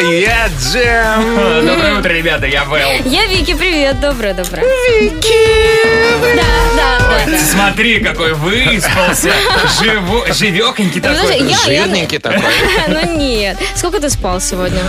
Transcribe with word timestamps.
я 0.00 0.48
Джем. 0.58 1.64
Доброе 1.66 1.98
утро, 1.98 2.08
ребята, 2.10 2.46
я 2.46 2.64
Вэл. 2.64 2.88
Я 3.04 3.26
Вики, 3.26 3.54
привет, 3.54 4.00
доброе, 4.00 4.34
доброе. 4.34 4.64
Вики! 4.64 6.36
Да, 6.36 6.42
да, 6.76 6.98
да. 7.26 7.38
Смотри, 7.38 8.00
какой 8.00 8.32
выспался. 8.34 9.32
Живо, 9.80 10.32
живехонький 10.32 11.00
Ну, 11.00 11.14
такой. 11.14 11.38
я- 11.38 11.44
я- 11.44 11.56
Жирненький 11.84 12.18
такой. 12.18 12.40
Ну 12.88 13.16
нет. 13.16 13.56
Сколько 13.74 14.00
ты 14.00 14.08
спал 14.10 14.40
сегодня? 14.40 14.80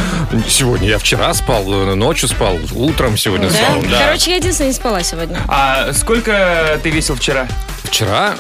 Сегодня 0.48 0.90
я 0.90 0.98
вчера 0.98 1.34
спал, 1.34 1.64
ночью 1.64 2.30
спал, 2.30 2.58
утром 2.74 3.18
сегодня 3.18 3.50
спал. 3.50 3.82
Да. 3.90 4.06
Короче, 4.06 4.32
я 4.32 4.38
единственная 4.38 4.70
не 4.70 4.76
спала 4.76 5.04
сегодня. 5.04 5.38
А 5.48 5.92
сколько 5.94 6.80
ты 6.84 6.90
весил 6.90 7.16
вчера? 7.16 7.48
Вчера 7.84 8.36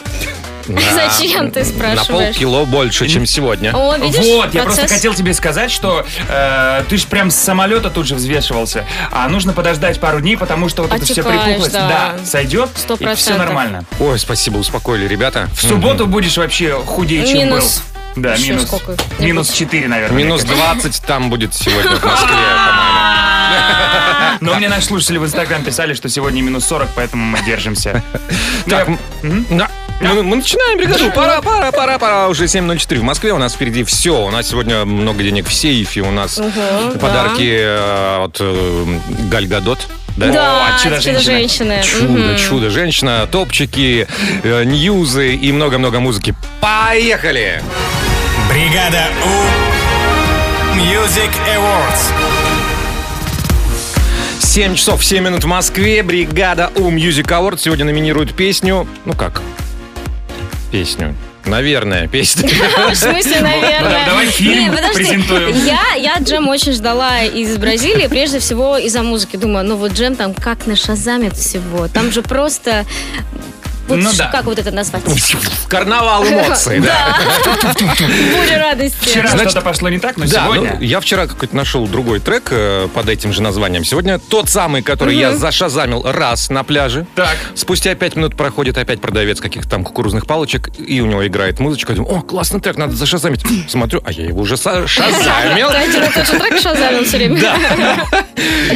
Зачем 0.94 1.52
ты 1.52 1.60
На 1.62 1.66
спрашиваешь? 1.66 2.28
полкило 2.36 2.66
больше, 2.66 3.08
чем 3.08 3.26
сегодня. 3.26 3.72
О, 3.76 3.96
видишь, 3.98 4.26
вот, 4.26 4.54
я 4.54 4.64
просто 4.64 4.82
процесс- 4.82 4.92
хотел 4.98 5.14
тебе 5.14 5.34
сказать, 5.34 5.72
что 5.72 6.06
э, 6.30 6.84
ты 6.90 6.98
ж 6.98 7.06
прям 7.06 7.32
с 7.32 7.36
самолета 7.36 7.90
тут 7.90 8.08
же 8.08 8.16
взвешивался. 8.16 8.86
А 9.12 9.28
нужно 9.30 9.54
подождать 9.54 10.00
пару 10.00 10.22
дней, 10.22 10.38
потому 10.38 10.70
что 10.70 10.84
вот 10.84 10.92
это 10.94 11.04
все 11.06 11.22
Отекаешь, 11.22 11.44
припухлость, 11.44 11.74
да. 11.74 12.16
сойдет, 12.24 12.70
Сто 12.76 12.94
и 12.94 12.98
все 12.98 13.06
процентов. 13.06 13.46
нормально. 13.46 13.84
Ой, 14.00 14.20
спасибо, 14.20 14.58
успокоили, 14.58 15.08
ребята. 15.08 15.48
В 15.54 15.62
субботу 15.62 16.06
будешь 16.08 16.38
вообще 16.38 16.74
худее, 16.86 17.26
чем 17.28 17.38
Минус. 17.40 17.78
был. 17.78 18.24
Да, 18.24 18.34
Еще 18.34 18.50
минус. 18.52 18.66
сколько? 18.68 18.98
Минус 19.20 19.50
4, 19.54 19.88
наверное. 19.88 20.18
Минус 20.18 20.44
мне 20.44 20.52
кажется. 20.56 20.82
20 20.90 21.02
там 21.06 21.30
будет 21.30 21.54
сегодня 21.54 21.92
в 21.96 22.04
Москве, 22.04 22.28
по-моему. 22.66 24.38
Но 24.42 24.56
мне 24.56 24.68
наши 24.68 24.88
слушатели 24.88 25.18
в 25.18 25.24
Инстаграм 25.26 25.64
писали, 25.64 25.94
что 25.94 26.10
сегодня 26.10 26.42
минус 26.42 26.66
40, 26.66 26.90
поэтому 26.96 27.24
мы 27.24 27.42
держимся. 27.46 28.04
Ну, 28.66 28.70
Так, 28.70 28.90
я- 28.90 28.98
м, 29.30 29.46
да. 29.52 29.70
Мы, 30.02 30.24
мы 30.24 30.36
начинаем 30.38 30.78
бригаду. 30.78 31.12
Пора, 31.12 31.42
пора, 31.42 31.72
пора, 31.72 32.00
пора. 32.00 32.28
Уже 32.28 32.46
7.04 32.46 33.00
в 33.00 33.04
Москве. 33.04 33.34
У 33.34 33.38
нас 33.38 33.54
впереди 33.54 33.84
все. 33.84 34.26
У 34.26 34.32
нас 34.32 34.50
сегодня 34.50 34.84
много 34.86 35.24
денег 35.24 35.48
в 35.48 35.54
сейфе. 35.54 36.02
У 36.02 36.12
нас 36.12 36.40
Ого, 36.40 36.52
подарки 37.00 37.48
э, 37.48 38.24
от 38.24 38.38
э, 38.40 38.86
Галь 39.30 39.48
Гадот. 39.48 39.88
Да? 40.18 40.28
Да, 40.28 40.76
О, 40.76 40.84
чудо-женщины. 40.84 41.20
«Чудо-женщины». 41.22 41.84
Чудо, 41.84 42.08
Мгм. 42.12 42.38
чудо, 42.38 42.70
женщина, 42.70 43.28
топчики, 43.32 44.08
э, 44.44 44.64
ньюзы 44.66 45.36
и 45.36 45.52
много-много 45.54 46.00
музыки. 46.02 46.36
Поехали! 46.60 47.64
Бригада 48.50 49.06
У. 49.24 50.78
Music 50.78 51.30
Awards. 51.56 52.12
7 54.40 54.76
часов 54.76 55.06
7 55.06 55.24
минут 55.24 55.44
в 55.46 55.48
Москве. 55.48 56.04
Бригада 56.04 56.72
У 56.76 56.92
Music 56.92 57.28
Award 57.28 57.58
сегодня 57.60 57.86
номинирует 57.86 58.34
песню. 58.36 58.86
Ну 59.06 59.14
как? 59.14 59.42
Песню. 60.72 61.16
Наверное, 61.46 62.08
песню. 62.08 62.50
В 62.92 62.96
смысле, 62.96 63.42
наверное. 63.42 64.06
давай 64.06 64.28
фильм 64.28 64.74
презентуем. 64.94 65.66
Я, 65.66 65.96
я 65.96 66.18
Джем 66.20 66.48
очень 66.48 66.72
ждала 66.72 67.24
из 67.24 67.58
Бразилии, 67.58 68.08
прежде 68.08 68.40
всего 68.40 68.78
из-за 68.78 69.02
музыки. 69.04 69.38
Думаю, 69.38 69.66
ну 69.66 69.76
вот 69.76 69.94
Джем 69.94 70.16
там 70.16 70.34
как 70.34 70.68
на 70.68 70.76
шазамит 70.76 71.36
всего. 71.36 71.88
Там 71.88 72.12
же 72.12 72.22
просто... 72.22 72.86
Вот 73.92 74.00
Ну 74.00 74.10
да. 74.18 74.28
Как 74.28 74.46
вот 74.46 74.58
это 74.58 74.72
назвать? 74.72 75.04
Карнавал 75.68 76.26
эмоций, 76.26 76.80
да. 76.82 77.18
Буря 77.76 78.58
радости. 78.58 78.98
Вчера 79.10 79.28
Значит, 79.30 79.52
что-то 79.52 79.66
пошло 79.66 79.90
не 79.90 80.00
так, 80.00 80.18
но 80.18 80.26
сегодня... 80.26 80.78
ну, 80.80 80.82
я 80.82 81.00
вчера 81.00 81.28
какой-то 81.28 81.56
нашел 81.56 81.88
другой 81.88 82.20
трек 82.20 82.48
э, 82.52 82.88
под 82.94 83.10
этим 83.10 83.34
же 83.34 83.42
названием. 83.42 83.84
Сегодня 83.84 84.18
тот 84.20 84.50
самый, 84.50 84.82
который 84.82 85.16
я 85.16 85.36
зашазамил 85.36 86.04
раз 86.04 86.50
на 86.50 86.64
пляже. 86.64 87.06
Так. 87.16 87.36
Спустя 87.56 87.94
пять 87.96 88.16
минут 88.16 88.36
проходит 88.36 88.78
опять 88.78 89.02
продавец 89.02 89.42
каких-то 89.42 89.70
там 89.70 89.84
кукурузных 89.84 90.26
палочек, 90.26 90.70
и 90.80 91.02
у 91.02 91.06
него 91.06 91.26
играет 91.28 91.60
музычка. 91.60 91.94
Думаю, 91.94 92.20
о, 92.20 92.22
классный 92.22 92.62
трек, 92.62 92.78
надо 92.78 92.96
зашазамить. 92.96 93.44
Смотрю, 93.70 94.02
а 94.06 94.12
я 94.12 94.26
его 94.26 94.42
уже 94.42 94.56
са- 94.56 94.88
шазамил. 94.88 95.70
Один 95.70 96.04
и 96.04 96.12
тот 96.12 96.28
же 96.28 96.40
трек 96.40 96.60
шазамил 96.62 97.04
все 97.04 97.18
время. 97.18 97.42
Да. 97.42 97.58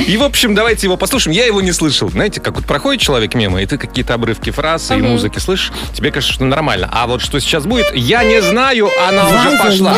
И, 0.08 0.18
в 0.18 0.24
общем, 0.24 0.56
давайте 0.56 0.88
его 0.88 0.98
послушаем. 0.98 1.36
Я 1.36 1.46
его 1.46 1.62
не 1.62 1.72
слышал. 1.72 2.10
Знаете, 2.10 2.42
как 2.42 2.56
вот 2.56 2.66
проходит 2.66 3.02
человек 3.02 3.34
мимо, 3.34 3.62
и 3.62 3.66
ты 3.66 3.78
какие-то 3.78 4.14
обрывки 4.14 4.50
фраз 4.52 4.92
и 4.92 4.96
музыки 5.06 5.40
слышишь, 5.40 5.72
тебе 5.94 6.12
кажется, 6.12 6.34
что 6.34 6.46
нормально. 6.46 6.90
А 6.92 7.08
вот 7.08 7.22
что 7.22 7.40
сейчас 7.40 7.66
будет, 7.66 7.94
я 7.94 8.24
не 8.24 8.42
знаю, 8.42 8.90
она 9.08 9.28
уже 9.28 9.58
пошла. 9.58 9.96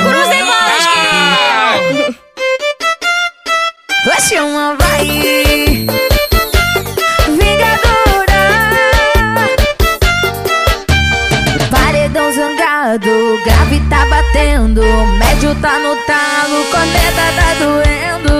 Zangado 12.37 13.39
Grave 13.43 13.81
tá 13.89 14.05
batendo 14.05 14.81
Médio 15.17 15.55
tá 15.61 15.79
no 15.79 15.95
talo 16.05 16.65
Corneta 16.71 17.25
tá 17.35 17.53
doendo 17.59 18.35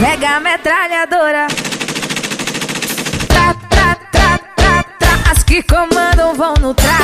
Pega 0.00 0.36
a 0.36 0.40
metralhadora 0.40 1.53
vão 6.44 6.54
no 6.60 6.74
tra 6.74 7.03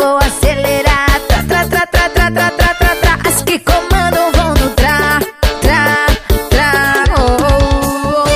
vou 0.00 0.16
acelerar. 0.16 1.20
Tra, 1.28 1.42
tra, 1.44 1.64
tra, 1.68 1.86
tra, 1.86 2.08
tra, 2.08 2.30
tra, 2.30 2.50
tra, 2.50 2.74
tra, 2.74 2.94
tra. 3.02 3.18
As 3.28 3.42
que 3.42 3.58
comandam 3.58 4.32
vão 4.32 4.54
no 4.54 4.70
tra, 4.70 5.20
tra, 5.60 6.06
tra. 6.48 7.04
Oh, 7.16 7.36
oh, 7.40 7.66
oh. 8.04 8.30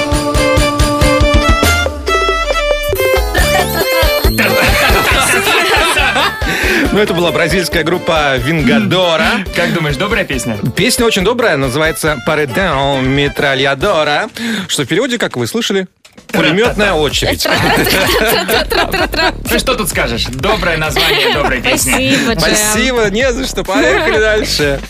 Ну, 6.93 7.00
это 7.00 7.12
была 7.12 7.32
бразильская 7.32 7.82
группа 7.82 8.37
Вингадора. 8.37 9.44
Как 9.56 9.72
думаешь, 9.72 9.96
добрая 9.96 10.25
песня? 10.25 10.56
Песня 10.76 11.05
очень 11.06 11.25
добрая, 11.25 11.56
называется 11.56 12.19
«Паредон 12.25 13.08
Метральядора», 13.08 14.28
что 14.69 14.84
в 14.84 14.87
периоде, 14.87 15.19
как 15.19 15.37
вы 15.37 15.49
слышали, 15.49 15.88
пулеметная 16.28 16.92
очередь. 16.92 17.46
Ну 19.50 19.58
что 19.58 19.74
тут 19.74 19.88
скажешь? 19.88 20.26
Доброе 20.26 20.76
название 20.76 21.32
доброй 21.32 21.60
песни. 21.60 22.16
Спасибо. 22.24 22.40
Спасибо, 22.40 23.10
не 23.10 23.32
за 23.32 23.46
что. 23.46 23.64
Поехали 23.64 24.18
дальше. 24.18 24.80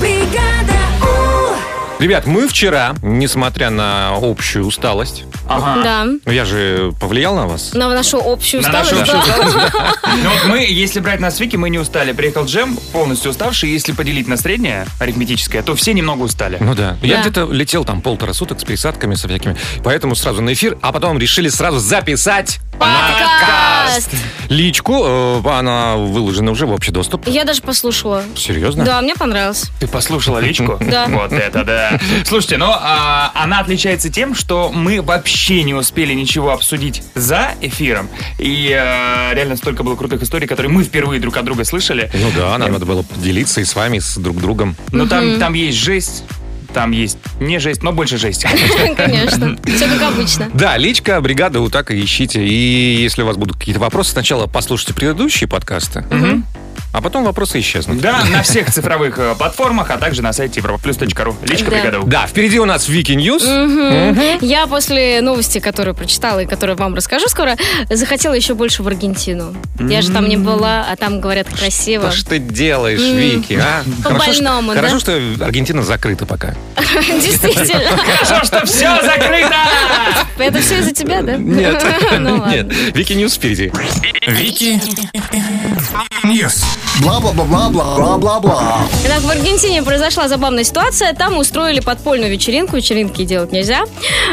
Бригада. 0.00 0.87
Ребят, 1.98 2.26
мы 2.26 2.46
вчера, 2.46 2.94
несмотря 3.02 3.70
на 3.70 4.14
общую 4.22 4.64
усталость, 4.66 5.24
Ага. 5.48 5.82
Да. 5.82 6.04
ну, 6.04 6.30
я 6.32 6.44
же 6.44 6.92
повлиял 7.00 7.34
на 7.34 7.46
вас. 7.48 7.72
На 7.74 7.88
нашу 7.88 8.18
общую 8.24 8.62
На 8.62 8.68
нашу 8.70 8.96
усталость. 9.00 9.12
общую 9.14 9.42
да. 9.42 9.64
усталость. 9.64 9.98
Ну 10.22 10.30
вот 10.30 10.44
мы, 10.46 10.58
если 10.68 11.00
брать 11.00 11.20
нас 11.20 11.36
с 11.36 11.40
Вики, 11.40 11.56
мы 11.56 11.70
не 11.70 11.78
устали. 11.78 12.12
Приехал 12.12 12.44
Джем, 12.44 12.76
полностью 12.92 13.30
уставший. 13.30 13.70
Если 13.70 13.92
поделить 13.92 14.28
на 14.28 14.36
среднее, 14.36 14.86
арифметическое, 15.00 15.62
то 15.62 15.74
все 15.74 15.92
немного 15.92 16.22
устали. 16.22 16.58
Ну 16.60 16.74
да. 16.74 16.96
Я 17.02 17.16
Да. 17.16 17.20
где-то 17.22 17.50
летел 17.52 17.84
там 17.84 18.00
полтора 18.00 18.32
суток 18.32 18.60
с 18.60 18.64
пересадками, 18.64 19.14
со 19.14 19.26
всякими. 19.28 19.56
Поэтому 19.82 20.14
сразу 20.14 20.40
на 20.42 20.52
эфир, 20.52 20.78
а 20.82 20.92
потом 20.92 21.18
решили 21.18 21.48
сразу 21.48 21.78
записать 21.78 22.58
Подкаст. 22.78 24.10
личку. 24.48 25.04
э, 25.44 25.48
Она 25.50 25.96
выложена 25.96 26.52
уже 26.52 26.66
в 26.66 26.72
общий 26.72 26.92
доступ. 26.92 27.26
Я 27.26 27.44
даже 27.44 27.60
послушала. 27.62 28.22
Серьезно? 28.36 28.84
Да, 28.84 29.00
мне 29.00 29.14
понравилось. 29.16 29.64
Ты 29.80 29.88
послушала 29.88 30.38
личку? 30.38 30.78
Да. 30.88 31.06
Вот 31.08 31.32
это 31.32 31.64
да. 31.64 31.87
Слушайте, 32.24 32.56
ну 32.56 32.70
а, 32.70 33.30
она 33.34 33.60
отличается 33.60 34.10
тем, 34.10 34.34
что 34.34 34.70
мы 34.72 35.02
вообще 35.02 35.62
не 35.62 35.74
успели 35.74 36.14
ничего 36.14 36.52
обсудить 36.52 37.02
за 37.14 37.54
эфиром. 37.60 38.08
И 38.38 38.68
э, 38.70 39.34
реально 39.34 39.56
столько 39.56 39.82
было 39.82 39.96
крутых 39.96 40.22
историй, 40.22 40.46
которые 40.46 40.70
мы 40.70 40.84
впервые 40.84 41.20
друг 41.20 41.36
от 41.36 41.44
друга 41.44 41.64
слышали. 41.64 42.10
Ну 42.14 42.30
да, 42.36 42.56
нам 42.58 42.72
надо 42.72 42.86
было 42.86 43.02
поделиться 43.02 43.60
и 43.60 43.64
с 43.64 43.74
вами, 43.74 43.98
и 43.98 44.00
с 44.00 44.16
друг 44.16 44.38
другом. 44.38 44.76
Но 44.92 45.06
там, 45.06 45.38
там 45.38 45.54
есть 45.54 45.78
жесть, 45.78 46.24
там 46.72 46.92
есть 46.92 47.18
не 47.40 47.58
жесть, 47.58 47.82
но 47.82 47.92
больше 47.92 48.18
жесть. 48.18 48.44
Конечно. 48.96 49.58
Все 49.64 49.86
как 49.88 50.02
обычно. 50.02 50.48
Да, 50.54 50.76
личка, 50.76 51.20
бригада, 51.20 51.60
вот 51.60 51.72
так 51.72 51.90
и 51.90 52.04
ищите. 52.04 52.44
И 52.44 53.02
если 53.02 53.22
у 53.22 53.26
вас 53.26 53.36
будут 53.36 53.56
какие-то 53.56 53.80
вопросы, 53.80 54.12
сначала 54.12 54.46
послушайте 54.46 54.94
предыдущие 54.94 55.48
подкасты, 55.48 56.04
а 56.92 57.00
потом 57.00 57.24
вопросы 57.24 57.60
исчезнут. 57.60 58.00
Да, 58.00 58.24
на 58.30 58.42
всех 58.42 58.70
цифровых 58.72 59.18
э, 59.18 59.34
платформах, 59.36 59.90
а 59.90 59.98
также 59.98 60.22
на 60.22 60.32
сайте 60.32 60.60
европлюс.ру. 60.60 61.36
Личка 61.42 61.70
Да. 61.70 62.00
У. 62.00 62.06
Да, 62.06 62.26
впереди 62.26 62.58
у 62.58 62.64
нас 62.64 62.88
Вики 62.88 63.12
News. 63.12 63.44
Я 64.40 64.66
после 64.66 65.20
новости, 65.20 65.58
которую 65.58 65.94
прочитала 65.94 66.40
и 66.40 66.46
которую 66.46 66.76
вам 66.76 66.94
расскажу 66.94 67.28
скоро, 67.28 67.56
захотела 67.90 68.34
еще 68.34 68.54
больше 68.54 68.82
в 68.82 68.88
Аргентину. 68.88 69.54
Я 69.78 70.02
же 70.02 70.10
там 70.12 70.28
не 70.28 70.36
была, 70.36 70.86
а 70.90 70.96
там 70.96 71.20
говорят 71.20 71.48
красиво. 71.48 72.10
Что 72.10 72.30
ты 72.30 72.38
делаешь, 72.38 73.00
Вики, 73.00 73.54
а? 73.54 73.82
По-больному, 74.02 74.72
хорошо, 74.72 74.98
что 74.98 75.12
Аргентина 75.40 75.82
закрыта 75.82 76.26
пока. 76.26 76.54
Действительно. 76.76 77.96
Хорошо, 77.96 78.44
что 78.44 78.66
все 78.66 79.00
закрыто! 79.02 79.54
Это 80.38 80.60
все 80.60 80.78
из-за 80.78 80.92
тебя, 80.92 81.22
да? 81.22 81.36
Нет, 81.36 81.84
Ну 82.18 82.46
нет. 82.46 82.72
Вики 82.94 83.12
News 83.12 83.34
впереди. 83.34 83.72
Вики 84.26 84.80
News. 86.24 86.64
Бла-бла-бла-бла-бла-бла-бла. 87.00 88.78
Итак, 89.04 89.20
в 89.20 89.30
Аргентине 89.30 89.82
произошла 89.82 90.26
забавная 90.28 90.64
ситуация. 90.64 91.12
Там 91.14 91.38
устроили 91.38 91.78
подпольную 91.80 92.30
вечеринку. 92.30 92.76
Вечеринки 92.76 93.24
делать 93.24 93.52
нельзя. 93.52 93.84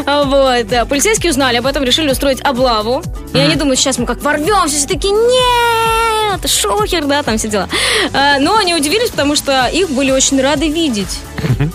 А, 0.05 0.23
Вот. 0.23 0.73
А, 0.73 0.85
Полицейские 0.85 1.31
узнали 1.31 1.57
об 1.57 1.67
этом, 1.67 1.83
решили 1.83 2.09
устроить 2.09 2.41
облаву. 2.41 3.03
И 3.33 3.37
они 3.37 3.55
думают, 3.55 3.79
сейчас 3.79 3.97
мы 3.99 4.05
как 4.07 4.21
ворвемся. 4.23 4.77
Все 4.77 4.87
таки 4.87 5.09
нет, 5.11 6.49
шокер, 6.49 7.05
да, 7.05 7.21
там 7.21 7.37
все 7.37 7.49
дела. 7.49 7.69
А, 8.13 8.39
Но 8.39 8.57
они 8.57 8.73
удивились, 8.73 9.09
потому 9.11 9.35
что 9.35 9.67
их 9.67 9.89
были 9.91 10.09
очень 10.11 10.41
рады 10.41 10.67
видеть. 10.67 11.19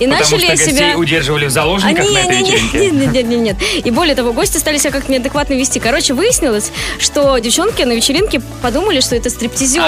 И 0.00 0.06
Потому 0.06 0.10
начали 0.10 0.46
что 0.46 0.56
себя... 0.56 0.96
удерживали 0.96 1.44
в 1.44 1.48
А, 1.48 1.50
заложниках 1.50 2.04
на 2.04 2.10
не, 2.10 2.16
этой 2.24 2.36
не, 2.42 2.50
вечеринке. 2.50 2.78
нет, 2.78 2.92
нет, 2.92 3.12
нет, 3.12 3.26
нет, 3.26 3.40
нет. 3.40 3.56
И 3.86 3.90
более 3.90 4.14
того, 4.16 4.32
гости 4.32 4.58
стали 4.58 4.78
себя 4.78 4.90
как-то 4.90 5.12
неадекватно 5.12 5.54
вести. 5.54 5.78
Короче, 5.78 6.12
выяснилось, 6.14 6.72
что 6.98 7.38
девчонки 7.38 7.82
на 7.82 7.92
вечеринке 7.92 8.40
подумали, 8.62 9.00
что 9.00 9.14
это 9.16 9.30
стриптизеры. 9.30 9.86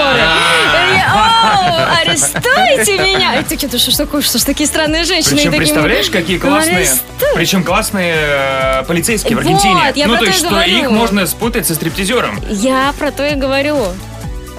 «О, 0.99 1.95
арестуйте 2.01 2.97
меня! 2.99 3.39
И 3.39 3.43
такие, 3.43 3.67
да 3.67 3.77
что 3.77 3.91
ж 3.91 3.95
такое, 3.95 4.21
что 4.21 4.39
ж 4.39 4.43
такие 4.43 4.67
странные 4.67 5.03
женщины? 5.03 5.37
Причем, 5.37 5.51
представляешь, 5.51 6.09
какие 6.09 6.37
«Ну, 6.37 6.47
классные, 6.49 6.77
арестуй». 6.77 7.27
причем 7.35 7.63
классные 7.63 8.15
э, 8.17 8.83
полицейские 8.87 9.37
в 9.37 9.41
Вот, 9.41 9.45
Аргентине. 9.45 9.91
я 9.95 10.07
ну, 10.07 10.13
про 10.13 10.19
то 10.19 10.25
есть, 10.25 10.39
что 10.39 10.49
говорю. 10.49 10.77
их 10.77 10.91
можно 10.91 11.25
спутать 11.27 11.65
со 11.67 11.75
стриптизером. 11.75 12.39
Я 12.49 12.93
про 12.97 13.11
то 13.11 13.25
и 13.25 13.35
говорю. 13.35 13.87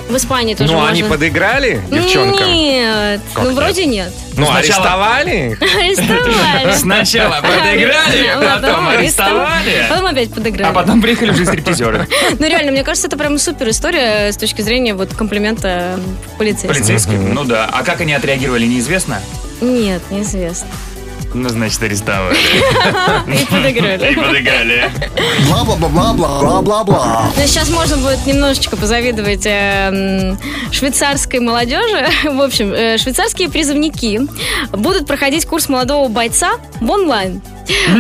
В 0.09 0.17
Испании 0.17 0.55
тоже 0.55 0.71
Ну, 0.71 0.79
можно. 0.79 0.93
они 0.93 1.03
подыграли 1.03 1.81
девчонкам? 1.91 2.47
Нет. 2.53 3.21
Как 3.33 3.45
ну, 3.45 3.51
нет? 3.51 3.59
вроде 3.59 3.87
нет. 3.87 4.13
Ну, 4.37 4.45
Сначала- 4.47 4.59
арестовали? 4.59 5.59
Арестовали. 5.79 6.75
Сначала 6.77 7.37
подыграли, 7.41 8.27
А 8.35 8.61
потом 8.61 8.89
арестовали. 8.89 9.87
Потом 9.89 10.07
опять 10.07 10.33
подыграли. 10.35 10.71
А 10.71 10.73
потом 10.73 11.01
приехали 11.01 11.31
уже 11.31 11.47
стриптизеры. 11.47 12.07
Ну, 12.39 12.47
реально, 12.47 12.73
мне 12.73 12.83
кажется, 12.85 13.09
это 13.09 13.17
прям 13.17 13.39
супер 13.39 13.71
история 13.71 14.31
с 14.31 14.37
точки 14.37 14.61
зрения 14.61 14.95
вот 14.95 15.15
комплимента 15.15 15.99
полицейским. 16.39 16.69
Полицейским, 16.69 17.35
ну 17.35 17.45
да. 17.45 17.69
А 17.73 17.83
как 17.83 18.01
они 18.01 18.13
отреагировали, 18.13 18.67
неизвестно? 18.67 19.21
Нет, 19.61 20.03
неизвестно. 20.11 20.69
Ну, 21.35 21.49
значит, 21.49 21.83
арестовали. 21.83 22.37
И 23.27 23.45
подыграли. 23.47 24.13
И 24.13 24.15
подыграли. 24.15 24.91
Бла-бла-бла-бла-бла-бла-бла. 25.49 27.33
Ну, 27.37 27.43
Сейчас 27.47 27.69
можно 27.71 27.97
будет 27.97 28.25
немножечко 28.25 28.77
позавидовать 28.77 29.45
э, 29.45 29.89
м, 30.31 30.39
швейцарской 30.71 31.41
молодежи. 31.41 32.07
В 32.25 32.41
общем, 32.41 32.73
э, 32.73 32.99
швейцарские 32.99 33.51
призывники 33.51 34.21
будут 34.73 35.07
проходить 35.07 35.45
курс 35.47 35.69
молодого 35.69 36.09
бойца 36.09 36.53
в 36.81 36.89
онлайн. 36.91 37.43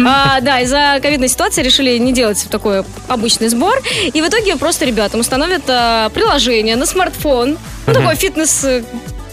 А, 0.06 0.40
да, 0.40 0.60
из-за 0.60 0.98
ковидной 1.02 1.28
ситуации 1.28 1.62
решили 1.62 1.96
не 1.98 2.12
делать 2.12 2.46
такой 2.50 2.84
обычный 3.08 3.48
сбор. 3.48 3.80
И 4.12 4.20
в 4.22 4.28
итоге 4.28 4.56
просто 4.56 4.84
ребятам 4.84 5.20
установят 5.20 5.62
а, 5.68 6.08
приложение 6.10 6.76
на 6.76 6.86
смартфон. 6.86 7.58
Ну, 7.86 7.92
такой 7.92 8.14
фитнес, 8.14 8.64
э, 8.64 8.84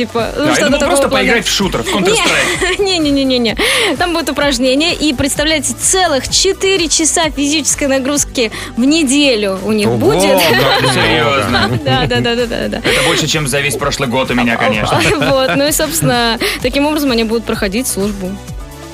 типа, 0.06 0.30
ну, 0.36 0.46
Да, 0.46 0.56
что-то 0.56 0.72
такого 0.72 0.88
просто 0.88 1.10
плана. 1.10 1.24
поиграть 1.26 1.46
в 1.48 1.52
шутер, 1.52 1.84
в 1.84 1.88
Counter-Strike. 1.88 2.80
Не-не-не-не-не. 2.82 3.56
Там 3.98 4.14
будут 4.14 4.30
упражнения, 4.30 4.94
и 4.94 5.14
представляете, 5.14 5.74
целых 5.80 6.28
4 6.30 6.88
часа 6.88 7.30
физической 7.30 7.88
нагрузки 7.88 8.52
в 8.78 8.84
неделю 8.84 9.60
у 9.64 9.72
них 9.72 9.88
Ого, 9.88 9.98
будет. 9.98 10.22
Серьезно. 10.94 11.70
Да, 11.84 12.06
да, 12.08 12.20
да, 12.20 12.36
да, 12.36 12.46
да, 12.46 12.68
да. 12.68 12.78
Это 12.78 13.04
больше, 13.08 13.28
чем 13.28 13.48
за 13.48 13.60
весь 13.60 13.76
прошлый 13.76 14.08
год 14.10 14.32
у 14.32 14.34
меня, 14.34 14.56
конечно. 14.56 15.00
Вот, 15.20 15.56
ну 15.56 15.68
и, 15.68 15.72
собственно, 15.72 16.38
таким 16.62 16.86
образом 16.86 17.12
они 17.12 17.24
будут 17.24 17.44
проходить 17.46 17.88
службу. 17.88 18.30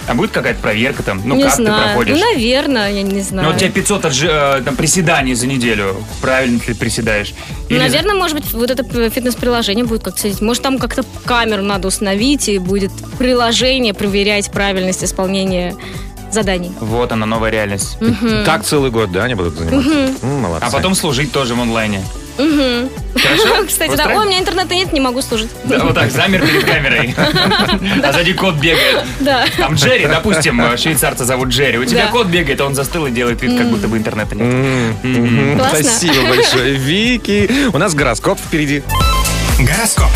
А 0.08 0.14
будет 0.14 0.32
какая-то 0.32 0.62
проверка 0.62 1.04
там? 1.04 1.22
Ну, 1.26 1.36
не 1.36 1.44
как 1.44 1.56
ты 1.58 1.64
знаю. 1.64 1.84
проходишь? 1.84 2.18
Ну, 2.18 2.34
наверное, 2.34 2.92
я 2.92 3.02
не 3.04 3.22
знаю. 3.22 3.50
Ну, 3.50 3.54
у 3.56 3.58
тебя 3.60 3.70
500 3.70 4.06
отжи- 4.06 4.60
э, 4.60 4.62
там, 4.64 4.76
приседаний 4.78 5.34
за 5.36 5.48
неделю. 5.48 5.98
Правильно 6.22 6.60
ты 6.60 6.74
приседаешь? 6.76 7.34
Или- 7.70 7.80
Наверное, 7.80 8.16
может 8.16 8.38
быть, 8.38 8.54
вот 8.54 8.72
это 8.72 8.84
фитнес-приложение 9.10 9.84
будет 9.86 10.04
как-то 10.04 10.22
следить. 10.22 10.42
Может, 10.42 10.64
там 10.64 10.78
как-то 10.80 11.04
камеру 11.26 11.62
надо 11.64 11.88
установить, 11.90 12.48
и 12.48 12.58
будет 12.58 12.92
приложение 13.18 13.94
проверять 13.94 14.50
правильность 14.52 15.04
исполнения 15.04 15.76
заданий. 16.32 16.72
Вот 16.80 17.12
она, 17.12 17.26
новая 17.26 17.50
реальность. 17.52 17.98
Так 18.46 18.64
целый 18.64 18.92
год, 18.92 19.12
да, 19.12 19.26
они 19.26 19.36
будут 19.36 19.56
заниматься? 19.58 19.92
М, 20.26 20.42
Молодцы. 20.42 20.66
А 20.66 20.72
потом 20.72 20.96
служить 20.96 21.32
тоже 21.32 21.56
в 21.56 21.62
онлайне. 21.62 22.02
Хорошо? 22.38 23.66
Кстати, 23.68 23.96
да, 23.96 24.08
ой, 24.08 24.26
у 24.26 24.30
меня 24.30 24.40
интернета 24.40 24.76
нет, 24.76 24.94
не 24.94 25.00
могу 25.00 25.22
служить. 25.22 25.50
Да, 25.66 25.80
вот 25.80 25.96
так, 25.96 26.12
замер 26.12 26.46
перед 26.46 26.64
камерой. 26.64 27.16
А 28.04 28.14
сзади 28.14 28.34
кот 28.34 28.56
бегает. 28.56 29.04
Да. 29.20 29.46
Там 29.58 29.74
Джерри, 29.76 30.08
допустим, 30.08 30.62
швейцарца 30.78 31.26
зовут 31.26 31.50
Джерри. 31.50 31.78
У 31.78 31.86
тебя 31.86 32.08
кот 32.08 32.28
бегает, 32.28 32.62
а 32.62 32.66
он 32.66 32.76
застыл 32.76 33.08
и 33.08 33.12
делает 33.12 33.42
вид, 33.42 33.58
как 33.58 33.68
будто 33.70 33.88
бы 33.88 33.98
интернета 33.98 34.36
нет. 34.36 35.60
Спасибо 35.70 36.28
большое, 36.30 36.74
Вики. 36.74 37.50
У 37.74 37.78
нас 37.78 37.94
гороскоп 37.94 38.40
впереди. 38.40 38.84
Гороскоп. 39.60 40.10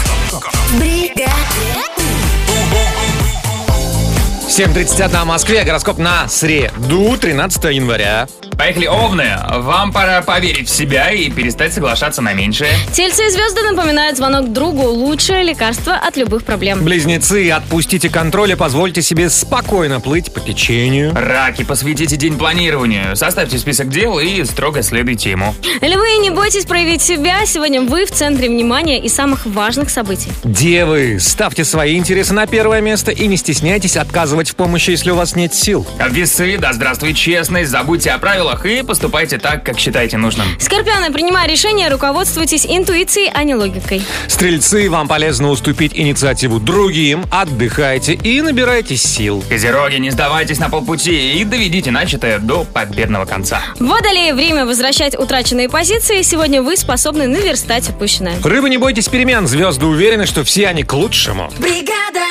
7.31 4.51 5.23
в 5.23 5.25
Москве, 5.25 5.63
гороскоп 5.63 5.97
на 5.97 6.27
среду, 6.27 7.17
13 7.17 7.63
января. 7.73 8.27
Поехали, 8.61 8.85
овны. 8.85 9.25
Вам 9.57 9.91
пора 9.91 10.21
поверить 10.21 10.69
в 10.69 10.71
себя 10.71 11.09
и 11.09 11.31
перестать 11.31 11.73
соглашаться 11.73 12.21
на 12.21 12.33
меньшее. 12.33 12.69
Тельцы 12.93 13.25
и 13.25 13.29
звезды 13.31 13.63
напоминают 13.63 14.17
звонок 14.17 14.53
другу. 14.53 14.83
Лучшее 14.83 15.41
лекарство 15.41 15.95
от 15.95 16.15
любых 16.15 16.43
проблем. 16.43 16.83
Близнецы, 16.83 17.49
отпустите 17.49 18.07
контроль 18.07 18.51
и 18.51 18.55
позвольте 18.55 19.01
себе 19.01 19.31
спокойно 19.31 19.99
плыть 19.99 20.31
по 20.31 20.39
течению. 20.39 21.11
Раки, 21.15 21.63
посвятите 21.63 22.17
день 22.17 22.37
планированию. 22.37 23.15
Составьте 23.15 23.57
список 23.57 23.89
дел 23.89 24.19
и 24.19 24.43
строго 24.43 24.83
следуйте 24.83 25.31
ему. 25.31 25.55
Львы, 25.81 26.19
не 26.21 26.29
бойтесь 26.29 26.65
проявить 26.65 27.01
себя. 27.01 27.43
Сегодня 27.47 27.81
вы 27.81 28.05
в 28.05 28.11
центре 28.11 28.47
внимания 28.47 29.03
и 29.03 29.09
самых 29.09 29.47
важных 29.47 29.89
событий. 29.89 30.29
Девы, 30.43 31.17
ставьте 31.19 31.65
свои 31.65 31.97
интересы 31.97 32.35
на 32.35 32.45
первое 32.45 32.81
место 32.81 33.09
и 33.09 33.25
не 33.25 33.37
стесняйтесь 33.37 33.97
отказывать 33.97 34.51
в 34.51 34.55
помощи, 34.55 34.91
если 34.91 35.09
у 35.09 35.15
вас 35.15 35.35
нет 35.35 35.55
сил. 35.55 35.87
Весы, 36.11 36.59
да 36.59 36.73
здравствует 36.73 37.15
честность, 37.15 37.71
забудьте 37.71 38.11
о 38.11 38.19
правилах 38.19 38.50
правилах 38.51 38.65
и 38.65 38.83
поступайте 38.83 39.37
так, 39.37 39.63
как 39.63 39.79
считаете 39.79 40.17
нужным. 40.17 40.47
Скорпионы, 40.59 41.11
принимая 41.11 41.47
решения, 41.47 41.89
руководствуйтесь 41.89 42.65
интуицией, 42.65 43.31
а 43.33 43.43
не 43.43 43.55
логикой. 43.55 44.01
Стрельцы, 44.27 44.89
вам 44.89 45.07
полезно 45.07 45.49
уступить 45.49 45.93
инициативу 45.95 46.59
другим, 46.59 47.25
отдыхайте 47.31 48.13
и 48.13 48.41
набирайтесь 48.41 49.03
сил. 49.03 49.43
Козероги, 49.49 49.97
не 49.97 50.11
сдавайтесь 50.11 50.59
на 50.59 50.69
полпути 50.69 51.39
и 51.39 51.43
доведите 51.43 51.91
начатое 51.91 52.39
до 52.39 52.63
победного 52.63 53.25
конца. 53.25 53.61
Водолеи, 53.79 54.31
время 54.31 54.65
возвращать 54.65 55.17
утраченные 55.17 55.69
позиции. 55.69 56.21
Сегодня 56.21 56.61
вы 56.61 56.77
способны 56.77 57.27
наверстать 57.27 57.89
упущенное. 57.89 58.35
Рыбы, 58.43 58.69
не 58.69 58.77
бойтесь 58.77 59.07
перемен, 59.07 59.47
звезды 59.47 59.85
уверены, 59.85 60.25
что 60.25 60.43
все 60.43 60.67
они 60.67 60.83
к 60.83 60.93
лучшему. 60.93 61.51
Бригада! 61.57 62.21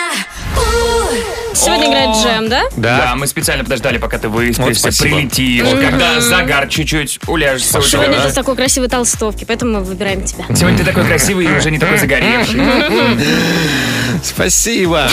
Сегодня 1.52 1.88
играет 1.88 2.16
джем, 2.16 2.48
да? 2.48 2.62
Да, 2.76 3.14
мы 3.16 3.26
специально 3.26 3.64
подождали, 3.64 3.98
пока 3.98 4.18
ты 4.18 4.28
Вот 4.28 4.38
выспишься, 4.38 4.80
спасибо. 4.80 5.16
прилетишь, 5.16 5.68
когда 5.68 6.20
загар 6.20 6.68
чуть-чуть 6.68 7.20
уляжется 7.26 7.78
у 7.78 7.82
тебя. 7.82 7.90
Сегодня 7.90 8.16
да? 8.18 8.24
ты 8.26 8.30
в 8.30 8.34
такой 8.34 8.56
красивой 8.56 8.88
толстовке, 8.88 9.44
поэтому 9.46 9.78
мы 9.78 9.84
выбираем 9.84 10.24
тебя. 10.24 10.44
Сегодня 10.54 10.78
ты 10.78 10.84
такой 10.84 11.04
красивый 11.04 11.46
и 11.46 11.50
уже 11.50 11.70
не 11.70 11.78
такой 11.78 11.98
загоревший. 11.98 12.60
Спасибо. 14.22 15.08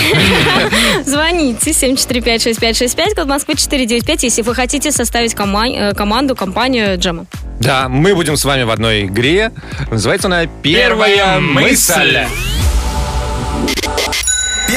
Звоните 1.05 1.71
745-6565, 1.71 3.15
код 3.15 3.25
Москвы 3.25 3.55
495, 3.55 4.23
если 4.23 4.41
вы 4.41 4.55
хотите 4.55 4.91
составить 4.91 5.33
кома- 5.33 5.67
э, 5.67 5.93
команду, 5.93 6.35
компанию 6.35 6.97
джема. 6.97 7.25
Да, 7.59 7.89
мы 7.89 8.15
будем 8.15 8.37
с 8.37 8.45
вами 8.45 8.63
в 8.63 8.69
одной 8.69 9.05
игре. 9.05 9.51
Называется 9.89 10.27
она 10.27 10.45
«Первая 10.61 11.15
Первая 11.15 11.39
мысль». 11.39 12.19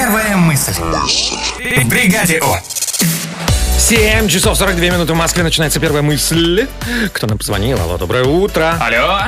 Первая 0.00 0.35
мысль. 0.35 0.73
В 0.73 1.88
бригаде 1.90 2.40
О. 2.40 2.57
7 3.78 4.28
часов 4.28 4.57
42 4.57 4.87
минуты 4.88 5.12
в 5.12 5.16
Москве 5.16 5.42
начинается 5.42 5.78
первая 5.78 6.00
мысль. 6.00 6.66
Кто 7.12 7.26
нам 7.26 7.37
позвонил? 7.37 7.78
Алло, 7.78 7.99
доброе 7.99 8.25
утро. 8.25 8.76
Алло. 8.80 9.25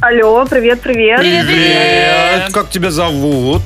Алло, 0.00 0.46
привет, 0.46 0.80
привет. 0.80 1.20
Привет. 1.20 2.50
Как 2.54 2.70
тебя 2.70 2.90
зовут? 2.90 3.60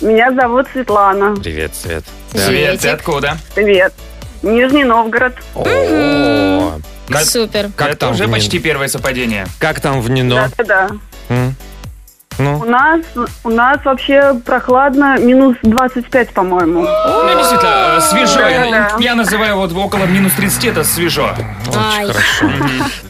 Меня 0.00 0.30
зовут 0.40 0.68
Светлана. 0.72 1.34
Привет, 1.34 1.74
Свет. 1.74 2.04
Свет, 2.30 2.44
Светик. 2.46 2.80
ты 2.82 2.88
откуда? 2.90 3.36
Привет. 3.56 3.92
Нижний 4.42 4.84
Новгород. 4.84 5.34
О, 5.56 6.78
Как, 7.08 7.24
Супер. 7.24 7.70
как 7.74 7.88
Это 7.88 7.96
там 7.96 8.12
уже 8.12 8.28
почти 8.28 8.60
первое 8.60 8.86
совпадение. 8.86 9.48
Как 9.58 9.80
там 9.80 10.00
в 10.00 10.08
Нино? 10.10 10.48
Да-да-да. 10.56 10.90
М? 11.28 11.56
У 12.38 12.42
Ну, 12.42 12.64
нас, 12.64 13.00
у 13.44 13.50
нас 13.50 13.84
вообще 13.84 14.34
прохладно, 14.46 15.18
минус 15.18 15.56
25, 15.62 16.30
по-моему. 16.30 16.80
Ну, 16.82 17.36
действительно, 17.38 17.98
э, 17.98 18.00
свежо. 18.00 18.40
Я, 18.48 18.60
Да-да. 18.70 18.96
я 18.98 19.14
называю 19.14 19.56
вот 19.56 19.72
около 19.76 20.04
минус 20.04 20.32
30 20.34 20.64
это 20.66 20.84
свежо. 20.84 21.34
Ай. 21.76 22.06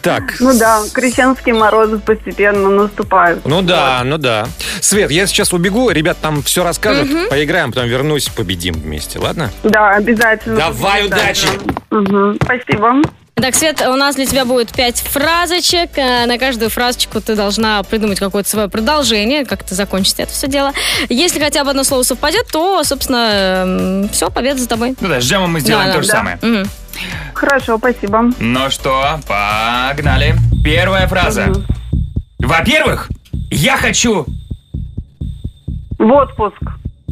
так. 0.02 0.22
Ну 0.40 0.58
да, 0.58 0.80
крещенские 0.92 1.54
морозы 1.54 1.98
постепенно 1.98 2.70
наступают. 2.70 3.44
Ну 3.46 3.62
да, 3.62 4.00
ну 4.04 4.18
да. 4.18 4.46
Свет, 4.80 5.10
я 5.12 5.26
сейчас 5.28 5.52
убегу, 5.52 5.90
ребят 5.90 6.16
там 6.20 6.42
все 6.42 6.64
расскажут, 6.64 7.08
поиграем, 7.28 7.72
потом 7.72 7.86
вернусь, 7.88 8.28
победим 8.30 8.74
вместе, 8.74 9.18
ладно? 9.20 9.50
Да, 9.62 9.90
обязательно. 9.90 10.56
Давай, 10.56 11.04
Обязательно. 11.06 11.56
удачи! 11.90 12.38
Спасибо. 12.42 12.94
Так, 13.40 13.54
Свет, 13.54 13.80
у 13.86 13.94
нас 13.96 14.16
для 14.16 14.26
тебя 14.26 14.44
будет 14.44 14.70
пять 14.72 15.00
фразочек. 15.00 15.90
Э, 15.96 16.26
На 16.26 16.36
каждую 16.38 16.68
фразочку 16.70 17.20
ты 17.22 17.34
должна 17.34 17.82
придумать 17.82 18.18
какое-то 18.20 18.48
свое 18.48 18.68
продолжение, 18.68 19.46
как 19.46 19.62
ты 19.64 19.74
закончить 19.74 20.20
это 20.20 20.30
все 20.30 20.46
дело. 20.46 20.72
Если 21.08 21.40
хотя 21.40 21.64
бы 21.64 21.70
одно 21.70 21.82
слово 21.84 22.02
совпадет, 22.02 22.48
то, 22.52 22.82
собственно, 22.84 24.06
все, 24.12 24.30
победа 24.30 24.60
за 24.60 24.68
тобой. 24.68 24.94
Ну 25.00 25.08
да, 25.08 25.20
с 25.20 25.24
джемом 25.24 25.52
мы 25.52 25.60
сделаем 25.60 25.86
Да, 25.88 25.94
то 25.94 26.02
же 26.02 26.08
да. 26.08 26.14
самое. 26.14 26.38
Мгм. 26.42 26.68
Хорошо, 27.32 27.78
спасибо. 27.78 28.30
Ну 28.38 28.70
что, 28.70 29.20
погнали. 29.26 30.34
Первая 30.62 31.06
фраза. 31.08 31.50
Во-первых, 32.40 33.08
я 33.50 33.76
хочу... 33.78 34.26
В 35.98 36.12
отпуск. 36.12 36.56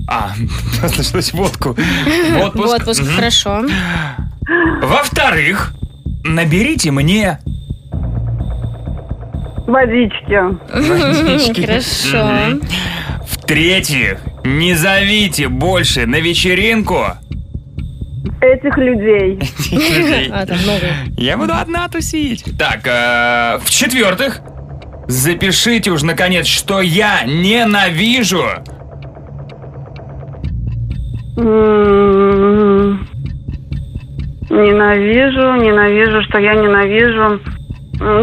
А, 0.07 0.33
слышалось 0.95 1.33
водку. 1.33 1.75
В 1.75 2.39
отпуск. 2.43 2.67
В 2.67 2.69
отпуск, 2.75 3.03
Мгм. 3.03 3.15
хорошо. 3.17 3.63
Во-вторых, 4.83 5.73
наберите 6.35 6.91
мне... 6.91 7.39
Водички. 9.67 10.41
водички. 10.73 11.61
Хорошо. 11.61 12.59
В-третьих, 13.27 14.19
не 14.45 14.75
зовите 14.75 15.49
больше 15.49 16.07
на 16.07 16.21
вечеринку. 16.21 17.05
Этих 18.41 18.77
людей. 18.79 19.39
А, 20.33 20.47
там 20.47 20.59
много. 20.59 20.87
Я 21.17 21.37
буду 21.37 21.53
одна 21.55 21.89
тусить. 21.89 22.45
Так, 22.59 22.87
э, 22.87 23.59
в-четвертых, 23.63 24.41
запишите 25.09 25.91
уж 25.91 26.03
наконец, 26.03 26.47
что 26.47 26.81
я 26.81 27.25
ненавижу. 27.25 28.45
Ненавижу, 34.51 35.63
ненавижу, 35.63 36.23
что 36.29 36.39
я 36.39 36.55
ненавижу. 36.55 37.41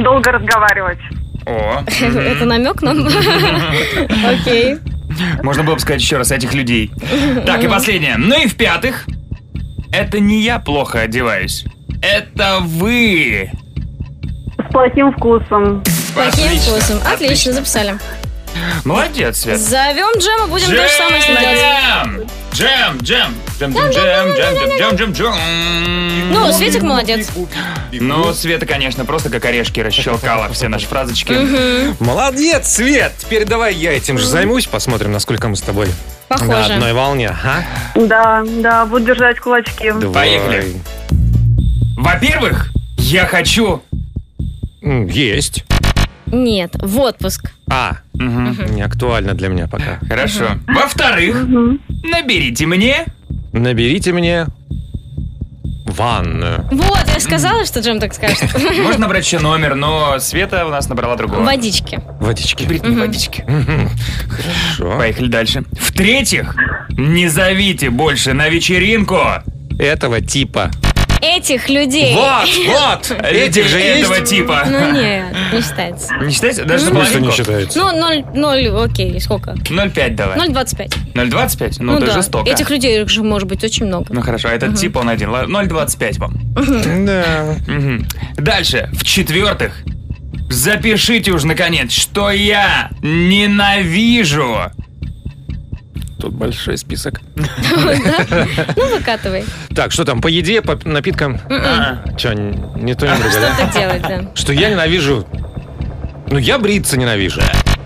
Долго 0.02 0.32
разговаривать. 0.32 1.00
О, 1.46 1.84
Это 2.02 2.46
намек 2.46 2.82
нам? 2.82 3.06
Окей. 4.28 4.78
можно 5.44 5.64
было 5.64 5.76
бы 5.76 5.80
сказать 5.80 6.02
еще 6.02 6.18
раз 6.18 6.32
этих 6.32 6.54
людей. 6.54 6.92
Так, 7.46 7.64
и 7.64 7.68
последнее. 7.68 8.16
Ну 8.18 8.42
и 8.44 8.48
в-пятых, 8.48 9.06
это 9.92 10.20
не 10.20 10.42
я 10.42 10.60
плохо 10.60 11.02
одеваюсь. 11.02 11.66
Это 12.02 12.58
вы. 12.62 13.52
С 14.58 14.72
плохим 14.72 15.12
вкусом. 15.14 15.84
Плохим 16.14 16.46
Отлично, 16.46 16.72
вкусом. 16.72 17.00
Отлично, 17.14 17.54
записали. 17.54 17.96
Молодец, 18.84 19.42
Свет. 19.42 19.60
Зовем 19.60 20.18
Джема, 20.18 20.48
будем 20.48 20.68
то 20.68 20.76
же 20.76 20.90
самое 20.90 21.22
с 21.22 21.26
делать. 21.28 22.28
Джем! 22.56 22.98
Джем! 23.02 23.36
Джем! 23.60 23.74
Джем! 23.74 23.92
Джем! 23.92 23.92
Джем! 23.92 24.56
Джем! 24.78 24.96
Джем! 24.96 24.96
Джем! 24.96 25.12
Джем! 25.12 26.32
Ну, 26.32 26.52
Светик 26.54 26.84
молодец. 26.84 27.30
Ну, 27.92 28.34
Света, 28.34 28.66
конечно, 28.66 29.04
просто 29.04 29.30
как 29.30 29.44
орешки 29.44 29.82
расщелкала 29.82 30.48
все 30.54 30.70
наши 30.70 30.86
фразочки. 30.88 31.36
Молодец, 32.02 32.70
Свет! 32.70 33.12
Теперь 33.18 33.44
давай 33.44 33.74
я 33.76 33.92
этим 33.92 34.18
же 34.18 34.26
займусь, 34.26 34.68
посмотрим, 34.68 35.12
насколько 35.12 35.50
мы 35.50 35.58
с 35.58 35.62
тобой 35.62 35.88
на 36.30 36.38
Похоже. 36.38 36.76
одной 36.76 36.94
волне. 36.94 37.28
Ага. 37.28 37.66
Да, 37.96 38.46
да, 38.46 38.86
буду 38.86 39.08
держать 39.08 39.38
кулачки. 39.42 39.92
Давай. 39.92 40.14
Поехали. 40.14 40.76
Во-первых, 41.98 42.72
я 42.98 43.26
хочу... 43.26 43.84
Есть. 44.82 45.66
Нет, 46.28 46.76
в 46.82 47.00
отпуск. 47.00 47.52
А, 47.70 47.98
не 48.14 48.82
актуально 48.82 49.34
для 49.34 49.50
меня 49.50 49.68
пока. 49.68 50.00
Хорошо. 50.08 50.60
Во-вторых, 50.68 51.46
наберите 52.04 52.66
мне... 52.66 53.06
Наберите 53.54 54.12
мне 54.12 54.48
ванную. 55.86 56.68
Вот, 56.72 57.08
я 57.08 57.20
сказала, 57.20 57.66
что 57.66 57.80
Джем 57.80 58.00
так 58.00 58.14
скажет. 58.14 58.44
Можно 58.84 59.02
набрать 59.02 59.26
еще 59.26 59.40
номер, 59.40 59.76
но 59.76 60.20
Света 60.20 60.66
у 60.66 60.70
нас 60.70 60.90
набрала 60.90 61.16
другого. 61.16 61.44
Водички. 61.44 62.02
Водички. 62.20 62.66
Бритни, 62.66 62.96
водички. 62.96 63.46
Хорошо. 63.48 64.98
Поехали 64.98 65.28
дальше. 65.28 65.64
В-третьих, 65.80 66.56
не 66.90 67.28
зовите 67.30 67.90
больше 67.90 68.34
на 68.34 68.50
вечеринку 68.50 69.20
Этого 69.80 70.22
типа. 70.22 70.72
Этих 71.26 71.70
людей. 71.70 72.14
Вот, 72.16 72.50
вот! 72.68 73.12
Этих 73.24 73.68
же 73.68 73.80
этого 73.80 74.20
типа. 74.22 74.64
Ну 74.66 74.92
нет, 74.92 75.26
не 75.54 75.62
считается. 75.62 76.14
Не 76.22 76.32
считается? 76.32 76.66
Даже 76.66 76.86
за 76.86 76.92
смысле 76.92 77.22
не 77.22 77.32
считается? 77.32 77.80
Ну, 77.80 77.98
0, 77.98 78.26
0, 78.34 78.84
окей, 78.84 79.20
сколько? 79.20 79.52
0,5 79.52 80.16
давай. 80.16 80.38
0,25. 80.38 80.94
0,25? 81.14 81.76
Ну, 81.80 81.98
это 81.98 82.06
да. 82.08 82.14
жестоко. 82.14 82.50
Этих 82.50 82.70
людей 82.70 83.08
же 83.08 83.24
может 83.24 83.48
быть 83.48 83.64
очень 83.64 83.86
много. 83.86 84.14
Ну 84.14 84.22
хорошо, 84.22 84.50
а 84.50 84.52
этот 84.52 84.76
тип 84.76 84.96
он 84.98 85.10
один. 85.10 85.30
Ладно, 85.30 85.58
0,25 85.64 86.20
вам. 86.20 87.06
Да. 87.06 87.56
Дальше. 88.38 88.90
В-четвертых, 88.94 89.84
запишите 90.50 91.32
уж 91.32 91.44
наконец, 91.44 91.92
что 91.92 92.32
я 92.32 92.90
ненавижу. 93.02 94.72
Тут 96.26 96.34
большой 96.34 96.76
список. 96.80 97.22
Ну, 98.76 98.98
выкатывай. 98.98 99.46
Так, 99.76 99.92
что 99.92 100.06
там, 100.06 100.22
по 100.22 100.28
еде, 100.28 100.64
по 100.64 100.76
напиткам? 100.84 101.40
Че, 102.18 102.34
не 102.34 102.96
то, 102.96 103.06
не 103.06 103.14
другое, 103.14 103.42
да? 103.42 103.54
Что-то 103.56 103.80
делать, 103.80 104.02
да. 104.02 104.32
Что 104.34 104.52
я 104.52 104.72
ненавижу... 104.72 105.28
Ну, 106.32 106.40
я 106.40 106.58
бриться 106.58 106.98
ненавижу. 106.98 107.42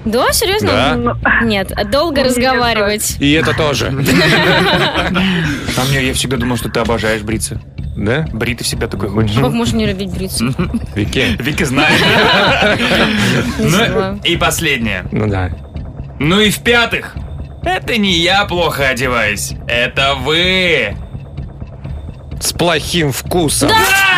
Да, 0.05 0.31
серьезно? 0.31 1.17
Да. 1.21 1.41
Нет, 1.41 1.73
долго 1.91 2.23
разговаривать. 2.23 3.17
И 3.19 3.33
это 3.33 3.53
тоже. 3.53 3.87
А 5.77 5.85
мне 5.89 6.07
я 6.07 6.13
всегда 6.13 6.37
думал, 6.37 6.55
что 6.55 6.69
ты 6.69 6.79
обожаешь 6.79 7.21
бриться. 7.21 7.59
Да? 7.97 8.25
Бритый 8.31 8.63
всегда 8.63 8.87
такой 8.87 9.09
ходишь. 9.09 9.35
Как 9.35 9.51
можно 9.51 9.75
не 9.75 9.85
любить 9.85 10.11
бриться? 10.11 10.45
Вики? 10.95 11.35
Вики 11.41 11.63
знает. 11.63 12.01
Ну 13.59 14.19
и 14.23 14.37
последнее. 14.37 15.05
Ну 15.11 15.27
да. 15.27 15.51
Ну 16.19 16.39
и 16.39 16.49
в-пятых, 16.49 17.15
это 17.63 17.97
не 17.97 18.11
я 18.11 18.45
плохо 18.45 18.87
одеваюсь, 18.87 19.53
это 19.67 20.15
вы. 20.15 20.95
С 22.39 22.53
плохим 22.53 23.11
вкусом. 23.11 23.69
Точно! 23.69 24.09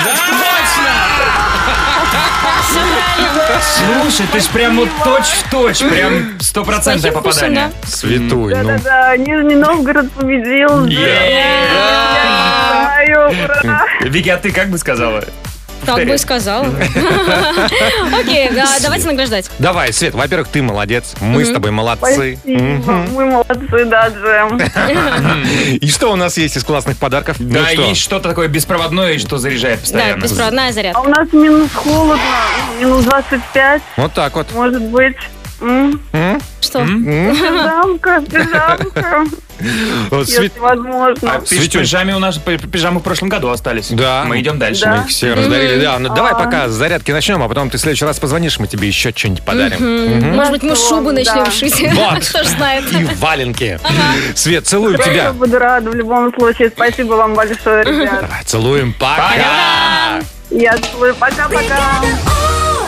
все 2.71 2.79
правильно. 2.79 4.01
Слушай, 4.03 4.27
ты 4.31 4.39
ж 4.39 4.47
прям 4.47 4.77
вот 4.77 4.89
точь-в-точь, 5.03 5.79
прям 5.79 6.39
стопроцентное 6.39 7.11
Плохим 7.11 7.31
вкусом, 7.31 7.49
попадание. 7.49 7.71
Святой, 7.85 8.55
ну. 8.55 8.63
Да-да-да, 8.63 9.17
Нижний 9.17 9.55
Новгород 9.55 10.11
победил. 10.11 10.83
Ура. 13.23 13.85
Вики, 14.01 14.29
а 14.29 14.37
ты 14.37 14.51
как 14.51 14.69
бы 14.69 14.77
сказала? 14.77 15.23
Так 15.85 16.05
бы 16.05 16.13
и 16.13 16.17
сказала. 16.17 16.65
Окей, 18.19 18.49
давайте 18.81 19.07
награждать. 19.07 19.49
Давай, 19.59 19.91
Свет, 19.93 20.13
во-первых, 20.13 20.47
ты 20.49 20.61
молодец, 20.61 21.13
мы 21.21 21.43
с 21.45 21.51
тобой 21.51 21.71
молодцы. 21.71 22.37
Мы 22.45 23.25
молодцы, 23.25 23.85
да, 23.85 24.09
Джем. 24.09 24.57
И 25.81 25.87
что 25.89 26.11
у 26.11 26.15
нас 26.15 26.37
есть 26.37 26.57
из 26.57 26.63
классных 26.63 26.97
подарков? 26.97 27.37
Ну 27.39 27.49
Да, 27.53 27.65
что? 27.69 27.81
есть 27.83 28.01
что-то 28.01 28.29
такое 28.29 28.47
беспроводное, 28.47 29.17
что 29.19 29.37
заряжает 29.37 29.77
Да, 29.79 29.81
постоянно. 29.81 30.21
беспроводная 30.21 30.71
зарядка. 30.71 30.99
А 30.99 31.03
у 31.03 31.09
нас 31.09 31.31
минус 31.33 31.71
холодно, 31.73 32.21
минус 32.79 33.05
25, 33.05 33.81
Вот 33.97 34.13
так 34.13 34.33
вот. 34.35 34.51
может 34.53 34.81
быть. 34.83 35.15
Что? 36.61 36.85
Пижамка, 36.85 38.21
пижамка, 38.21 39.23
Вот 40.09 40.27
Свет- 40.27 40.43
если 40.43 40.59
возможно. 40.59 41.31
А 41.35 41.39
пижаме 41.39 42.15
у 42.15 42.19
нас 42.19 42.37
пи- 42.37 42.57
пижамы 42.57 42.99
в 42.99 43.03
прошлом 43.03 43.29
году 43.29 43.49
остались. 43.49 43.89
Да. 43.89 44.23
Мы 44.25 44.39
идем 44.39 44.57
дальше. 44.57 44.85
Да. 44.85 44.95
Мы 44.95 45.03
их 45.03 45.07
все 45.09 45.33
раздарили. 45.33 45.81
Да, 45.81 45.99
ну 45.99 46.13
давай 46.13 46.31
А. 46.33 46.35
пока 46.35 46.67
с 46.67 46.71
зарядки 46.71 47.11
начнем, 47.11 47.43
а 47.43 47.47
потом 47.47 47.69
ты 47.69 47.77
в 47.77 47.81
следующий 47.81 48.05
раз 48.05 48.19
позвонишь, 48.19 48.57
мы 48.59 48.67
тебе 48.67 48.87
еще 48.87 49.11
что-нибудь 49.15 49.43
подарим. 49.43 50.33
Может 50.35 50.51
быть, 50.51 50.63
мы 50.63 50.75
шубу 50.75 51.09
Да. 51.09 51.13
начнем 51.13 51.51
шить. 51.51 51.79
Вот. 51.93 52.25
Кто 52.29 52.43
ж 52.43 52.47
знает. 52.47 52.85
И 52.93 53.03
валенки. 53.19 53.79
Свет, 54.35 54.65
целую 54.67 54.97
Я 54.97 55.03
тебя. 55.03 55.33
буду 55.33 55.59
рада 55.59 55.89
в 55.91 55.95
любом 55.95 56.33
случае. 56.33 56.69
Спасибо 56.69 57.13
вам 57.13 57.33
большое, 57.35 57.83
ребят. 57.83 58.25
Целуем, 58.45 58.93
пока. 58.93 60.21
Я 60.49 60.77
целую. 60.77 61.13
Пока-пока. 61.15 62.01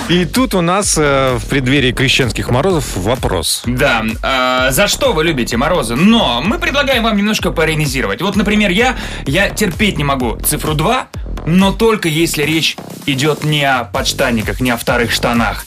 И 0.09 0.25
тут 0.25 0.53
у 0.53 0.61
нас 0.61 0.97
э, 0.97 1.37
в 1.37 1.45
преддверии 1.47 1.93
крещенских 1.93 2.49
морозов 2.49 2.97
вопрос. 2.97 3.63
Да, 3.65 4.03
э, 4.21 4.71
за 4.71 4.87
что 4.87 5.13
вы 5.13 5.23
любите 5.23 5.55
морозы? 5.55 5.95
Но 5.95 6.41
мы 6.43 6.59
предлагаем 6.59 7.03
вам 7.03 7.15
немножко 7.15 7.51
поиронизировать. 7.51 8.21
Вот, 8.21 8.35
например, 8.35 8.69
я, 8.69 8.97
я 9.25 9.49
терпеть 9.49 9.97
не 9.97 10.03
могу 10.03 10.37
цифру 10.41 10.73
2, 10.73 11.07
но 11.45 11.71
только 11.71 12.09
если 12.09 12.43
речь 12.43 12.75
идет 13.05 13.45
не 13.45 13.63
о 13.63 13.85
подштанниках, 13.85 14.59
не 14.59 14.71
о 14.71 14.77
вторых 14.77 15.11
штанах. 15.11 15.65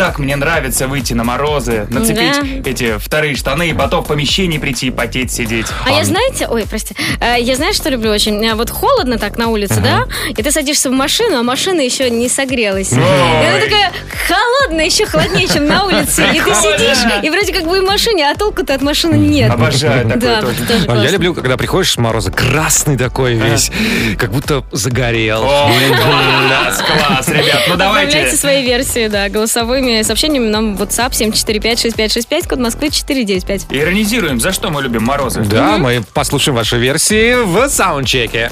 Так 0.00 0.18
мне 0.18 0.34
нравится 0.36 0.88
выйти 0.88 1.12
на 1.12 1.24
морозы, 1.24 1.86
нацепить 1.90 2.62
Да. 2.64 2.70
эти 2.70 2.96
вторые 2.98 3.36
штаны 3.36 3.68
и 3.68 3.74
потом 3.74 4.02
в 4.02 4.06
помещении 4.08 4.56
прийти 4.58 4.86
и 4.86 4.90
потеть 4.90 5.30
сидеть. 5.30 5.66
А 5.84 5.90
я, 5.90 6.04
знаете, 6.04 6.46
ой, 6.48 6.64
прости, 6.68 6.94
Э, 7.20 7.36
я 7.38 7.54
знаешь, 7.56 7.76
что 7.76 7.90
люблю 7.90 8.10
очень? 8.10 8.42
Э, 8.44 8.54
Вот 8.54 8.70
холодно 8.70 9.18
так 9.18 9.36
на 9.36 9.48
улице, 9.48 9.80
да? 9.80 10.04
И 10.30 10.42
ты 10.42 10.50
садишься 10.50 10.88
в 10.88 10.92
машину, 10.92 11.38
а 11.38 11.42
машина 11.42 11.80
еще 11.82 12.08
не 12.08 12.28
согрелась. 12.30 12.92
И 12.92 12.96
она 12.96 13.58
такая 13.62 13.92
холодная, 14.26 14.86
еще 14.86 15.04
холоднее, 15.06 15.46
чем 15.48 15.66
на 15.66 15.84
улице. 15.84 16.22
И 16.34 16.40
ты 16.40 16.54
сидишь, 16.54 16.98
и 17.22 17.28
вроде 17.30 17.52
как 17.52 17.64
бы 17.66 17.76
и 17.76 17.80
в 17.80 17.84
машине, 17.84 18.30
а 18.30 18.34
толку-то 18.34 18.72
от 18.74 18.80
машины 18.82 19.14
нет. 19.16 19.50
Обожаю 19.50 20.08
такое 20.08 20.20
Да, 20.36 20.40
тоже. 20.40 20.56
тоже 20.66 20.82
А 20.82 20.86
классно. 20.86 21.02
я 21.02 21.10
люблю, 21.10 21.34
когда 21.34 21.56
приходишь 21.58 21.92
с 21.92 21.96
мороза, 21.98 22.30
красный 22.32 22.96
такой 22.96 23.34
весь, 23.34 23.70
как 24.18 24.30
будто 24.32 24.64
загорел. 24.72 25.42
О, 25.44 25.70
класс, 25.96 26.82
класс, 26.82 27.28
ребят. 27.28 27.64
Ну 27.68 27.76
давайте. 27.76 28.30
свои 28.36 28.62
версии, 28.64 29.08
да, 29.08 29.28
голосовыми 29.28 29.89
сообщениями 30.04 30.48
нам 30.48 30.76
в 30.76 30.82
WhatsApp 30.82 31.10
745-6565, 31.12 32.48
код 32.48 32.58
Москвы 32.58 32.90
495. 32.90 33.66
Иронизируем, 33.70 34.40
за 34.40 34.52
что 34.52 34.70
мы 34.70 34.82
любим 34.82 35.04
морозы. 35.04 35.42
Да, 35.42 35.78
мы 35.78 36.02
послушаем 36.12 36.56
ваши 36.56 36.78
версии 36.78 37.44
в 37.44 37.68
саундчеке. 37.68 38.50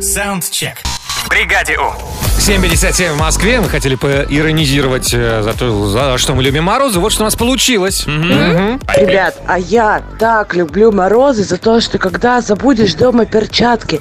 Саундчек. 0.00 0.76
В 1.26 1.28
бригаде 1.28 1.76
У. 1.76 1.92
7.57 2.38 3.14
в 3.14 3.18
Москве. 3.18 3.60
Мы 3.60 3.68
хотели 3.68 3.96
поиронизировать 3.96 5.12
э, 5.12 5.42
за 5.42 5.54
то, 5.54 5.88
за 5.88 6.18
что 6.18 6.34
мы 6.34 6.44
любим 6.44 6.64
морозы. 6.64 7.00
Вот 7.00 7.10
что 7.10 7.22
у 7.22 7.24
нас 7.24 7.34
получилось. 7.34 8.06
Мгм. 8.06 8.80
Ребят, 8.96 9.34
а 9.48 9.58
я 9.58 10.02
так 10.20 10.54
люблю 10.54 10.92
морозы 10.92 11.42
за 11.42 11.56
то, 11.56 11.80
что 11.80 11.98
когда 11.98 12.40
забудешь 12.40 12.94
дома 12.94 13.26
перчатки 13.26 14.00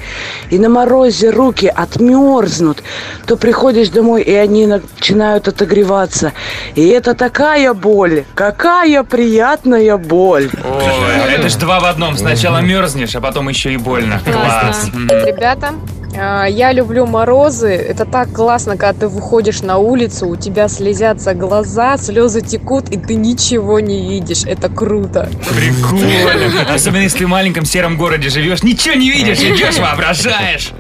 и 0.52 0.60
на 0.60 0.70
морозе 0.70 1.32
руки 1.32 1.66
отмерзнут, 1.66 2.84
то 3.26 3.38
приходишь 3.38 3.90
домой 3.90 4.22
и 4.22 4.36
они 4.36 4.68
начинают 4.68 5.48
отогреваться. 5.48 6.34
И 6.76 6.86
это 6.86 7.16
такая 7.16 7.74
боль, 7.74 8.26
какая 8.36 9.02
приятная 9.02 9.98
боль. 9.98 10.52
Ой, 10.64 11.34
это 11.34 11.50
ж 11.50 11.56
два 11.56 11.80
в 11.80 11.86
одном. 11.86 12.16
Сначала 12.18 12.60
мерзнешь, 12.60 13.16
а 13.16 13.22
потом 13.22 13.50
еще 13.50 13.74
и 13.74 13.78
больно. 13.78 14.22
Класс. 14.24 14.92
Ребята, 14.94 15.74
а, 16.18 16.46
я 16.46 16.72
люблю 16.72 17.06
морозы. 17.16 17.70
Это 17.70 18.04
так 18.04 18.34
классно, 18.34 18.76
когда 18.76 19.00
ты 19.00 19.08
выходишь 19.08 19.62
на 19.62 19.78
улицу, 19.78 20.28
у 20.28 20.36
тебя 20.36 20.68
слезятся 20.68 21.34
глаза, 21.34 21.98
слезы 21.98 22.42
текут, 22.42 22.90
и 22.90 22.98
ты 22.98 23.16
ничего 23.16 23.80
не 23.80 24.10
видишь. 24.10 24.44
Это 24.46 24.68
круто. 24.68 25.30
Прикольно. 25.56 26.74
Особенно 26.74 27.04
если 27.04 27.24
в 27.24 27.30
маленьком 27.30 27.64
сером 27.64 27.96
городе 27.96 28.30
живешь, 28.30 28.64
ничего 28.64 28.96
не 28.96 29.10
видишь, 29.10 29.40
идешь, 29.40 29.78
воображаешь. 29.78 30.74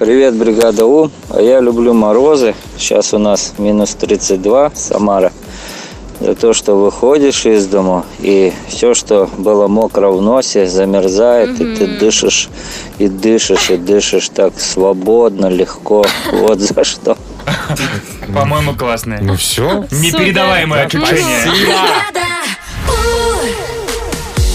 Привет, 0.00 0.34
бригада 0.34 0.84
У. 0.84 1.10
А 1.30 1.40
я 1.40 1.60
люблю 1.60 1.94
морозы. 1.94 2.52
Сейчас 2.76 3.14
у 3.14 3.18
нас 3.18 3.54
минус 3.58 3.94
32, 3.94 4.72
Самара. 4.74 5.30
За 6.20 6.34
то, 6.34 6.52
что 6.52 6.74
выходишь 6.74 7.44
из 7.44 7.66
дома, 7.66 8.04
и 8.20 8.52
все, 8.68 8.94
что 8.94 9.28
было 9.36 9.66
мокро 9.66 10.08
в 10.08 10.22
носе, 10.22 10.66
замерзает, 10.66 11.60
и 11.60 11.74
ты 11.74 11.98
дышишь, 11.98 12.48
и 12.98 13.08
дышишь, 13.08 13.70
и 13.70 13.76
дышишь 13.76 14.28
так 14.28 14.58
свободно, 14.58 15.46
легко. 15.46 16.04
Вот 16.32 16.60
за 16.60 16.84
что. 16.84 17.16
По-моему, 18.32 18.74
классное. 18.74 19.20
Ну 19.20 19.36
все. 19.36 19.86
Непередаваемое 19.90 20.86
ощущение. 20.86 21.48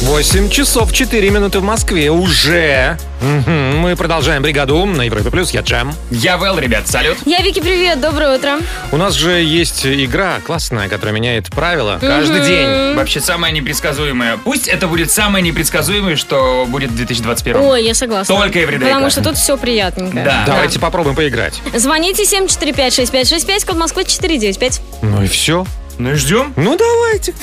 8 0.04 0.50
часов 0.50 0.94
4 0.94 1.30
минуты 1.30 1.60
в 1.60 1.64
Москве 1.64 2.10
уже. 2.10 2.98
Мгм. 3.22 3.80
Мы 3.80 3.96
продолжаем 3.98 4.42
бригаду 4.42 4.86
на 4.86 5.02
Европе 5.02 5.30
Плюс. 5.30 5.52
Я 5.52 5.60
Джем. 5.60 5.94
Я 6.10 6.38
Вэл, 6.38 6.58
ребят, 6.58 6.88
салют. 6.88 7.18
Я 7.26 7.40
Вики, 7.42 7.60
привет, 7.60 8.00
доброе 8.00 8.38
утро. 8.38 8.60
У 8.94 8.98
нас 8.98 9.14
же 9.14 9.32
есть 9.32 9.86
игра 9.86 10.40
классная, 10.46 10.88
которая 10.88 11.14
меняет 11.14 11.50
правила 11.50 11.98
каждый 12.00 12.46
день. 12.46 12.96
Вообще 12.96 13.20
самое 13.20 13.54
непредсказуемое. 13.54 14.38
Пусть 14.38 14.70
это 14.70 14.88
будет 14.88 15.12
самое 15.12 15.44
непредсказуемое, 15.44 16.16
что 16.16 16.66
будет 16.70 16.92
в 16.92 16.96
2021. 16.96 17.62
Ой, 17.62 17.84
я 17.84 17.94
согласна. 17.94 18.34
Только 18.34 18.60
Everyday 18.60 18.80
Потому 18.80 19.10
что 19.10 19.22
тут 19.22 19.36
все 19.38 19.58
приятненькое. 19.58 20.24
Да. 20.24 20.44
Давайте 20.46 20.80
попробуем 20.80 21.18
поиграть. 21.18 21.62
Звоните 21.76 22.24
745-6565, 22.24 23.66
код 23.66 23.76
Москвы 23.76 24.06
495. 24.06 24.82
Ну 25.02 25.24
и 25.24 25.28
все. 25.28 25.66
Ну 25.98 26.12
и 26.12 26.16
ждем. 26.16 26.54
Ну 26.56 26.78
давайте. 26.78 27.34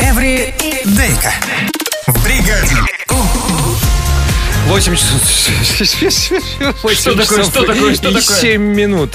Эвридейка. 0.00 1.34
В 2.08 2.24
бригаде. 2.24 2.74
8 4.66 4.96
часов. 4.96 5.20
Что 6.94 7.14
такое, 7.14 7.44
что 7.44 7.64
такое, 7.66 7.94
что 7.94 8.04
такое? 8.08 8.22
7 8.22 8.62
минут. 8.62 9.14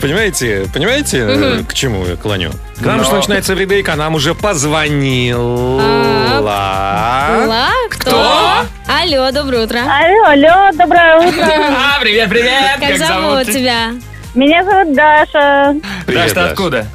Понимаете, 0.00 0.66
понимаете, 0.74 1.18
э, 1.18 1.62
к 1.68 1.74
чему 1.74 2.04
я 2.06 2.16
клоню? 2.16 2.50
К 2.80 2.86
нам 2.86 2.98
Но- 2.98 3.04
же 3.04 3.12
начинается 3.12 3.52
эвридейка, 3.54 3.92
а 3.92 3.96
нам 3.96 4.16
уже 4.16 4.34
позвонила. 4.34 6.40
Ла, 6.40 7.70
кто? 7.90 8.10
Кто? 8.10 8.66
Алло, 8.92 9.30
доброе 9.30 9.62
утро. 9.64 9.78
Алло, 9.78 10.24
алло, 10.26 10.72
доброе 10.76 11.28
утро. 11.28 11.44
А, 11.46 12.00
привет, 12.00 12.28
привет. 12.28 12.80
Как, 12.80 12.98
зовут 12.98 13.46
тебя? 13.46 13.92
Меня 14.34 14.64
зовут 14.64 14.92
Даша. 14.96 15.76
Привет, 16.04 16.22
Даш, 16.22 16.28
ты 16.30 16.34
Даш. 16.34 16.50
откуда? 16.50 16.86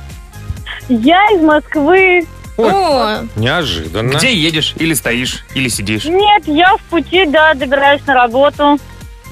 Я 0.89 1.25
из 1.31 1.41
Москвы. 1.41 2.25
О, 2.59 3.25
Неожиданно. 3.35 4.13
Где 4.17 4.33
едешь? 4.33 4.73
Или 4.77 4.93
стоишь? 4.93 5.45
Или 5.55 5.69
сидишь? 5.69 6.05
Нет, 6.05 6.43
я 6.47 6.75
в 6.77 6.81
пути, 6.83 7.25
да, 7.25 7.53
добираюсь 7.53 8.05
на 8.05 8.13
работу. 8.13 8.77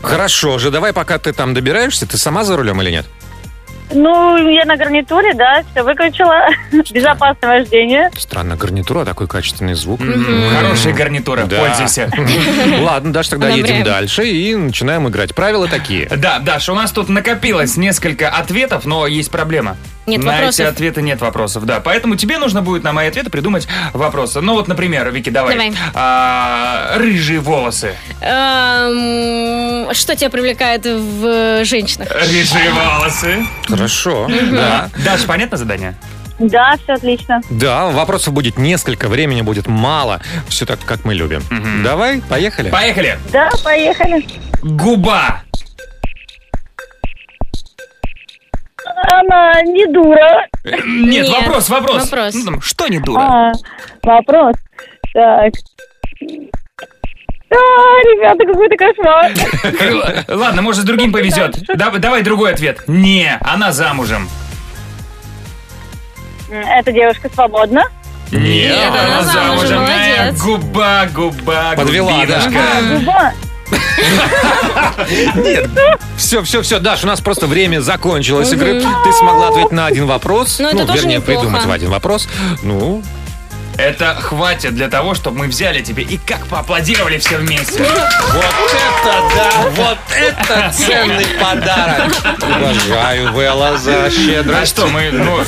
Хорошо 0.02 0.58
же, 0.60 0.72
давай 0.72 0.94
пока 0.94 1.18
ты 1.18 1.34
там 1.34 1.54
добираешься, 1.54 2.08
ты 2.08 2.18
сама 2.18 2.44
за 2.44 2.56
рулем 2.56 2.82
или 2.82 2.92
нет? 2.92 3.06
Ну, 3.90 4.38
я 4.50 4.66
на 4.66 4.76
гарнитуре, 4.76 5.34
да, 5.34 5.64
все 5.72 5.82
выключила. 5.82 6.48
Безопасное 6.92 7.60
вождение. 7.62 8.10
Странно, 8.18 8.58
гарнитура, 8.58 9.06
такой 9.06 9.28
качественный 9.28 9.76
звук. 9.76 10.02
М, 10.02 10.50
Хорошая 10.54 10.94
гарнитура, 10.94 11.46
Да. 11.46 11.58
пользуйся. 11.60 12.12
Ладно, 12.82 13.14
Даш, 13.14 13.30
тогда 13.30 13.48
едем 13.48 13.84
дальше 13.86 14.28
и 14.28 14.54
начинаем 14.56 15.08
играть. 15.08 15.34
Правила 15.34 15.70
такие. 15.70 16.06
Да, 16.10 16.40
Даш, 16.40 16.68
у 16.68 16.76
нас 16.76 16.92
тут 16.92 17.08
накопилось 17.08 17.78
несколько 17.78 18.28
ответов, 18.30 18.86
но 18.86 19.08
есть 19.08 19.32
проблема. 19.32 19.78
Нет 20.08 20.24
на 20.24 20.32
вопросов. 20.32 20.60
эти 20.60 20.68
ответы 20.70 21.02
нет 21.02 21.20
вопросов, 21.22 21.66
да. 21.66 21.80
Поэтому 21.82 22.16
тебе 22.16 22.38
нужно 22.38 22.62
будет 22.62 22.84
на 22.84 22.94
мои 22.94 23.08
ответы 23.10 23.30
придумать 23.30 23.68
вопросы. 23.94 24.40
Ну 24.42 24.54
вот, 24.54 24.68
например, 24.68 25.12
Вики, 25.12 25.30
давай. 25.30 25.54
Давай. 25.54 25.74
А, 25.94 26.94
рыжие 26.98 27.40
волосы. 27.40 27.94
эм, 28.22 29.94
что 29.94 30.16
тебя 30.16 30.30
привлекает 30.30 30.86
в 30.86 31.66
женщинах? 31.66 32.10
Рыжие 32.12 32.72
волосы. 32.72 33.46
Хорошо. 33.68 34.28
Да. 34.52 34.90
Даш, 35.04 35.26
понятно 35.26 35.58
задание? 35.58 35.96
Да, 36.40 36.76
все 36.84 36.94
отлично. 36.94 37.42
Да, 37.50 37.88
вопросов 37.88 38.34
будет 38.34 38.58
несколько, 38.58 39.08
времени 39.10 39.42
будет 39.42 39.68
мало. 39.68 40.22
Все 40.48 40.66
так, 40.66 40.80
как 40.86 41.04
мы 41.04 41.16
любим. 41.16 41.44
Давай, 41.84 42.22
поехали. 42.22 42.70
Поехали. 42.70 43.18
Да, 43.34 43.50
поехали. 43.64 44.26
Губа. 44.62 45.42
Она 49.04 49.62
не 49.64 49.86
дура. 49.88 50.46
Э, 50.64 50.72
Нет, 50.86 51.26
Нет, 51.26 51.30
вопрос, 51.30 51.70
вопрос. 51.70 52.04
вопрос. 52.10 52.34
Ну, 52.34 52.46
там, 52.46 52.62
что 52.62 52.88
не 52.88 53.00
дура? 53.00 53.22
А, 53.22 53.52
вопрос. 54.04 54.56
Так. 55.14 55.54
А, 57.50 57.56
ребята, 57.56 58.46
какой-то 58.46 58.76
кошмар. 58.76 60.28
Ладно, 60.28 60.62
может, 60.62 60.82
с 60.82 60.86
другим 60.86 61.12
повезет. 61.14 61.58
Да- 61.76 61.92
Давай 61.92 62.22
другой 62.24 62.52
ответ. 62.54 62.80
Не, 62.88 63.38
она 63.42 63.72
замужем. 63.72 64.28
Эта 66.50 66.92
девушка 66.92 67.30
свободна. 67.34 67.84
Нет, 68.32 68.90
она 68.90 69.22
замужем, 69.24 69.80
Э, 69.80 70.20
молодец. 70.26 70.42
Губа, 70.44 71.08
губа, 71.14 71.74
Подвела, 71.78 72.26
да. 72.26 72.42
губинушка. 72.42 72.60
А, 72.60 72.98
губа. 73.00 73.34
Все, 76.18 76.42
все, 76.44 76.62
все, 76.62 76.80
Даш, 76.80 77.04
у 77.04 77.08
нас 77.08 77.22
просто 77.22 77.48
время 77.48 77.80
закончилось 77.82 78.52
игры. 78.52 78.82
Ты 79.04 79.14
смогла 79.14 79.50
ответить 79.50 79.72
на 79.72 79.86
один 79.86 80.06
вопрос. 80.08 80.60
Ну, 80.60 80.86
вернее, 80.94 81.22
придумать 81.22 81.66
в 81.66 81.72
один 81.72 81.90
вопрос. 81.90 82.28
Ну, 82.64 83.04
Это 83.78 84.16
хватит 84.16 84.74
для 84.76 84.88
того, 84.90 85.14
чтобы 85.14 85.40
мы 85.40 85.48
взяли 85.48 85.82
тебе 85.82 86.04
и 86.04 86.18
как 86.18 86.48
поаплодировали 86.48 87.18
все 87.20 87.38
вместе. 87.38 87.84
вот 87.84 88.46
это 88.74 89.36
да, 89.36 89.70
вот 89.72 89.98
это 90.16 90.72
ценный 90.74 91.28
подарок. 91.40 92.12
Уважаю 92.42 93.32
Вэлла 93.34 93.78
за 93.78 94.06
А 94.06 94.10
щедрость. 94.10 94.72
что, 94.72 94.88
мы, 94.88 95.10
ну... 95.12 95.40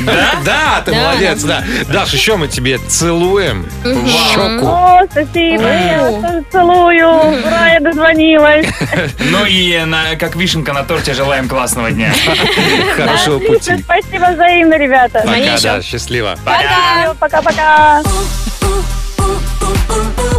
Да? 0.00 0.34
Да, 0.44 0.82
ты 0.84 0.92
Да. 0.92 0.96
молодец, 0.98 1.42
да. 1.42 1.64
Даш, 1.88 2.12
еще 2.12 2.36
мы 2.36 2.48
тебе 2.48 2.78
целуем 2.78 3.68
в 3.82 4.06
щеку. 4.08 4.66
О, 4.66 5.00
спасибо, 5.10 5.66
я 5.66 5.98
тоже 5.98 6.44
целую. 6.50 7.08
Ура, 7.08 7.68
я 7.72 7.80
дозвонилась. 7.80 8.66
Ну 9.18 9.44
и 9.46 9.78
на, 9.84 10.16
как 10.16 10.36
вишенка 10.36 10.72
на 10.72 10.84
торте 10.84 11.14
желаем 11.14 11.48
классного 11.48 11.90
дня. 11.90 12.12
Хорошего 12.96 13.38
пути. 13.38 13.72
спасибо 13.82 14.26
взаимно, 14.32 14.74
ребята. 14.78 15.22
Пока, 15.24 15.58
да, 15.60 15.82
счастливо. 15.82 16.36
Пока. 16.56 17.14
Пока-пока. 17.18 18.02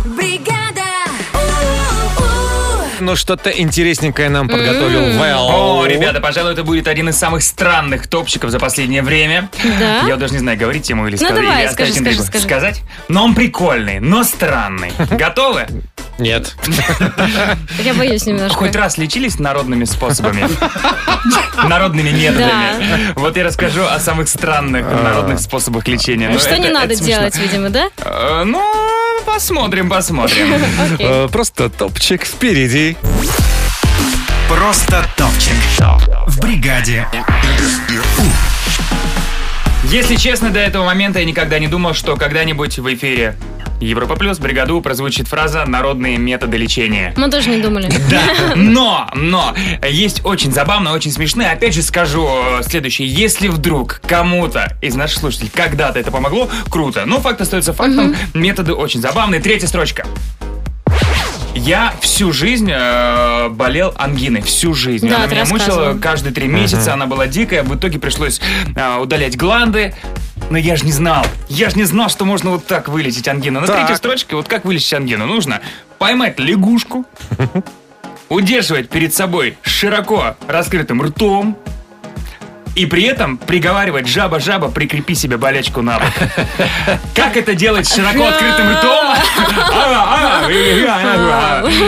Бригада! 0.05 0.83
Ну, 2.99 3.15
что-то 3.17 3.49
интересненькое 3.49 4.29
нам 4.29 4.47
подготовил 4.47 5.19
Вэл. 5.19 5.47
О, 5.49 5.85
ребята, 5.85 6.21
пожалуй, 6.21 6.53
это 6.53 6.63
будет 6.63 6.87
один 6.87 7.09
из 7.09 7.17
самых 7.17 7.43
странных 7.43 8.07
топчиков 8.07 8.49
за 8.49 8.59
последнее 8.59 9.01
время. 9.01 9.49
Да? 9.79 10.07
Я 10.07 10.15
даже 10.15 10.33
не 10.33 10.39
знаю, 10.39 10.57
говорить 10.57 10.89
ему 10.89 11.07
или 11.07 11.17
Ну, 11.19 11.25
сказать. 11.25 11.35
давай, 11.43 11.63
или 11.65 11.71
скажи, 11.71 11.93
скажи, 11.93 12.21
скажи. 12.23 12.43
Сказать? 12.45 12.81
Но 13.09 13.25
он 13.25 13.35
прикольный, 13.35 13.99
но 13.99 14.23
странный. 14.23 14.93
Готовы? 15.11 15.67
Нет. 16.19 16.55
Я 17.79 17.93
боюсь 17.93 18.25
немножко. 18.25 18.57
Хоть 18.57 18.75
раз 18.75 18.97
лечились 18.97 19.39
народными 19.39 19.85
способами? 19.85 20.47
Народными 21.67 22.09
методами. 22.09 23.13
Вот 23.15 23.35
я 23.37 23.43
расскажу 23.43 23.83
о 23.83 23.99
самых 23.99 24.27
странных 24.29 24.85
народных 24.85 25.39
способах 25.39 25.87
лечения. 25.87 26.29
Но 26.29 26.39
Что 26.39 26.57
не 26.57 26.69
надо 26.69 26.95
делать, 26.95 27.37
видимо, 27.37 27.69
да? 27.69 27.89
Э, 27.97 28.43
Ну, 28.45 28.61
посмотрим, 29.25 29.89
посмотрим. 29.89 30.53
Э, 30.99 31.27
Просто 31.31 31.69
топчик 31.69 32.25
впереди. 32.25 32.97
Просто 34.49 35.03
топчик. 35.17 35.53
В 36.27 36.39
бригаде. 36.39 37.07
Если 39.85 40.15
честно, 40.15 40.49
до 40.49 40.59
этого 40.59 40.85
момента 40.85 41.19
я 41.19 41.25
никогда 41.25 41.59
не 41.59 41.67
думал, 41.67 41.93
что 41.93 42.15
когда-нибудь 42.15 42.79
в 42.79 42.93
эфире 42.93 43.35
Европа 43.79 44.15
Плюс 44.15 44.39
бригаду 44.39 44.81
прозвучит 44.81 45.27
фраза 45.27 45.65
«народные 45.65 46.17
методы 46.17 46.57
лечения». 46.57 47.13
Мы 47.17 47.29
тоже 47.29 47.49
не 47.49 47.61
думали. 47.61 47.91
Да, 48.09 48.53
но, 48.55 49.09
но, 49.15 49.55
есть 49.87 50.21
очень 50.23 50.51
забавно, 50.51 50.93
очень 50.93 51.11
смешно. 51.11 51.45
Опять 51.51 51.73
же 51.73 51.81
скажу 51.81 52.27
э, 52.27 52.63
следующее. 52.63 53.07
Если 53.07 53.47
вдруг 53.47 54.01
кому-то 54.07 54.77
из 54.81 54.95
наших 54.95 55.19
слушателей 55.19 55.51
когда-то 55.53 55.99
это 55.99 56.11
помогло, 56.11 56.49
круто. 56.69 57.03
Но 57.05 57.19
факт 57.19 57.41
остается 57.41 57.73
фактом. 57.73 58.15
Методы 58.33 58.73
очень 58.73 59.01
забавные. 59.01 59.41
Третья 59.41 59.67
строчка. 59.67 60.05
Я 61.55 61.93
всю 62.01 62.31
жизнь 62.33 62.69
э, 62.71 63.49
болел 63.49 63.93
ангиной, 63.97 64.41
всю 64.41 64.73
жизнь. 64.73 65.07
Да, 65.07 65.17
она 65.17 65.27
меня 65.27 65.45
мучила 65.45 65.97
каждые 66.01 66.33
три 66.33 66.47
месяца, 66.47 66.93
она 66.93 67.05
была 67.05 67.27
дикая. 67.27 67.63
В 67.63 67.75
итоге 67.75 67.99
пришлось 67.99 68.41
э, 68.75 68.97
удалять 68.97 69.37
гланды. 69.37 69.93
Но 70.49 70.57
я 70.57 70.75
же 70.75 70.85
не 70.85 70.91
знал. 70.91 71.25
Я 71.47 71.69
же 71.69 71.77
не 71.77 71.83
знал, 71.83 72.09
что 72.09 72.25
можно 72.25 72.51
вот 72.51 72.65
так 72.65 72.89
вылечить 72.89 73.27
ангину. 73.27 73.61
На 73.61 73.67
Так. 73.67 73.77
третьей 73.77 73.95
строчке, 73.95 74.35
вот 74.35 74.47
как 74.47 74.65
вылечить 74.65 74.93
ангину? 74.93 75.25
Нужно 75.25 75.61
поймать 75.99 76.39
лягушку, 76.39 77.05
удерживать 78.29 78.89
перед 78.89 79.13
собой 79.13 79.57
широко 79.61 80.35
раскрытым 80.47 81.01
ртом 81.01 81.57
и 82.75 82.87
при 82.87 83.03
этом 83.03 83.37
приговаривать 83.37 84.07
«жаба-жаба, 84.07 84.69
прикрепи 84.69 85.13
себе 85.13 85.37
болячку 85.37 85.81
на 85.81 85.99
бок». 85.99 86.09
Как 87.15 87.37
это 87.37 87.53
делать 87.53 87.87
широко 87.87 88.27
открытым 88.29 88.71
ртом? 88.71 89.15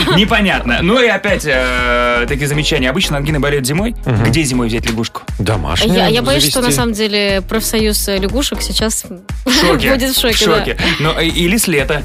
Непонятно. 0.16 0.80
Ну 0.82 1.02
и 1.02 1.08
опять 1.08 1.44
э, 1.46 2.26
такие 2.28 2.48
замечания. 2.48 2.90
Обычно 2.90 3.18
ангины 3.18 3.40
болеют 3.40 3.66
зимой. 3.66 3.96
Где 4.06 4.44
зимой 4.44 4.68
взять 4.68 4.86
лягушку? 4.86 5.22
Домашняя. 5.40 6.10
Я, 6.10 6.22
боюсь, 6.22 6.50
что 6.50 6.62
на 6.62 6.72
самом 6.72 6.94
деле 6.94 7.42
профсоюз 7.48 8.08
э, 8.08 8.18
лягушек 8.18 8.62
сейчас 8.62 9.06
будет 9.46 10.16
в 10.16 10.20
шоке. 10.20 10.36
В 10.36 10.38
шоке. 10.38 10.78
Ну, 11.00 11.20
или 11.20 11.58
с 11.58 11.68
лета. 11.68 12.04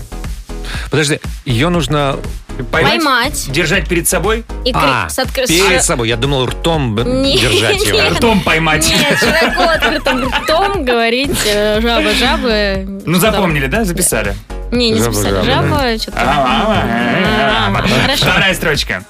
Подожди, 0.91 1.21
ее 1.45 1.69
нужно... 1.69 2.17
Поймать, 2.71 2.97
Поймать 2.97 3.49
держать 3.51 3.89
перед 3.89 4.07
собой, 4.07 4.45
и 4.67 4.73
А, 4.75 5.09
с 5.09 5.19
откры- 5.19 5.47
перед 5.47 5.83
собой. 5.83 6.09
Я 6.09 6.17
думал, 6.17 6.45
ртом 6.45 6.95
б- 6.95 7.05
Не- 7.07 7.39
держать 7.39 7.87
его. 7.87 7.99
нет. 7.99 8.13
ртом 8.13 8.43
поймать. 8.43 8.87
Нет, 8.87 9.19
широко 9.19 9.63
открытым 9.63 10.29
ртом 10.29 10.85
говорить 10.85 11.39
э, 11.47 11.81
жаба, 11.81 12.13
жабы. 12.13 13.01
Ну, 13.07 13.19
запомнили, 13.19 13.67
да? 13.67 13.85
Записали. 13.85 14.35
Не, 14.73 14.91
не 14.91 15.01
записали. 15.01 15.45
жаба, 15.45 15.99
что-то. 15.99 16.19
А. 16.19 17.83
Вторая 18.17 18.55
строчка. 18.55 19.03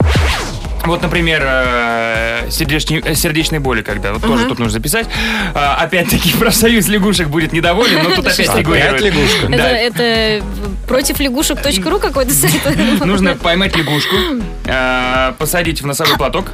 Вот, 0.84 1.02
например, 1.02 1.42
э, 1.44 2.46
сердечные 2.50 3.60
боли, 3.60 3.82
когда 3.82 4.12
вот 4.14 4.22
тоже 4.22 4.46
тут 4.46 4.58
нужно 4.58 4.72
записать. 4.72 5.06
А, 5.54 5.76
Опять-таки, 5.76 6.32
профсоюз 6.38 6.88
лягушек 6.88 7.28
будет 7.28 7.52
недоволен, 7.52 8.02
но 8.02 8.10
тут 8.14 8.26
опять 8.26 8.50
фигурирует. 8.50 9.02
лягушка. 9.02 9.46
Да. 9.48 9.68
это 9.68 10.42
против 10.88 11.20
лягушек.ру 11.20 11.98
какой-то 11.98 12.32
сайт? 12.32 13.04
Нужно 13.04 13.36
поймать 13.36 13.76
лягушку, 13.76 14.16
э, 14.64 15.32
посадить 15.38 15.82
в 15.82 15.86
носовой 15.86 16.16
платок, 16.16 16.46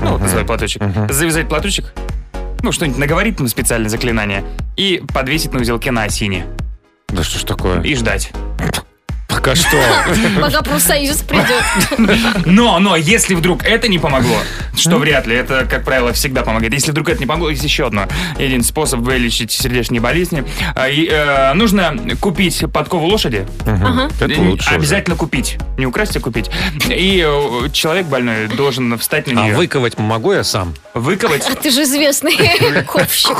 ну, 0.00 0.12
вот 0.12 0.20
носовой 0.20 0.44
платочек, 0.44 0.82
завязать 1.10 1.48
платочек, 1.48 1.92
ну, 2.62 2.70
что-нибудь 2.70 2.98
наговорить 2.98 3.36
там 3.38 3.48
специальное 3.48 3.88
заклинание, 3.90 4.44
и 4.76 5.02
подвесить 5.12 5.52
на 5.52 5.60
узелке 5.60 5.90
на 5.90 6.04
осине. 6.04 6.46
Да 7.08 7.22
что 7.22 7.38
ж 7.38 7.44
такое? 7.44 7.80
И 7.82 7.94
ждать. 7.94 8.32
Пока 9.34 9.54
что. 9.54 9.76
Пока 10.40 10.62
профсоюз 10.62 11.18
придет. 11.22 12.46
Но, 12.46 12.78
но, 12.78 12.96
если 12.96 13.34
вдруг 13.34 13.64
это 13.64 13.88
не 13.88 13.98
помогло, 13.98 14.36
что 14.76 14.98
вряд 14.98 15.26
ли, 15.26 15.34
это, 15.34 15.66
как 15.68 15.84
правило, 15.84 16.12
всегда 16.12 16.42
помогает. 16.42 16.72
Если 16.72 16.92
вдруг 16.92 17.08
это 17.08 17.18
не 17.20 17.26
помогло, 17.26 17.50
есть 17.50 17.64
еще 17.64 17.86
одно. 17.86 18.06
Один 18.38 18.62
способ 18.62 19.00
вылечить 19.00 19.50
сердечные 19.50 20.00
болезни. 20.00 20.44
А, 20.74 20.88
и, 20.88 21.08
э, 21.10 21.52
нужно 21.54 21.96
купить 22.20 22.64
подкову 22.72 23.06
лошади. 23.06 23.46
Ага. 23.66 24.08
Это 24.20 24.40
лучше 24.40 24.68
уже. 24.68 24.76
Обязательно 24.76 25.16
купить. 25.16 25.58
Не 25.78 25.86
украсть, 25.86 26.16
а 26.16 26.20
купить. 26.20 26.50
И 26.88 27.24
э, 27.26 27.68
человек 27.72 28.06
больной 28.06 28.46
должен 28.48 28.96
встать 28.98 29.26
на 29.26 29.42
А 29.42 29.44
нее. 29.46 29.56
выковать 29.56 29.98
могу 29.98 30.32
я 30.32 30.44
сам? 30.44 30.74
Выковать. 30.94 31.44
Ты 31.62 31.70
же 31.70 31.82
известный 31.82 32.36
ковщик. 32.86 33.36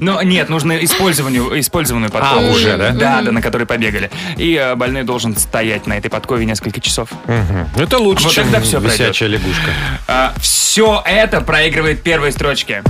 Но 0.00 0.22
нет, 0.22 0.48
нужно 0.48 0.82
использованную, 0.84 1.58
использованную 1.60 2.10
подкову. 2.10 2.46
А, 2.46 2.50
уже, 2.50 2.76
да? 2.76 2.90
Да, 2.90 3.22
да, 3.22 3.32
на 3.32 3.42
которой 3.42 3.64
побегали. 3.64 4.10
И 4.36 4.54
э, 4.54 4.74
больной 5.00 5.04
должен 5.04 5.36
стоять 5.36 5.86
на 5.86 5.94
этой 5.94 6.10
подкове 6.10 6.44
несколько 6.46 6.80
часов. 6.80 7.08
Мгм. 7.26 7.68
Это 7.76 7.98
лучше, 7.98 8.24
Вот 8.24 8.32
чем 8.32 8.44
тогда 8.50 8.60
пройдет. 8.60 8.82
висячая 9.00 9.28
лягушка. 9.28 9.70
все 10.40 11.02
это 11.04 11.40
проигрывает 11.40 12.02
первой 12.02 12.32
строчке. 12.32 12.82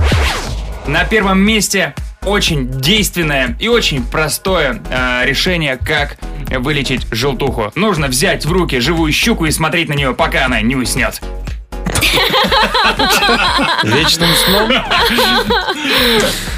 На 0.87 1.03
первом 1.05 1.39
месте 1.39 1.93
очень 2.25 2.69
действенное 2.69 3.55
и 3.59 3.67
очень 3.67 4.03
простое 4.03 4.81
э, 4.89 5.25
решение, 5.25 5.77
как 5.77 6.17
вылечить 6.49 7.07
желтуху. 7.11 7.71
Нужно 7.75 8.07
взять 8.07 8.45
в 8.45 8.51
руки 8.51 8.79
живую 8.79 9.11
щуку 9.11 9.45
и 9.45 9.51
смотреть 9.51 9.89
на 9.89 9.93
нее, 9.93 10.13
пока 10.13 10.45
она 10.45 10.61
не 10.61 10.75
уснет. 10.75 11.21
Вечным 13.83 14.29
сном? 14.45 14.71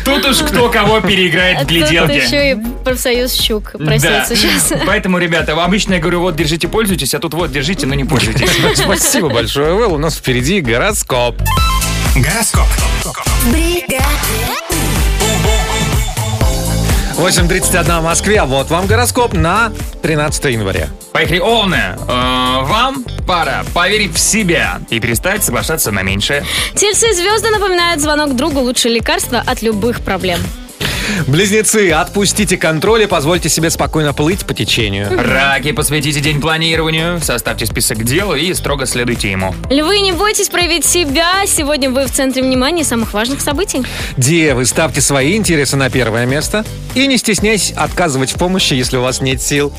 Тут 0.05 0.25
уж 0.25 0.37
кто 0.39 0.69
кого 0.69 0.99
переиграет 1.01 1.57
в 1.57 1.61
Тут 1.61 1.69
гляделке. 1.69 2.17
еще 2.17 2.51
и 2.51 2.57
профсоюз 2.83 3.33
щук 3.33 3.71
Да. 3.73 3.85
проснется 3.85 4.35
сейчас. 4.35 4.73
Поэтому, 4.85 5.17
ребята, 5.17 5.53
обычно 5.63 5.93
я 5.95 5.99
говорю, 5.99 6.21
вот, 6.21 6.35
держите, 6.35 6.67
пользуйтесь, 6.67 7.13
а 7.13 7.19
тут 7.19 7.33
вот, 7.33 7.51
держите, 7.51 7.85
но 7.85 7.93
не 7.95 8.03
пользуйтесь. 8.03 8.49
Спасибо 8.75 9.29
большое, 9.29 9.73
Вэл. 9.75 9.93
У 9.93 9.97
нас 9.97 10.15
впереди 10.15 10.61
гороскоп. 10.61 11.35
Гороскоп. 12.15 12.67
8.31 17.17 17.99
в 17.99 18.03
Москве, 18.03 18.39
а 18.39 18.45
вот 18.45 18.69
вам 18.69 18.87
гороскоп 18.87 19.33
на 19.33 19.71
13 20.01 20.45
января. 20.45 20.87
Поехали, 21.11 21.39
Овны. 21.39 21.75
Э, 21.75 22.61
Вам 22.63 23.05
пора 23.27 23.63
поверить 23.73 24.13
в 24.15 24.19
себя 24.19 24.79
и 24.89 24.99
перестать 24.99 25.43
соглашаться 25.43 25.91
на 25.91 26.01
меньшее. 26.01 26.43
Тельцы 26.75 27.09
и 27.09 27.13
звезды 27.13 27.49
напоминают 27.49 28.01
звонок 28.01 28.35
другу 28.35 28.59
лучшее 28.61 28.95
лекарство 28.95 29.43
от 29.45 29.61
любых 29.61 30.01
проблем. 30.01 30.39
Близнецы, 31.27 31.91
отпустите 31.91 32.57
контроль 32.57 33.03
и 33.03 33.07
позвольте 33.07 33.49
себе 33.49 33.69
спокойно 33.69 34.13
плыть 34.13 34.45
по 34.45 34.53
течению. 34.53 35.09
Раки, 35.17 35.71
посвятите 35.71 36.19
день 36.19 36.39
планированию, 36.39 37.19
составьте 37.21 37.65
список 37.65 38.03
дел 38.03 38.33
и 38.33 38.53
строго 38.53 38.85
следуйте 38.85 39.31
ему. 39.31 39.55
Львы, 39.69 39.99
не 39.99 40.11
бойтесь 40.11 40.49
проявить 40.49 40.85
себя. 40.85 41.45
Сегодня 41.45 41.89
вы 41.89 42.05
в 42.05 42.11
центре 42.11 42.43
внимания 42.43 42.83
самых 42.83 43.13
важных 43.13 43.41
событий. 43.41 43.83
Девы, 44.17 44.65
ставьте 44.65 45.01
свои 45.01 45.35
интересы 45.35 45.77
на 45.77 45.89
первое 45.89 46.25
место 46.25 46.65
и 46.95 47.07
не 47.07 47.17
стесняйтесь 47.17 47.71
отказывать 47.71 48.31
в 48.31 48.37
помощи, 48.37 48.73
если 48.73 48.97
у 48.97 49.01
вас 49.01 49.21
нет 49.21 49.41
сил. 49.41 49.73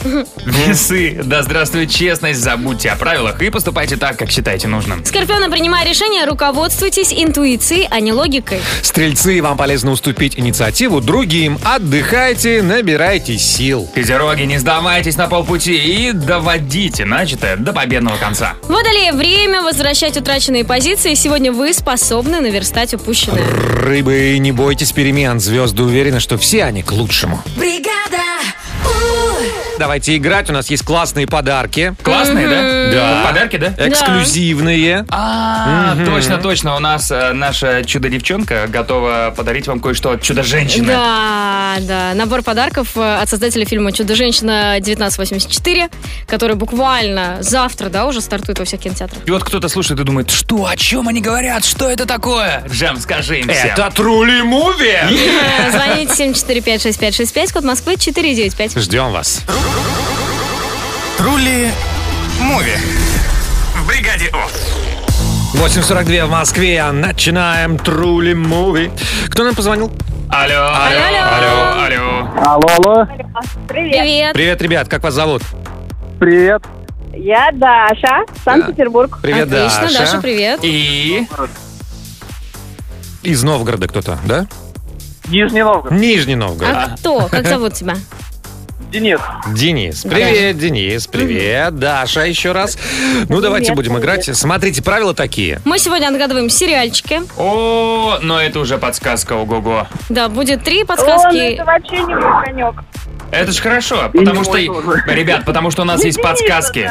Весы, 0.44 1.20
да 1.24 1.42
здравствует 1.42 1.90
честность, 1.90 2.40
забудьте 2.40 2.90
о 2.90 2.96
правилах 2.96 3.40
и 3.42 3.50
поступайте 3.50 3.96
так, 3.96 4.18
как 4.18 4.30
считаете 4.30 4.68
нужным. 4.68 5.04
Скорпионы, 5.04 5.50
принимая 5.50 5.88
решения, 5.88 6.24
руководствуйтесь 6.24 7.12
интуицией, 7.12 7.86
а 7.90 8.00
не 8.00 8.12
логикой. 8.12 8.60
Стрельцы, 8.82 9.40
вам 9.42 9.56
полезно 9.56 9.92
уступить 9.92 10.38
инициативу 10.38 11.00
другим. 11.14 11.60
Отдыхайте, 11.64 12.60
набирайте 12.60 13.38
сил. 13.38 13.88
Козероги, 13.94 14.42
не 14.42 14.58
сдавайтесь 14.58 15.16
на 15.16 15.28
полпути 15.28 15.76
и 15.76 16.10
доводите 16.10 17.04
начатое 17.04 17.56
до 17.56 17.72
победного 17.72 18.16
конца. 18.16 18.54
Водолеи, 18.64 19.12
время 19.12 19.62
возвращать 19.62 20.16
утраченные 20.16 20.64
позиции. 20.64 21.14
Сегодня 21.14 21.52
вы 21.52 21.72
способны 21.72 22.40
наверстать 22.40 22.94
упущенное. 22.94 23.44
Рыбы, 23.46 24.36
не 24.40 24.50
бойтесь 24.50 24.90
перемен. 24.90 25.38
Звезды 25.38 25.84
уверены, 25.84 26.18
что 26.18 26.36
все 26.36 26.64
они 26.64 26.82
к 26.82 26.90
лучшему. 26.90 27.40
Бригада! 27.56 28.24
Давайте 29.78 30.16
играть, 30.16 30.48
у 30.50 30.52
нас 30.52 30.70
есть 30.70 30.84
классные 30.84 31.26
подарки. 31.26 31.94
Классные, 32.02 32.48
да? 32.48 32.92
Да. 32.92 33.24
Подарки, 33.26 33.56
да? 33.56 33.74
Эксклюзивные. 33.76 35.04
А, 35.10 35.96
точно, 36.04 36.38
точно. 36.38 36.76
У 36.76 36.78
нас 36.78 37.10
э, 37.10 37.32
наша 37.32 37.82
чудо-девчонка 37.84 38.66
готова 38.68 39.34
подарить 39.36 39.66
вам 39.66 39.80
кое-что 39.80 40.12
от 40.12 40.22
чудо-женщины. 40.22 40.86
Да, 40.86 41.76
да. 41.80 42.12
Набор 42.14 42.42
подарков 42.42 42.96
э, 42.96 43.18
от 43.20 43.28
создателя 43.28 43.64
фильма 43.64 43.90
«Чудо-женщина 43.92 44.76
1984», 44.78 45.90
который 46.28 46.54
буквально 46.56 47.38
завтра, 47.40 47.88
да, 47.88 48.06
уже 48.06 48.20
стартует 48.20 48.60
во 48.60 48.64
всех 48.64 48.80
кинотеатрах. 48.80 49.26
И 49.26 49.30
вот 49.30 49.42
кто-то 49.42 49.68
слушает 49.68 49.98
и 50.00 50.04
думает, 50.04 50.30
что, 50.30 50.66
о 50.66 50.76
чем 50.76 51.08
они 51.08 51.20
говорят, 51.20 51.64
что 51.64 51.90
это 51.90 52.06
такое? 52.06 52.62
Джем, 52.70 52.98
скажи 53.00 53.40
им 53.40 53.48
всем. 53.48 53.70
Это 53.72 53.90
Трули 53.94 54.42
Муви! 54.42 54.92
Э, 54.92 55.70
Звоните 55.72 56.30
745-6565, 56.32 57.52
код 57.52 57.64
Москвы 57.64 57.96
495. 57.96 58.78
Ждем 58.78 59.10
вас. 59.10 59.42
Трули 61.16 61.70
Муви. 62.40 62.76
В 63.76 63.86
бригаде 63.86 64.30
У. 64.32 65.56
8.42 65.58 66.26
в 66.26 66.30
Москве. 66.30 66.84
Начинаем 66.92 67.78
Трули 67.78 68.34
Муви. 68.34 68.90
Кто 69.30 69.44
нам 69.44 69.54
позвонил? 69.54 69.90
Алло, 70.28 70.54
Алло, 70.54 71.00
алло, 71.30 71.84
алло. 71.84 72.28
Алло, 72.44 72.68
алло. 72.76 73.06
Привет. 73.68 74.00
Привет. 74.02 74.32
Привет, 74.34 74.62
ребят, 74.62 74.88
как 74.88 75.02
вас 75.02 75.14
зовут? 75.14 75.42
Привет. 76.18 76.62
Я 77.12 77.50
Даша, 77.52 78.24
Санкт-Петербург. 78.44 79.18
Привет, 79.22 79.46
Отлично, 79.52 79.82
Даша. 79.82 79.98
Даша, 79.98 80.20
привет. 80.20 80.60
И 80.62 81.26
Из 83.22 83.42
Новгорода 83.44 83.86
кто-то, 83.86 84.18
да? 84.24 84.46
Нижний 85.28 85.62
Новгород. 85.62 85.92
Нижний 85.98 86.34
Новгород. 86.34 86.74
А 86.76 86.96
кто? 86.96 87.28
Как 87.28 87.46
зовут 87.46 87.74
тебя? 87.74 87.94
Денис. 88.94 89.18
Денис. 89.48 90.02
Привет, 90.04 90.56
Денис. 90.56 91.08
Привет, 91.08 91.80
Даша, 91.80 92.26
еще 92.26 92.52
раз. 92.52 92.78
Ну, 93.28 93.40
давайте 93.40 93.72
Привет, 93.72 93.76
будем 93.76 94.00
привет. 94.00 94.20
играть. 94.24 94.36
Смотрите, 94.36 94.84
правила 94.84 95.12
такие. 95.14 95.60
Мы 95.64 95.80
сегодня 95.80 96.06
отгадываем 96.06 96.48
сериальчики. 96.48 97.22
О, 97.36 98.18
но 98.22 98.40
это 98.40 98.60
уже 98.60 98.78
подсказка, 98.78 99.32
ого-го. 99.32 99.88
Да, 100.10 100.28
будет 100.28 100.62
три 100.62 100.76
О, 100.76 100.80
ну 100.82 100.86
подсказки. 100.86 101.54
это 101.54 101.64
вообще 101.64 101.96
не 102.04 102.14
мой 102.14 102.44
конек. 102.44 102.74
Это 103.34 103.52
ж 103.52 103.60
хорошо, 103.60 104.10
потому 104.12 104.44
что, 104.44 104.56
ребят, 104.56 105.44
потому 105.44 105.70
что 105.70 105.82
у 105.82 105.84
нас 105.84 106.04
есть 106.04 106.20
подсказки. 106.22 106.90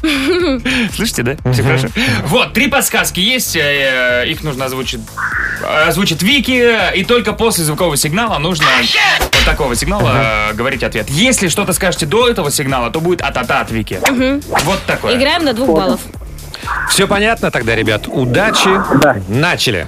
Слышите, 0.94 1.22
да? 1.22 1.52
Все 1.52 1.62
хорошо. 1.62 1.88
Вот, 2.26 2.52
три 2.52 2.68
подсказки 2.68 3.20
есть, 3.20 3.56
э, 3.56 4.24
их 4.26 4.42
нужно 4.42 4.66
озвучить. 4.66 5.00
Озвучит 5.86 6.22
Вики, 6.22 6.94
и 6.94 7.04
только 7.04 7.32
после 7.32 7.64
звукового 7.64 7.96
сигнала 7.96 8.38
нужно 8.38 8.66
вот 9.20 9.44
такого 9.44 9.74
сигнала 9.74 10.50
э, 10.50 10.54
говорить 10.54 10.82
ответ. 10.82 11.08
Если 11.10 11.48
что-то 11.48 11.72
скажете 11.72 12.06
до 12.06 12.28
этого 12.28 12.50
сигнала, 12.50 12.90
то 12.90 13.00
будет 13.00 13.22
а-та-та 13.22 13.60
от 13.60 13.70
Вики. 13.70 14.00
Вот 14.64 14.82
такое. 14.86 15.16
Играем 15.16 15.44
до 15.44 15.52
двух 15.52 15.68
баллов. 15.68 16.00
Все 16.88 17.06
понятно 17.06 17.50
тогда, 17.50 17.74
ребят? 17.76 18.06
Удачи. 18.08 18.70
Да. 19.00 19.16
Начали. 19.28 19.86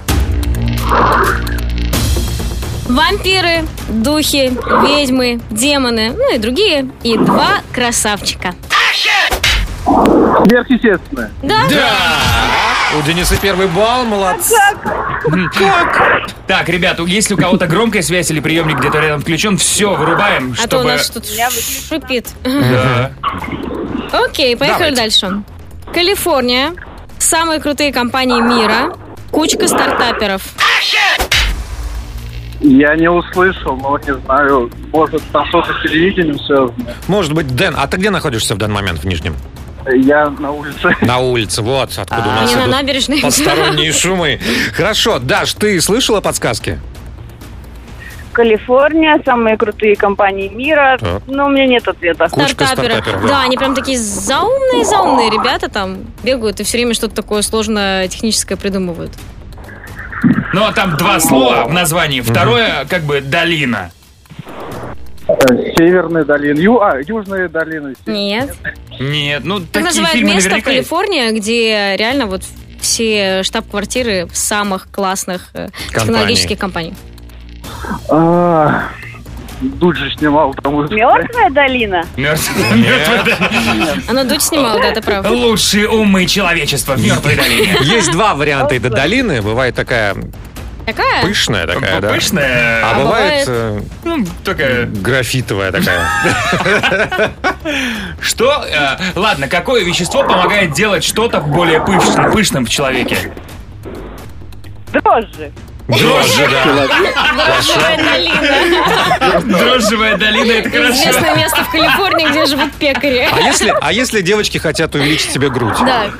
Вампиры, 2.90 3.64
духи, 3.88 4.53
ведьмы, 4.85 5.40
демоны, 5.50 6.11
ну 6.11 6.35
и 6.35 6.38
другие. 6.38 6.90
И 7.05 7.16
два 7.16 7.61
красавчика. 7.72 8.55
Сверхъестественное. 9.85 11.31
Да? 11.42 11.68
У 12.98 13.03
Дениса 13.03 13.37
первый 13.40 13.68
балл, 13.68 14.05
молодцы. 14.05 14.57
Так, 16.48 16.68
ребята, 16.68 17.05
если 17.05 17.35
у 17.35 17.37
кого-то 17.37 17.68
громкая 17.68 18.03
связь 18.03 18.29
или 18.33 18.40
приемник 18.40 18.79
где-то 18.81 18.98
рядом 18.98 19.20
включен, 19.20 19.57
все, 19.57 19.94
вырубаем, 19.94 20.57
А 20.61 20.66
то 20.66 20.79
у 20.79 20.81
чтобы... 20.81 20.85
нас 20.96 21.11
тут 21.11 21.24
шипит. 21.26 22.26
Да. 22.42 23.12
Окей, 24.12 24.57
поехали 24.57 24.94
Давайте. 24.94 24.96
дальше. 24.96 25.42
Калифорния. 25.94 26.72
Самые 27.18 27.61
крутые 27.61 27.92
компании 27.92 28.40
мира. 28.40 28.92
Кучка 29.31 29.68
стартаперов. 29.68 30.42
Я 32.61 32.94
не 32.94 33.11
услышал, 33.11 33.77
но 33.77 33.96
не 33.99 34.14
знаю. 34.25 34.70
Может, 34.92 35.23
там 35.33 35.46
что-то 35.46 35.73
с 35.73 35.83
телевидением 35.83 36.38
связано. 36.40 36.75
Может 37.09 37.33
быть, 37.33 37.55
Дэн, 37.57 37.75
а 37.77 37.87
ты 37.87 37.96
где 37.96 38.11
находишься 38.11 38.55
в 38.55 38.59
данный 38.59 38.75
момент 38.75 39.01
в 39.01 39.07
Нижнем? 39.07 39.35
Я 39.90 40.29
на 40.29 40.51
улице. 40.53 40.94
На 41.01 41.18
улице, 41.18 41.62
вот 41.62 41.90
откуда 41.96 42.20
у 42.20 42.31
А 42.31 42.35
нас 42.42 42.51
не 42.51 42.57
на 42.57 42.62
идут 42.64 42.73
набережной. 42.75 43.20
посторонние 43.23 43.92
шумы. 43.92 44.38
Хорошо, 44.75 45.18
Даш, 45.18 45.55
ты 45.55 45.81
слышала 45.81 46.20
подсказки? 46.20 46.79
Калифорния, 48.33 49.20
самые 49.25 49.57
крутые 49.57 49.96
компании 49.96 50.49
мира. 50.49 50.99
Так. 51.01 51.23
Но 51.27 51.46
у 51.46 51.49
меня 51.49 51.66
нет 51.66 51.88
ответа. 51.88 52.29
Кучка 52.29 52.66
стартаперов, 52.66 53.23
да. 53.23 53.29
Да, 53.29 53.42
они 53.42 53.57
прям 53.57 53.75
такие 53.75 53.99
заумные-заумные 53.99 55.31
ребята 55.31 55.68
там 55.68 55.99
бегают 56.23 56.61
и 56.61 56.64
все 56.64 56.79
время 56.79 56.94
что-то 56.94 57.14
такое 57.16 57.42
сложное 57.42 58.07
техническое 58.09 58.57
придумывают. 58.57 59.11
Ну, 60.52 60.64
а 60.64 60.72
там 60.72 60.96
два 60.96 61.20
слова 61.20 61.64
в 61.64 61.72
названии. 61.72 62.20
Второе, 62.20 62.84
как 62.88 63.02
бы, 63.02 63.20
долина. 63.20 63.90
Э, 65.28 65.34
Северная 65.76 66.24
долина. 66.24 66.58
Ю... 66.58 66.80
А, 66.80 67.00
Южная 67.00 67.48
долина. 67.48 67.94
Нет. 68.06 68.54
Нет, 68.98 69.42
ну, 69.44 69.60
Как 69.60 69.68
такие 69.70 69.84
называют 69.84 70.12
фильмы 70.12 70.34
место 70.34 70.56
в. 70.56 70.62
Калифорнии, 70.62 71.30
где 71.38 71.96
реально 71.96 72.26
вот 72.26 72.42
все 72.80 73.42
штаб-квартиры 73.42 74.28
самых 74.32 74.88
классных 74.90 75.50
э, 75.54 75.68
технологических 75.90 76.58
компаний. 76.58 76.94
А, 78.08 78.88
Дудь 79.61 79.96
же 79.96 80.11
снимал 80.12 80.55
там. 80.55 80.75
Мертвая 80.90 81.51
долина? 81.51 82.05
Мертвая 82.16 82.75
мертвая 82.75 83.25
долина. 83.25 84.03
Оно 84.09 84.25
дуть 84.25 84.42
снимал, 84.42 84.79
да, 84.81 84.87
это 84.88 85.03
правда. 85.03 85.31
Лучшие 85.31 85.88
умы 85.88 86.25
человечества 86.27 86.94
в 86.94 87.05
мертвой 87.05 87.37
долине. 87.37 87.77
Есть 87.83 88.11
два 88.12 88.35
варианта 88.35 88.75
этой 88.75 88.90
долины. 88.90 89.42
Бывает 89.42 89.75
такая 89.75 90.16
Какая? 90.87 91.23
пышная 91.23 91.66
такая, 91.66 92.01
да. 92.01 92.09
Пышная, 92.12 92.83
А 92.85 92.90
А 92.90 92.94
бывает 93.01 93.46
бывает- 93.46 93.49
э, 93.49 93.81
ну, 94.05 94.27
такая... 94.44 94.87
графитовая 94.87 95.73
такая. 95.73 96.01
Что? 98.23 98.64
э, 98.66 98.96
ладно, 99.14 99.46
какое 99.46 99.85
вещество 99.85 100.23
помогает 100.25 100.73
делать 100.73 101.05
что-то 101.05 101.40
более 101.40 101.81
пышным, 101.85 102.33
пышным 102.33 102.64
в 102.66 102.70
человеке? 102.70 103.33
Дрожжи. 104.92 105.53
Дрожжи, 105.90 106.48
да. 106.50 106.87
Дрожжевая 107.46 107.96
долина. 107.96 109.40
Дрожжевая 109.59 110.16
долина, 110.16 110.53
это 110.53 110.70
хорошо. 110.70 110.92
Известное 110.92 111.37
место 111.37 111.64
в 111.64 111.70
Калифорнии, 111.70 112.29
где 112.29 112.46
живут 112.46 112.72
пекари. 112.74 113.29
А 113.31 113.40
если, 113.40 113.74
а 113.81 113.92
если 113.92 114.20
девочки 114.20 114.59
хотят 114.59 114.94
увеличить 114.94 115.33
себе 115.33 115.48
грудь? 115.50 115.76
Да. 115.85 116.11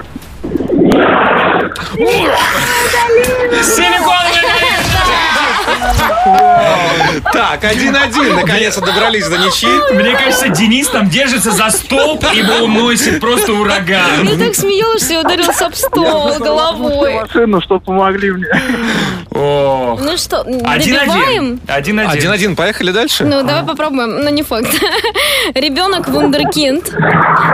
Силиконовая 3.63 4.43
долина! 4.43 4.70
Так, 7.33 7.65
один-один. 7.65 8.37
Наконец-то 8.37 8.81
добрались 8.85 9.27
до 9.29 9.39
ничьи. 9.39 9.69
Мне 9.95 10.17
кажется, 10.17 10.49
Денис 10.49 10.89
там 10.89 11.09
держится 11.09 11.51
за 11.51 11.71
столб, 11.71 12.25
ибо 12.35 12.53
уносит 12.65 13.21
просто 13.21 13.53
ураган. 13.53 14.25
Я 14.29 14.37
так 14.39 14.55
смеялась, 14.55 15.11
и 15.11 15.17
ударился 15.17 15.67
об 15.67 15.75
стол 15.75 16.39
головой. 16.39 17.15
Машину, 17.15 17.61
что 17.61 17.79
помогли 17.81 18.31
мне. 18.33 18.47
О, 19.33 19.99
Ну 20.01 20.17
что, 20.17 20.41
один-один. 20.41 20.95
добиваем? 20.99 21.61
Один-один. 21.67 22.11
Один-один, 22.11 22.57
поехали 22.57 22.91
дальше. 22.91 23.25
Ну, 23.25 23.43
давай 23.43 23.65
попробуем, 23.65 24.23
но 24.23 24.31
не 24.31 24.43
факт. 24.43 24.69
Ребенок 25.55 26.09
вундеркинд, 26.09 26.85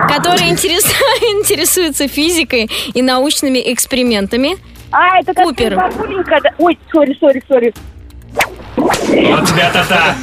который 0.08 0.48
интерес- 0.50 0.86
интересуется 1.20 2.08
физикой 2.08 2.70
и 2.94 3.02
научными 3.02 3.60
экспериментами. 3.72 4.56
А, 4.92 5.18
это 5.20 5.34
как 5.34 5.44
Купер. 5.44 5.78
Ой, 6.58 6.78
сори, 6.92 7.16
сори, 7.20 7.42
сори. 7.48 7.74
Вот 8.76 9.46
тебя 9.46 9.70
та-та. 9.72 10.16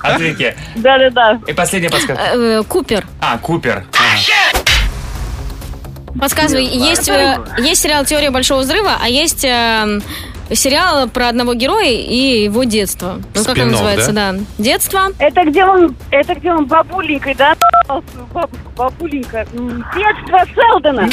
Отвеки. 0.00 0.54
Да-да-да. 0.76 1.40
И 1.46 1.52
последняя 1.52 1.90
подсказка. 1.90 2.22
Э, 2.34 2.62
Купер. 2.66 3.06
А, 3.20 3.38
Купер. 3.38 3.84
Подсказывай, 6.18 6.64
есть, 6.64 7.08
э, 7.08 7.38
есть 7.58 7.82
сериал 7.82 8.04
«Теория 8.04 8.30
большого 8.30 8.60
взрыва», 8.60 8.92
а 9.00 9.08
есть 9.08 9.44
э, 9.44 10.00
сериал 10.52 11.08
про 11.08 11.28
одного 11.28 11.54
героя 11.54 11.90
и 11.90 12.44
его 12.44 12.64
детство. 12.64 13.20
Ну, 13.34 13.44
как 13.44 13.56
он 13.58 13.68
называется, 13.68 14.12
да? 14.12 14.34
Детство. 14.58 15.08
Это 15.18 15.44
где 15.44 15.64
он, 15.64 15.96
это 16.10 16.34
где 16.34 16.52
он 16.52 16.66
бабуленькой, 16.66 17.34
да? 17.34 17.54
Бабушка, 17.88 18.48
бабуленька. 18.76 19.46
М, 19.54 19.84
Детство 19.94 20.40
Селдона. 20.54 21.08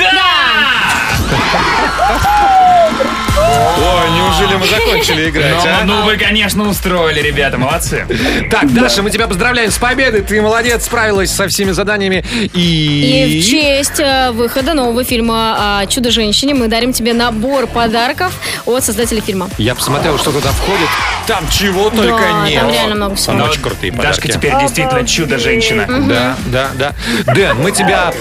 Ой, 3.38 4.12
неужели 4.12 4.56
мы 4.58 4.66
закончили 4.68 5.30
играть, 5.30 5.54
Ну, 5.64 5.70
а? 5.70 5.84
ну 5.84 6.02
вы, 6.04 6.18
конечно, 6.18 6.68
устроили, 6.68 7.20
ребята, 7.20 7.58
молодцы. 7.58 8.06
Так, 8.50 8.74
Даша, 8.74 9.02
мы 9.02 9.10
тебя 9.10 9.28
поздравляем 9.28 9.72
с 9.72 9.78
победой. 9.78 10.22
Ты 10.22 10.42
молодец, 10.42 10.86
справилась 10.86 11.32
со 11.32 11.48
всеми 11.48 11.72
заданиями. 11.72 12.24
И 12.54 13.38
И... 13.38 13.42
в 13.42 13.46
честь 13.46 14.00
э, 14.00 14.32
выхода 14.32 14.74
нового 14.74 15.04
фильма 15.04 15.80
о 15.82 15.86
«Чудо-женщине» 15.88 16.54
мы 16.54 16.68
дарим 16.68 16.94
тебе 16.94 17.14
набор 17.14 17.68
подарков 17.68 18.34
от 18.66 18.84
создателя 18.84 19.22
фильма. 19.26 19.50
Я 19.58 19.76
посмотрел, 19.76 20.18
что 20.18 20.32
туда 20.32 20.50
входит. 20.50 20.88
Там 21.28 21.48
чего 21.50 21.90
только 21.90 22.18
Да, 22.20 22.48
нет. 22.48 22.62
там 22.62 22.72
реально 22.72 22.96
много 22.96 23.16
всего. 23.16 23.38
Там 23.38 23.50
очень 23.50 23.62
крутые 23.62 23.92
подарки. 23.92 24.22
Дашка 24.22 24.32
теперь 24.32 24.54
действительно 24.60 25.06
чудо-женщина. 25.06 25.88
Да, 26.08 26.36
да, 26.46 26.70
да. 26.76 27.34
Дэн, 27.34 27.58
мы 27.62 27.72
тебя 27.72 28.14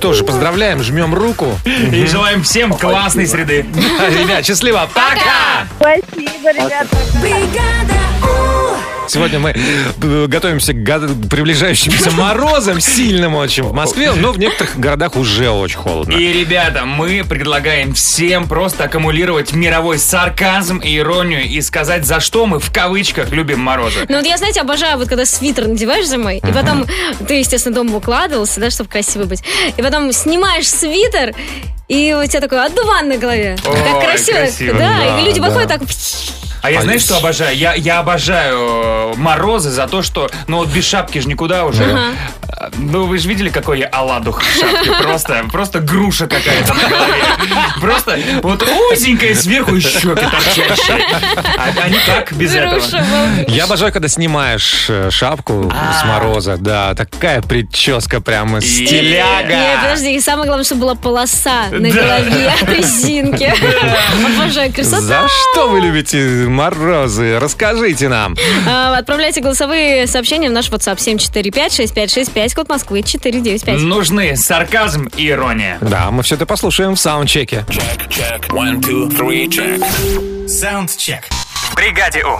тоже 0.00 0.24
поздравляем, 0.24 0.82
жмем 0.82 1.14
руку. 1.14 1.58
И 1.64 2.06
желаем 2.06 2.42
всем 2.42 2.72
классной 2.74 3.26
среды. 3.26 3.66
Ребят, 4.10 4.44
счастливо, 4.44 4.88
пока! 4.92 5.66
Спасибо, 5.78 6.50
ребята. 6.52 6.86
Сегодня 9.08 9.38
мы 9.38 9.50
э, 9.50 10.26
готовимся 10.26 10.72
к 10.72 11.28
приближающимся 11.28 12.10
морозам, 12.12 12.80
сильным 12.80 13.34
очень 13.34 13.62
в 13.62 13.72
Москве, 13.72 14.12
но 14.12 14.32
в 14.32 14.38
некоторых 14.38 14.78
городах 14.78 15.16
уже 15.16 15.50
очень 15.50 15.78
холодно. 15.78 16.12
И, 16.14 16.32
ребята, 16.32 16.84
мы 16.84 17.24
предлагаем 17.24 17.94
всем 17.94 18.48
просто 18.48 18.84
аккумулировать 18.84 19.52
мировой 19.52 19.98
сарказм 19.98 20.78
и 20.78 20.96
иронию 20.96 21.44
и 21.44 21.60
сказать, 21.60 22.06
за 22.06 22.20
что 22.20 22.46
мы 22.46 22.58
в 22.60 22.72
кавычках 22.72 23.30
любим 23.30 23.60
морозы. 23.60 24.00
Ну 24.08 24.16
вот 24.16 24.26
я, 24.26 24.36
знаете, 24.36 24.60
обожаю, 24.60 24.98
вот 24.98 25.08
когда 25.08 25.24
свитер 25.26 25.66
надеваешь 25.66 26.06
зимой, 26.06 26.38
и 26.38 26.52
потом 26.52 26.86
ты, 27.26 27.34
естественно, 27.34 27.74
дома 27.74 27.96
укладывался, 27.96 28.60
да, 28.60 28.70
чтобы 28.70 28.90
красиво 28.90 29.24
быть, 29.24 29.42
и 29.76 29.82
потом 29.82 30.12
снимаешь 30.12 30.68
свитер, 30.68 31.34
и 31.88 32.14
у 32.14 32.26
тебя 32.26 32.40
такой 32.40 32.64
одуван 32.64 33.08
на 33.08 33.16
голове. 33.16 33.56
Ой, 33.64 33.74
так 33.74 34.00
красиво. 34.00 34.36
красиво. 34.38 34.78
Да, 34.78 34.98
Да, 34.98 35.20
и 35.20 35.24
люди 35.24 35.40
да. 35.40 35.46
выходят 35.46 35.68
так... 35.68 35.82
А 36.64 36.70
я 36.70 36.80
знаешь, 36.82 37.02
что 37.02 37.18
обожаю? 37.18 37.54
Я, 37.56 37.74
я 37.74 37.98
обожаю 38.00 39.12
э, 39.12 39.12
морозы 39.16 39.70
за 39.70 39.86
то, 39.86 40.02
что, 40.02 40.30
ну 40.46 40.56
вот 40.58 40.68
без 40.68 40.84
шапки 40.86 41.18
же 41.18 41.28
никуда 41.28 41.64
уже. 41.66 41.84
Ага. 41.84 42.00
Э, 42.48 42.70
Ну 42.78 43.04
вы 43.04 43.18
же 43.18 43.28
видели, 43.28 43.50
какой 43.50 43.80
я 43.80 43.88
оладух 43.88 44.40
в 44.42 44.58
шапке? 44.58 44.90
Просто, 45.02 45.44
просто 45.52 45.80
груша 45.80 46.26
какая-то 46.26 46.72
на 46.74 46.88
голове. 46.88 47.22
Просто 47.82 48.18
вот 48.42 48.62
узенькая 48.92 49.34
сверху 49.34 49.74
и 49.76 49.80
щеки 49.80 50.06
торчащие. 50.14 51.04
А, 51.58 51.68
а 51.84 51.88
никак 51.90 52.32
без 52.32 52.54
этого. 52.54 52.80
Груша, 52.80 53.04
волк. 53.10 53.48
Я 53.48 53.64
обожаю, 53.64 53.92
когда 53.92 54.08
снимаешь 54.08 54.86
э, 54.88 55.10
шапку 55.10 55.70
А. 55.70 56.00
с 56.00 56.04
мороза. 56.06 56.56
Да, 56.56 56.94
такая 56.94 57.42
прическа 57.42 58.20
прямо 58.22 58.58
И- 58.58 58.62
стиляга. 58.62 59.48
Нет, 59.54 59.80
подожди, 59.82 60.14
и 60.16 60.20
самое 60.20 60.46
главное, 60.46 60.64
чтобы 60.64 60.80
была 60.82 60.94
полоса 60.94 61.66
на 61.70 61.90
голове 61.90 62.52
резинки. 62.66 63.52
Обожаю, 64.36 64.72
красота. 64.72 65.00
За 65.02 65.26
что 65.28 65.68
вы 65.68 65.80
любите 65.80 66.18
морозы? 66.54 67.38
Расскажите 67.38 68.08
нам. 68.08 68.36
А, 68.68 68.96
Отправляйте 68.96 69.40
голосовые 69.40 70.06
сообщения 70.06 70.48
в 70.48 70.52
наш 70.52 70.70
WhatsApp 70.70 70.96
745-6565, 70.96 72.54
код 72.54 72.68
Москвы 72.68 73.02
495. 73.02 73.80
Нужны 73.80 74.36
сарказм 74.36 75.08
и 75.16 75.28
ирония. 75.28 75.78
Да, 75.80 76.10
мы 76.10 76.22
все 76.22 76.36
это 76.36 76.46
послушаем 76.46 76.94
в 76.94 77.00
саундчеке. 77.00 77.66
Саундчек. 80.46 81.24
В 81.64 81.74
бригаде 81.74 82.22
У. 82.24 82.38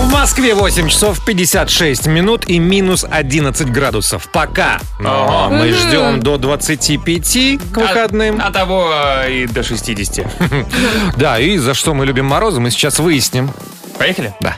В 0.00 0.12
Москве 0.12 0.54
8 0.54 0.88
часов 0.88 1.24
56 1.24 2.06
минут 2.06 2.48
и 2.48 2.58
минус 2.58 3.04
11 3.08 3.70
градусов. 3.70 4.28
Пока. 4.32 4.78
Но 5.00 5.46
Ага. 5.46 5.54
мы 5.56 5.72
ждем 5.72 6.20
до 6.20 6.38
25 6.38 7.58
к 7.72 7.76
выходным. 7.76 8.40
А, 8.40 8.48
а 8.48 8.52
того 8.52 8.90
э, 9.24 9.32
и 9.32 9.46
до 9.46 9.62
60. 9.62 10.26
Да, 11.16 11.38
и 11.38 11.56
за 11.58 11.74
что 11.74 11.94
мы 11.94 12.04
любим 12.06 12.26
морозы, 12.26 12.60
мы 12.60 12.70
сейчас 12.70 12.98
выясним. 12.98 13.50
Поехали? 13.98 14.34
Да. 14.40 14.54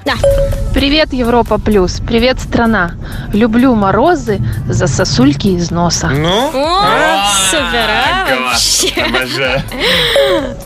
Привет, 0.74 1.12
Европа 1.12 1.58
Плюс. 1.58 2.00
Привет, 2.06 2.40
страна. 2.40 2.92
Люблю 3.32 3.74
морозы 3.74 4.40
за 4.68 4.86
сосульки 4.86 5.48
из 5.48 5.70
носа. 5.70 6.08
Ну? 6.08 6.50
О, 6.52 7.26
супер, 7.50 7.88
а. 7.88 8.54
Обожаю. 9.06 9.62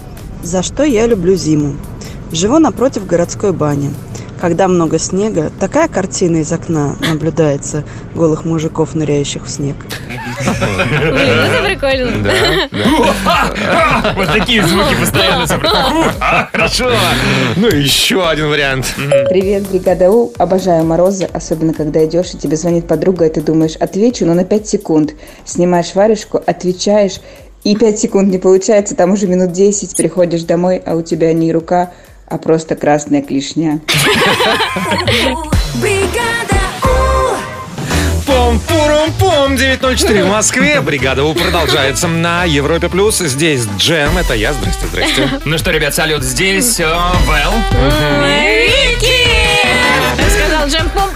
За 0.43 0.63
что 0.63 0.83
я 0.85 1.07
люблю 1.07 1.37
зиму? 1.37 1.77
Живу 2.35 2.59
напротив 2.59 3.07
городской 3.07 3.53
бани. 3.53 3.91
Когда 4.41 4.67
много 4.67 4.99
снега, 4.99 5.53
такая 5.61 5.87
картина 5.87 6.39
из 6.39 6.51
окна 6.53 6.97
наблюдается 7.09 7.85
голых 8.13 8.45
мужиков, 8.45 8.97
ныряющих 8.97 9.47
в 9.47 9.49
снег. 9.49 9.77
Блин, 9.79 11.17
это 11.17 11.65
прикольно. 11.65 12.11
Вот 14.17 14.33
такие 14.33 14.67
звуки 14.67 14.97
постоянно. 14.99 15.47
А, 16.21 16.49
Хорошо. 16.51 16.91
Ну, 17.55 17.69
еще 17.69 18.29
один 18.29 18.49
вариант. 18.49 18.93
Привет, 19.31 19.69
бригада 19.71 20.11
У. 20.11 20.33
Обожаю 20.37 20.85
морозы, 20.85 21.29
особенно 21.33 21.73
когда 21.73 22.05
идешь 22.05 22.35
и 22.35 22.39
тебе 22.39 22.57
звонит 22.57 22.89
подруга, 22.89 23.27
и 23.27 23.31
ты 23.33 23.43
думаешь, 23.43 23.77
отвечу, 23.77 24.27
но 24.27 24.35
на 24.35 24.45
5 24.45 24.69
секунд. 24.69 25.15
Снимаешь 25.45 25.95
варежку, 25.95 26.43
отвечаешь, 26.45 27.21
и 27.63 27.77
5 27.77 27.99
секунд 27.99 28.33
не 28.33 28.39
получается, 28.39 28.97
там 28.97 29.13
уже 29.13 29.29
минут 29.29 29.53
10, 29.53 29.97
приходишь 29.97 30.43
домой, 30.43 30.83
а 30.85 30.97
у 30.97 31.03
тебя 31.03 31.33
не 31.33 31.53
рука, 31.53 31.93
а 32.29 32.39
просто 32.39 32.75
красная 32.77 33.23
клешня. 33.23 33.81
Пом-пурум-пом, 38.27 39.55
9.04 39.57 40.25
в 40.25 40.29
Москве. 40.29 40.81
Бригада 40.81 41.25
У 41.25 41.35
продолжается 41.35 42.09
на 42.09 42.45
Европе+. 42.45 42.89
плюс. 42.89 43.19
Здесь 43.19 43.67
Джем, 43.77 44.17
это 44.17 44.35
я. 44.35 44.53
Здрасте, 44.55 44.87
здрасте. 44.87 45.29
Ну 45.45 45.59
что, 45.59 45.71
ребят, 45.71 45.95
салют 45.95 46.23
здесь. 46.23 46.81
э, 46.81 46.85
Вэл. 47.27 47.53
Вики! 48.23 49.29
Сказал 50.31 50.69
Джем 50.69 50.89
пом 50.91 51.11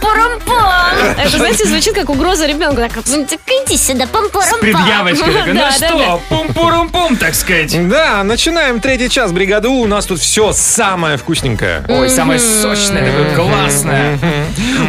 Это, 1.18 1.36
знаете, 1.36 1.64
звучит 1.66 1.94
как 1.94 2.08
угроза 2.10 2.46
ребенку. 2.46 2.76
Так, 2.76 2.92
«Ну, 3.06 3.26
так 3.26 3.38
иди 3.46 3.76
сюда, 3.76 4.06
пурум 4.06 4.30
С 4.42 4.54
предъявочкой. 4.58 5.32
такой, 5.34 5.52
Ну 5.52 5.60
Да, 5.60 5.70
да, 5.70 5.72
что, 5.72 6.20
пум-пурум-пум, 6.28 7.16
так 7.16 7.34
сказать. 7.34 7.88
Да, 7.88 8.22
начинаем 8.24 8.80
третий 8.80 9.08
час 9.10 9.32
бригады 9.32 9.68
У. 9.68 9.80
У 9.82 9.86
нас 9.86 10.06
тут 10.06 10.20
все 10.20 10.52
самое 10.52 11.16
вкусненькое. 11.16 11.84
Ой, 11.88 12.08
самое 12.10 12.38
сочное, 12.38 13.04
такое 13.06 13.34
классное. 13.34 14.18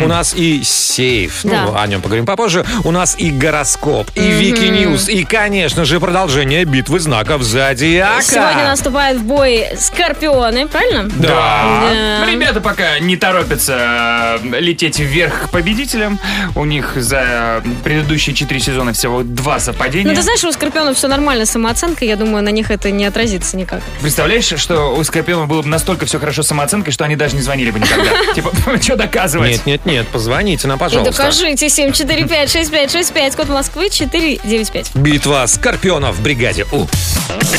У 0.03 0.07
нас 0.07 0.33
и 0.35 0.61
сейф, 0.63 1.43
ну, 1.43 1.51
Да. 1.73 1.81
о 1.81 1.87
нем 1.87 2.01
поговорим 2.01 2.25
попозже. 2.25 2.65
У 2.83 2.91
нас 2.91 3.15
и 3.17 3.31
гороскоп, 3.31 4.09
и 4.15 4.21
Вики 4.21 4.65
News, 4.65 5.07
и, 5.09 5.23
конечно 5.23 5.85
же, 5.85 5.99
продолжение 5.99 6.65
битвы 6.65 6.99
знаков 6.99 7.43
Зодиака. 7.43 8.21
Сегодня 8.21 8.65
наступают 8.67 9.19
в 9.19 9.23
бой 9.23 9.67
скорпионы, 9.77 10.67
правильно? 10.67 11.03
Да. 11.15 11.81
Да. 12.19 12.25
Ребята 12.29 12.61
пока 12.61 12.99
не 12.99 13.15
торопятся 13.17 14.39
э, 14.43 14.59
лететь 14.59 14.99
вверх 14.99 15.48
к 15.49 15.51
победителям. 15.51 16.19
У 16.55 16.63
них 16.65 16.93
за 16.95 17.63
предыдущие 17.83 18.35
четыре 18.35 18.59
сезона 18.59 18.93
всего 18.93 19.23
два 19.23 19.59
совпадения. 19.59 20.09
Ну, 20.09 20.15
ты 20.15 20.21
знаешь, 20.21 20.43
у 20.43 20.51
скорпионов 20.51 20.95
все 20.97 21.07
нормально 21.07 21.45
с 21.45 21.51
самооценкой. 21.51 22.07
Я 22.07 22.15
думаю, 22.15 22.43
на 22.43 22.49
них 22.49 22.69
это 22.71 22.91
не 22.91 23.05
отразится 23.05 23.57
никак. 23.57 23.81
Представляешь, 24.01 24.45
что 24.45 24.95
у 24.95 25.03
Скорпиона 25.03 25.47
было 25.47 25.61
бы 25.61 25.67
настолько 25.67 26.05
все 26.05 26.19
хорошо 26.19 26.43
с 26.43 26.47
самооценкой, 26.47 26.93
что 26.93 27.03
они 27.03 27.15
даже 27.15 27.35
не 27.35 27.41
звонили 27.41 27.71
бы 27.71 27.79
никогда. 27.79 28.11
Типа, 28.35 28.51
что 28.81 28.95
доказывать? 28.95 29.51
Нет, 29.51 29.65
нет, 29.65 29.85
нет, 29.85 30.07
позвоните 30.07 30.67
нам, 30.67 30.77
И 30.77 30.79
пожалуйста. 30.79 31.11
докажите 31.11 31.67
745-6565, 31.67 33.35
код 33.35 33.49
Москвы 33.49 33.89
495. 33.89 34.95
Битва 34.95 35.45
скорпионов 35.47 36.15
в 36.17 36.21
бригаде 36.21 36.65
У. 36.71 36.85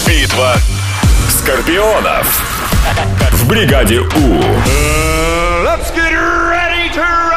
Битва 0.07 0.57
скорпионов 1.29 2.27
в 3.33 3.49
бригаде 3.49 4.01
У. 4.01 5.20
To 6.93 7.31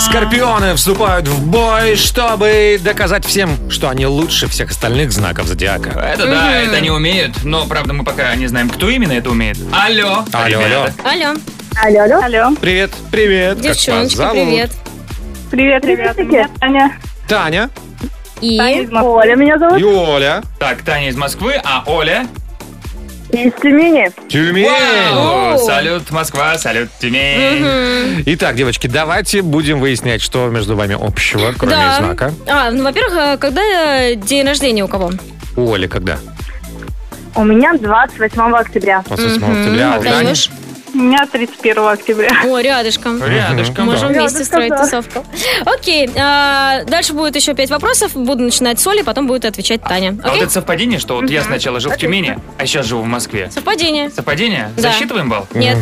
Скорпионы 0.00 0.74
вступают 0.74 1.28
в 1.28 1.46
бой, 1.46 1.94
чтобы 1.94 2.80
доказать 2.82 3.24
всем, 3.24 3.70
что 3.70 3.88
они 3.88 4.06
лучше 4.06 4.48
всех 4.48 4.70
остальных 4.70 5.12
знаков 5.12 5.46
зодиака. 5.46 5.90
Это 5.90 6.26
да, 6.26 6.56
это 6.58 6.76
они 6.76 6.90
умеют, 6.90 7.44
но 7.44 7.64
правда 7.66 7.92
мы 7.92 8.02
пока 8.02 8.34
не 8.34 8.46
знаем, 8.46 8.68
кто 8.70 8.90
именно 8.90 9.12
это 9.12 9.30
умеет. 9.30 9.56
Алло. 9.72 10.24
Алло, 10.32 10.60
ребята. 10.62 10.92
Алло. 11.04 11.34
Алло, 11.80 12.00
алло. 12.02 12.24
Алло. 12.24 12.56
Привет, 12.60 12.90
привет. 13.12 13.58
Как 13.58 13.66
вас 13.66 13.76
Девчоночки, 13.76 14.16
зовут? 14.16 14.32
привет. 14.34 14.70
Привет, 15.50 15.84
ребята. 15.84 16.22
Меня 16.24 16.48
Таня. 16.58 16.96
Таня 17.28 17.70
И? 18.40 18.58
Оля 18.92 19.36
меня 19.36 19.58
зовут. 19.58 19.78
и 19.80 19.84
Оля. 19.84 20.42
Так, 20.58 20.82
Таня 20.82 21.08
из 21.08 21.16
Москвы, 21.16 21.60
а 21.62 21.84
Оля? 21.86 22.26
Из 23.32 23.52
Тюмени. 23.60 24.10
Тюмень. 24.28 24.66
Вау! 24.66 25.58
Салют, 25.58 26.10
Москва, 26.10 26.58
салют, 26.58 26.88
Тюмень. 27.00 28.22
Итак, 28.26 28.56
девочки, 28.56 28.86
давайте 28.88 29.42
будем 29.42 29.78
выяснять, 29.80 30.20
что 30.20 30.48
между 30.48 30.74
вами 30.76 30.96
общего, 31.00 31.52
кроме 31.56 31.76
Да. 31.76 31.96
знака. 31.98 32.32
А, 32.48 32.70
ну, 32.70 32.82
во-первых, 32.82 33.14
а, 33.16 33.36
когда 33.36 33.62
э, 33.62 34.16
день 34.16 34.46
рождения 34.46 34.84
у 34.84 34.88
кого? 34.88 35.12
У 35.56 35.72
Оли 35.72 35.86
когда? 35.86 36.18
У 37.36 37.44
меня 37.44 37.74
28 37.74 38.56
октября. 38.56 39.04
28 39.06 39.36
октября. 39.60 39.94
А 39.94 39.98
у? 40.00 40.02
Танюш? 40.02 40.50
У 41.00 41.02
меня 41.02 41.26
31 41.26 41.78
октября. 41.88 42.28
О, 42.44 42.58
рядышком. 42.58 43.24
Рядышком, 43.24 43.86
Можем 43.86 44.12
да. 44.12 44.20
вместе 44.20 44.40
Рядышком, 44.40 44.44
строить 44.44 44.68
да. 44.68 44.84
тусовку. 44.84 45.24
Окей, 45.64 46.10
а, 46.14 46.84
дальше 46.84 47.14
будет 47.14 47.34
еще 47.36 47.54
пять 47.54 47.70
вопросов. 47.70 48.12
Буду 48.14 48.42
начинать 48.42 48.78
с 48.78 48.86
Оли, 48.86 49.00
потом 49.00 49.26
будет 49.26 49.46
отвечать 49.46 49.80
Таня. 49.82 50.10
А 50.22 50.26
вот 50.26 50.32
Окей? 50.32 50.42
это 50.42 50.52
совпадение, 50.52 50.98
что 50.98 51.14
вот 51.14 51.30
я 51.30 51.42
сначала 51.42 51.80
жил 51.80 51.92
в 51.92 51.96
Тюмени, 51.96 52.36
а 52.58 52.66
сейчас 52.66 52.84
живу 52.84 53.00
в 53.00 53.06
Москве. 53.06 53.50
Совпадение. 53.50 54.10
Совпадение? 54.10 54.70
Да. 54.76 54.82
Засчитываем 54.82 55.30
балл? 55.30 55.46
Нет. 55.54 55.78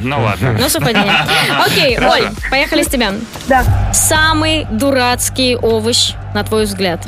Ну 0.00 0.22
ладно. 0.22 0.56
Ну, 0.58 0.68
совпадение. 0.70 1.12
Окей, 1.66 1.96
Хорошо. 1.96 2.14
Оль, 2.14 2.30
поехали 2.50 2.82
с 2.82 2.86
тебя. 2.86 3.12
Да. 3.48 3.64
Самый 3.92 4.64
дурацкий 4.70 5.54
овощ, 5.54 6.14
на 6.34 6.44
твой 6.44 6.64
взгляд. 6.64 7.00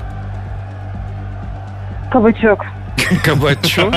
Кабачок. 2.13 2.61
Кабачок. 3.25 3.95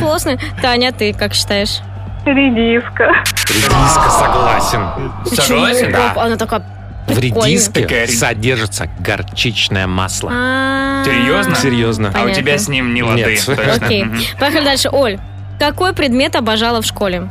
Классный? 0.00 0.40
Таня, 0.62 0.92
ты 0.92 1.12
как 1.12 1.34
считаешь? 1.34 1.82
Редиска. 2.26 3.12
Редиска, 3.48 4.10
согласен. 4.10 4.80
Согласен? 5.26 5.92
Почему? 5.92 6.20
Она 6.20 6.36
такая 6.36 6.62
В 7.06 7.18
редиске 7.18 8.06
содержится 8.08 8.88
горчичное 8.98 9.86
масло. 9.86 10.30
А, 10.34 11.04
Серьезно? 11.04 11.54
Серьезно. 11.54 12.12
А 12.14 12.24
у 12.24 12.30
тебя 12.30 12.58
с 12.58 12.68
ним 12.68 12.94
не 12.94 13.02
лады. 13.02 13.38
Окей, 13.76 14.06
поехали 14.40 14.64
дальше. 14.64 14.88
Оль, 14.90 15.18
какой 15.60 15.92
предмет 15.92 16.34
обожала 16.36 16.82
в 16.82 16.86
школе? 16.86 17.28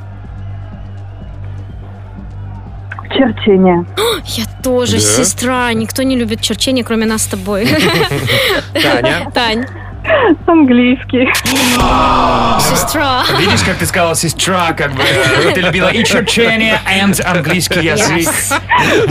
Черчение. 3.09 3.85
Я 4.25 4.45
тоже, 4.63 4.93
Да? 4.93 4.99
сестра. 4.99 5.73
Никто 5.73 6.03
не 6.03 6.17
любит 6.17 6.41
черчение, 6.41 6.83
кроме 6.83 7.05
нас 7.05 7.23
с 7.23 7.27
тобой. 7.27 7.65
Таня. 8.73 9.29
Тань, 9.33 9.65
Английский. 10.47 11.27
сестра. 12.59 13.23
Видишь, 13.39 13.61
как 13.63 13.75
ты 13.77 13.85
сказала 13.85 14.15
сестра, 14.15 14.73
как 14.73 14.91
бы 14.93 15.01
э, 15.03 15.51
ты 15.53 15.61
любила 15.61 15.89
и 15.89 16.03
черчение, 16.03 16.79
и 16.89 17.21
английский 17.23 17.79
язык. 17.85 18.29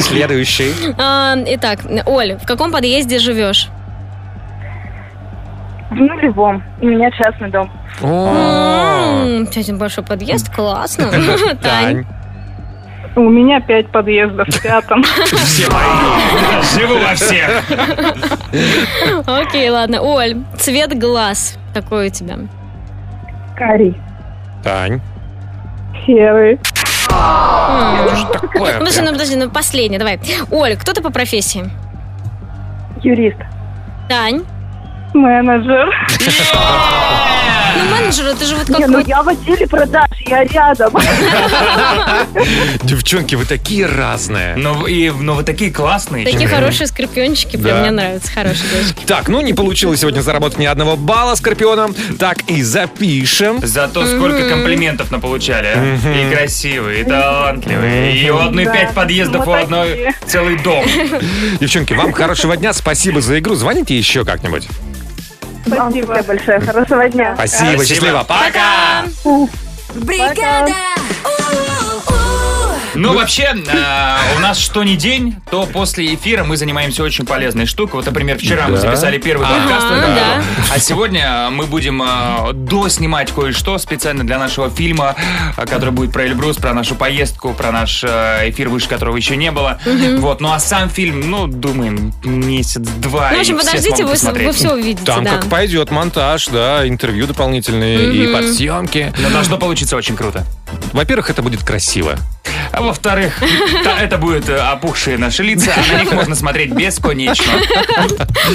Следующий. 0.01 0.73
А, 0.99 1.35
Итак, 1.47 1.81
Оль, 2.07 2.35
в 2.37 2.47
каком 2.47 2.71
подъезде 2.73 3.19
живешь? 3.19 3.69
В 5.91 5.95
нулевом. 5.97 6.63
У 6.81 6.87
меня 6.87 7.11
частный 7.11 7.51
дом. 7.51 7.71
О, 8.03 9.25
М, 9.25 9.49
один 9.55 9.79
большой 9.79 10.03
подъезд, 10.05 10.53
классно. 10.53 11.11
Тань. 11.11 11.59
Тань. 11.63 12.07
У 13.17 13.29
меня 13.29 13.61
пять 13.61 13.89
подъездов 13.93 14.49
в 14.49 14.61
пятом. 14.63 15.05
Все 15.05 15.71
мои. 15.71 16.54
Живу 16.73 16.99
во 16.99 17.15
всех. 17.15 17.63
Окей, 19.27 19.69
ладно. 19.71 20.01
Оль, 20.01 20.37
цвет 20.59 20.99
глаз 20.99 21.57
какой 21.75 22.09
у 22.09 22.11
тебя? 22.11 22.39
Карий. 23.57 23.95
Тань. 24.63 25.01
Серый. 26.07 26.59
Такое? 27.09 28.75
Ну, 28.75 28.79
подожди, 28.81 29.01
ну, 29.03 29.13
подожди, 29.13 29.37
ну, 29.37 29.51
последний, 29.51 29.99
давай. 29.99 30.21
Оль, 30.51 30.77
кто 30.77 30.93
ты 30.93 31.03
по 31.03 31.11
профессии? 31.11 31.71
Юрист. 33.03 33.39
Тань. 34.09 34.45
Менеджер. 35.13 35.95
Ну, 38.05 38.11
менеджер, 38.11 38.27
это 38.27 38.45
же 38.45 38.57
вот 38.57 38.67
как 38.67 38.79
Не, 38.79 38.87
ну 38.87 38.99
я 39.07 39.23
в 39.23 39.29
отделе 39.29 39.67
продаж, 39.67 40.11
я 40.27 40.45
рядом. 40.45 40.93
Девчонки, 42.83 43.35
вы 43.35 43.45
такие 43.45 43.87
разные. 43.87 44.57
Но, 44.57 44.87
и, 44.87 45.11
но 45.11 45.35
вы 45.35 45.43
такие 45.43 45.71
классные. 45.73 46.25
Такие 46.25 46.49
хорошие 46.49 46.87
скорпиончики, 46.87 47.57
прям 47.57 47.77
Да. 47.77 47.81
мне 47.83 47.91
нравятся, 47.91 48.31
хорошие 48.33 48.69
девочки. 48.71 49.05
Так, 49.07 49.29
ну 49.29 49.41
не 49.41 49.53
получилось 49.55 50.01
сегодня 50.01 50.21
заработать 50.21 50.59
ни 50.59 50.67
одного 50.67 50.97
балла 50.97 51.35
Скорпионом. 51.35 51.95
Так 52.19 52.43
и 52.49 52.63
запишем. 52.63 53.61
Зато 53.63 54.07
сколько 54.07 54.49
комплиментов 54.49 55.11
наполучали. 55.11 55.69
а? 55.75 56.31
И 56.31 56.35
красивые, 56.35 57.01
и 57.03 57.05
талантливые. 57.05 58.17
И 58.17 58.31
у 58.31 58.39
одной 58.39 58.65
пять 58.67 58.93
подъездов, 58.95 59.47
у 59.47 59.53
одной 59.53 60.13
целый 60.27 60.59
дом. 60.59 60.85
Девчонки, 61.61 61.93
вам 61.95 62.13
хорошего 62.13 62.57
дня. 62.57 62.73
Спасибо 62.73 63.21
за 63.21 63.39
игру. 63.39 63.55
Звоните 63.55 63.97
еще 63.97 64.25
как-нибудь. 64.25 64.69
Спасибо 65.75 66.23
большое. 66.23 66.61
Хорошего 66.61 67.09
дня. 67.09 67.35
Спасибо, 67.35 67.59
Спасибо. 67.71 67.85
счастливо. 67.85 68.25
Пока. 68.25 69.05
Бригада! 69.95 70.75
Ну, 72.95 73.15
вообще, 73.15 73.55
э, 73.55 74.37
у 74.37 74.41
нас 74.41 74.59
что 74.59 74.85
ни 74.85 74.95
день, 74.95 75.37
то 75.51 75.67
после 75.67 76.15
эфира 76.15 76.45
мы 76.45 76.57
занимаемся 76.57 77.03
очень 77.03 77.27
полезной 77.27 77.67
штукой. 77.67 77.97
Вот, 77.97 78.07
например, 78.07 78.39
вчера 78.39 78.69
мы 78.69 78.77
записали 78.77 79.19
первый 79.19 79.47
подкаст. 79.47 79.87
А 80.73 80.79
сегодня 80.79 81.49
мы 81.51 81.67
будем 81.67 82.03
э, 82.03 82.53
доснимать 82.53 83.33
кое-что 83.33 83.79
специально 83.79 84.25
для 84.25 84.39
нашего 84.39 84.71
фильма, 84.71 85.17
э, 85.57 85.67
который 85.67 85.91
будет 85.91 86.13
про 86.13 86.25
Эльбрус, 86.27 86.57
про 86.57 86.73
нашу 86.73 86.95
поездку, 86.95 87.53
про 87.53 87.73
наш 87.73 88.05
эфир, 88.05 88.69
выше 88.69 88.89
которого 88.89 89.17
еще 89.17 89.37
не 89.37 89.51
было. 89.51 89.79
Вот, 90.19 90.41
ну 90.41 90.53
а 90.53 90.59
сам 90.59 90.89
фильм, 90.89 91.31
ну, 91.31 91.47
думаем, 91.47 92.13
месяц-два. 92.25 93.31
Ну, 93.31 93.37
в 93.39 93.41
общем, 93.41 93.59
подождите, 93.59 94.05
вы, 94.05 94.15
все 94.53 94.73
увидите, 94.73 95.05
Там 95.05 95.25
как 95.25 95.47
пойдет 95.47 95.91
монтаж, 95.91 96.47
да, 96.49 96.87
интервью 96.87 97.27
дополнительные 97.27 98.15
и 98.15 98.33
подсъемки. 98.33 99.13
Но 99.19 99.31
должно 99.31 99.59
получиться 99.59 99.97
очень 99.97 100.17
круто. 100.17 100.45
Во-первых, 100.93 101.31
это 101.31 101.43
будет 101.43 101.63
красиво. 101.63 102.19
А 102.73 102.83
во-вторых, 102.83 103.41
это 104.01 104.19
будут 104.19 104.49
э, 104.49 104.57
опухшие 104.57 105.17
наши 105.17 105.43
лица, 105.43 105.73
а 105.77 105.93
на 105.93 106.01
них 106.01 106.13
можно 106.13 106.35
смотреть 106.35 106.73
бесконечно. 106.73 107.53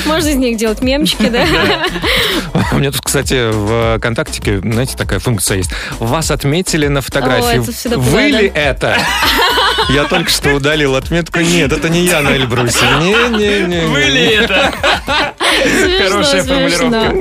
Можно 0.05 0.29
из 0.29 0.35
них 0.35 0.57
делать 0.57 0.81
мемчики, 0.81 1.29
да? 1.29 1.45
У 2.71 2.79
меня 2.79 2.91
тут, 2.91 3.01
кстати, 3.01 3.49
в 3.51 3.97
ВКонтактике, 3.97 4.59
знаете, 4.59 4.97
такая 4.97 5.19
функция 5.19 5.57
есть. 5.57 5.71
Вас 5.99 6.31
отметили 6.31 6.87
на 6.87 7.01
фотографии. 7.01 7.61
Вы 7.95 8.21
ли 8.21 8.51
это? 8.53 8.97
Я 9.89 10.03
только 10.03 10.29
что 10.29 10.53
удалил 10.53 10.95
отметку. 10.95 11.39
Нет, 11.39 11.71
это 11.71 11.89
не 11.89 12.05
я 12.05 12.21
на 12.21 12.29
Эльбрусе. 12.29 12.85
Не-не-не. 12.99 13.87
Вы 13.87 14.01
ли 14.03 14.25
это? 14.35 14.73
Хорошая 16.03 16.43
формулировка. 16.43 17.13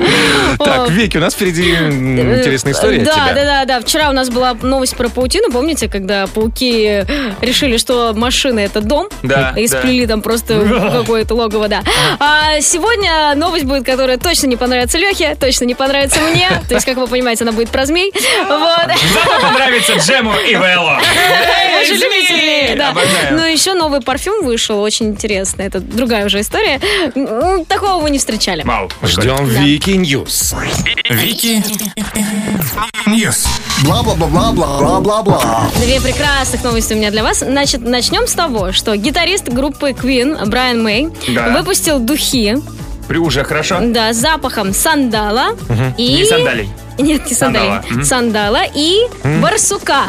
Так, 0.58 0.90
Вики, 0.90 1.16
у 1.16 1.20
нас 1.20 1.34
впереди 1.34 1.70
интересная 1.72 2.72
история 2.72 3.04
Да, 3.04 3.32
да, 3.34 3.44
да, 3.44 3.64
да. 3.64 3.80
Вчера 3.80 4.10
у 4.10 4.12
нас 4.12 4.28
была 4.28 4.54
новость 4.54 4.87
про 4.96 5.08
паутину, 5.08 5.50
помните, 5.50 5.88
когда 5.88 6.26
пауки 6.26 7.04
решили, 7.40 7.76
что 7.78 8.12
машина 8.14 8.60
это 8.60 8.80
дом, 8.80 9.08
Да, 9.22 9.52
и 9.56 9.66
да. 9.68 9.78
сплели 9.78 10.06
там 10.06 10.22
просто 10.22 10.60
какое-то 10.92 11.34
логово, 11.34 11.68
да. 11.68 11.82
А 12.18 12.60
сегодня 12.60 13.34
новость 13.34 13.64
будет, 13.64 13.84
которая 13.84 14.18
точно 14.18 14.46
не 14.46 14.56
понравится 14.56 14.98
Лехе, 14.98 15.36
точно 15.38 15.64
не 15.64 15.74
понравится 15.74 16.20
мне. 16.20 16.48
То 16.68 16.74
есть, 16.74 16.86
как 16.86 16.96
вы 16.96 17.06
понимаете, 17.06 17.44
она 17.44 17.52
будет 17.52 17.68
про 17.70 17.86
змей. 17.86 18.12
Вот. 18.48 18.88
Зато 19.14 19.40
понравится 19.40 19.94
Джему 19.94 20.32
и 20.48 20.54
Вэлло. 20.56 21.00
Любители, 21.94 22.74
да. 22.76 22.90
Обожаю. 22.90 23.36
Ну, 23.38 23.44
еще 23.44 23.74
новый 23.74 24.00
парфюм 24.00 24.44
вышел, 24.44 24.80
очень 24.80 25.06
интересно. 25.08 25.62
Это 25.62 25.80
другая 25.80 26.26
уже 26.26 26.40
история. 26.40 26.80
М, 27.14 27.64
Такого 27.64 28.02
вы 28.02 28.10
не 28.10 28.18
встречали. 28.18 28.62
Вау. 28.64 28.90
Ждем 29.02 29.44
Вики 29.46 29.90
News. 29.90 30.54
Вики 31.10 31.62
News. 33.06 33.46
Бла-бла-бла-бла-бла-бла-бла. 33.84 35.70
Две 35.82 36.00
прекрасных 36.00 36.62
новости 36.64 36.92
у 36.94 36.96
меня 36.96 37.10
для 37.10 37.22
вас. 37.22 37.38
Значит, 37.38 37.80
начнем 37.82 38.26
с 38.26 38.32
того, 38.32 38.72
что 38.72 38.96
гитарист 38.96 39.48
группы 39.48 39.90
Queen 39.90 40.44
Брайан 40.46 40.82
Мэй 40.82 41.08
Да. 41.28 41.50
выпустил 41.50 41.98
духи, 41.98 42.56
При 43.06 43.18
уже 43.18 43.44
хорошо. 43.44 43.78
да, 43.80 44.12
с 44.12 44.16
запахом 44.16 44.74
сандала 44.74 45.56
и... 45.96 46.16
Не 46.16 46.24
сандалий. 46.24 46.68
Нет, 46.98 47.26
не 47.26 47.34
сандалий. 47.34 47.80
Сандала. 48.04 48.04
Сандала 48.04 48.62
и 48.74 48.98
барсука. 49.40 50.06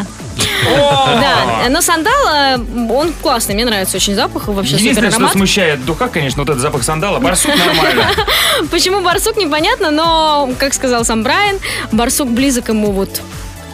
Да, 0.66 1.70
но 1.70 1.82
сандал, 1.82 2.14
э, 2.34 2.58
он 2.90 3.14
классный, 3.22 3.56
мне 3.56 3.66
нравится 3.66 3.98
очень 3.98 4.16
запах, 4.16 4.48
вообще 4.48 4.76
Единственное, 4.76 5.12
что 5.12 5.28
смущает 5.30 5.80
в 5.80 5.86
духах, 5.86 6.12
конечно, 6.12 6.42
вот 6.44 6.50
этот 6.50 6.62
запах 6.62 6.84
сандала. 6.84 7.20
Барсук 7.20 7.56
нормально. 7.56 8.10
Почему 8.72 9.02
барсук, 9.02 9.38
непонятно, 9.38 9.92
но, 9.92 10.50
как 10.58 10.74
сказал 10.74 11.06
сам 11.06 11.24
Брайан, 11.24 11.58
барсук 11.92 12.30
близок 12.30 12.70
ему 12.70 12.92
вот 12.92 13.22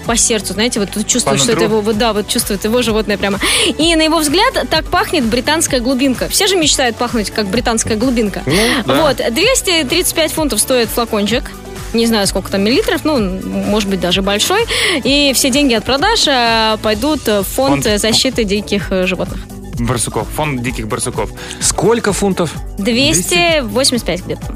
по 0.05 0.16
сердцу, 0.16 0.53
знаете, 0.53 0.80
вот 0.80 0.91
тут 0.91 1.07
чувствует, 1.07 1.39
По 1.39 1.43
что 1.43 1.53
это 1.53 1.63
его, 1.63 1.82
вот 1.82 1.97
да, 1.97 2.13
вот 2.13 2.28
чувствует 2.28 2.63
его 2.63 2.82
животное 2.82 3.18
прямо. 3.18 3.39
И 3.66 3.95
на 3.95 4.03
его 4.03 4.20
взгляд 4.20 4.53
так 4.70 4.86
пахнет 4.86 5.26
британская 5.26 5.80
глубинка. 5.80 6.30
Все 6.30 6.47
же 6.47 6.55
мечтают 6.55 6.95
пахнуть 6.95 7.32
как 7.32 7.47
британская 7.47 7.95
глубинка. 7.95 8.43
Ну, 8.45 8.55
да. 8.86 9.01
Вот, 9.01 9.18
235 9.18 10.32
фунтов 10.32 10.59
стоит 10.59 10.89
флакончик. 10.89 11.51
Не 11.96 12.06
знаю, 12.08 12.28
сколько 12.28 12.52
там 12.52 12.62
миллилитров, 12.62 13.06
ну, 13.06 13.18
может 13.20 13.89
быть, 13.89 14.00
даже 14.02 14.22
большой. 14.22 14.66
И 15.04 15.32
все 15.34 15.50
деньги 15.50 15.74
от 15.74 15.86
продаж 15.86 16.28
э, 16.28 16.78
пойдут 16.84 17.26
в 17.26 17.43
фонд, 17.43 17.86
Фонд. 17.86 18.00
защиты 18.02 18.43
диких 18.43 18.91
э, 18.91 19.06
животных. 19.08 19.39
Барсуков. 19.80 20.28
Фонд 20.36 20.62
диких 20.62 20.88
барсуков. 20.88 21.30
Сколько 21.62 22.12
фунтов? 22.14 22.54
285 22.78 24.26
где-то. 24.26 24.48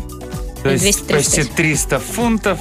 То 0.64 0.70
есть 0.70 0.84
230. 0.84 1.36
почти 1.36 1.44
300 1.56 2.00
фунтов. 2.00 2.60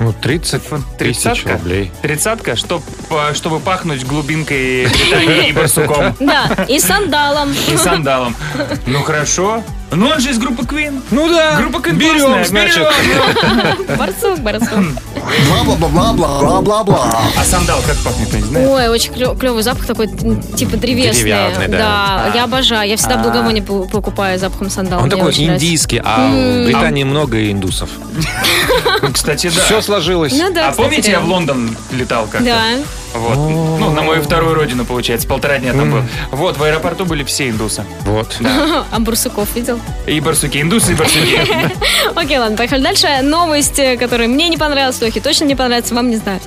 Ну, 0.00 0.12
30 0.12 0.62
тысяч 0.62 0.82
Тридцатка? 0.98 1.52
рублей. 1.54 1.90
Тридцатка, 2.02 2.56
чтоб, 2.56 2.82
э, 3.10 3.34
чтобы 3.34 3.58
пахнуть 3.60 4.04
глубинкой 4.06 4.86
Британии 4.86 5.48
и 5.48 5.52
барсуком. 5.54 6.14
Да, 6.20 6.64
и 6.68 6.78
сандалом. 6.78 7.52
И 7.72 7.76
сандалом. 7.76 8.34
Ну 8.86 9.02
хорошо. 9.02 9.62
Ну 9.90 10.06
он 10.06 10.20
же 10.20 10.30
из 10.30 10.38
группы 10.38 10.62
Queen. 10.64 11.02
Ну 11.10 11.28
да. 11.28 11.56
Группа 11.56 11.78
Queen 11.78 11.94
Берем, 11.94 12.26
классная, 12.26 12.44
значит. 12.44 12.76
берем. 12.76 13.96
Барсук, 13.98 14.38
барсук. 14.40 14.68
Бла-бла-бла-бла-бла-бла. 15.48 17.12
А 17.36 17.44
сандал 17.44 17.80
как 17.86 17.96
пахнет, 17.98 18.32
не 18.32 18.42
знаю? 18.42 18.70
Ой, 18.70 18.88
очень 18.88 19.12
клевый 19.12 19.62
запах 19.62 19.86
такой, 19.86 20.08
типа 20.08 20.76
древесный. 20.76 21.22
Деревянный, 21.22 21.68
да. 21.68 22.30
я 22.34 22.44
обожаю. 22.44 22.88
Я 22.88 22.96
всегда 22.96 23.14
А. 23.14 23.18
благовоние 23.22 23.62
пу- 23.64 23.88
покупаю 23.90 24.38
запахом 24.38 24.70
сандала. 24.70 25.02
Он 25.02 25.10
такой 25.10 25.32
индийский, 25.32 26.00
а 26.04 26.28
в 26.30 26.64
Британии 26.66 27.04
много 27.04 27.50
индусов. 27.50 27.88
Кстати, 29.12 29.50
да. 29.54 29.62
Все 29.62 29.80
сложилось. 29.80 30.32
Ну 30.32 30.52
да, 30.52 30.68
а 30.68 30.72
помните, 30.72 31.12
я 31.12 31.20
в. 31.20 31.28
Лондон 31.28 31.76
летал 31.92 32.26
как-то? 32.26 32.44
Да. 32.44 32.62
Вот. 33.14 33.36
Ну, 33.36 33.90
на 33.90 34.02
мою 34.02 34.22
вторую 34.22 34.54
родину, 34.54 34.84
получается. 34.84 35.26
Полтора 35.26 35.58
дня 35.58 35.72
там 35.72 35.90
был. 35.90 36.02
Вот, 36.30 36.56
в 36.56 36.62
аэропорту 36.62 37.04
были 37.04 37.24
все 37.24 37.48
индусы. 37.48 37.84
Вот. 38.04 38.36
А 38.90 38.98
барсуков 39.00 39.54
видел? 39.54 39.80
И 40.06 40.20
барсуки. 40.20 40.60
Индусы 40.60 40.92
и 40.92 40.94
барсуки. 40.94 41.40
Окей, 42.14 42.38
ладно, 42.38 42.56
поехали 42.56 42.82
дальше. 42.82 43.08
Новость, 43.22 43.80
которая 43.98 44.28
мне 44.28 44.48
не 44.48 44.56
понравилась, 44.56 45.00
Лехе 45.00 45.20
точно 45.20 45.44
не 45.44 45.54
понравится, 45.54 45.94
вам 45.94 46.10
не 46.10 46.16
знаю. 46.16 46.40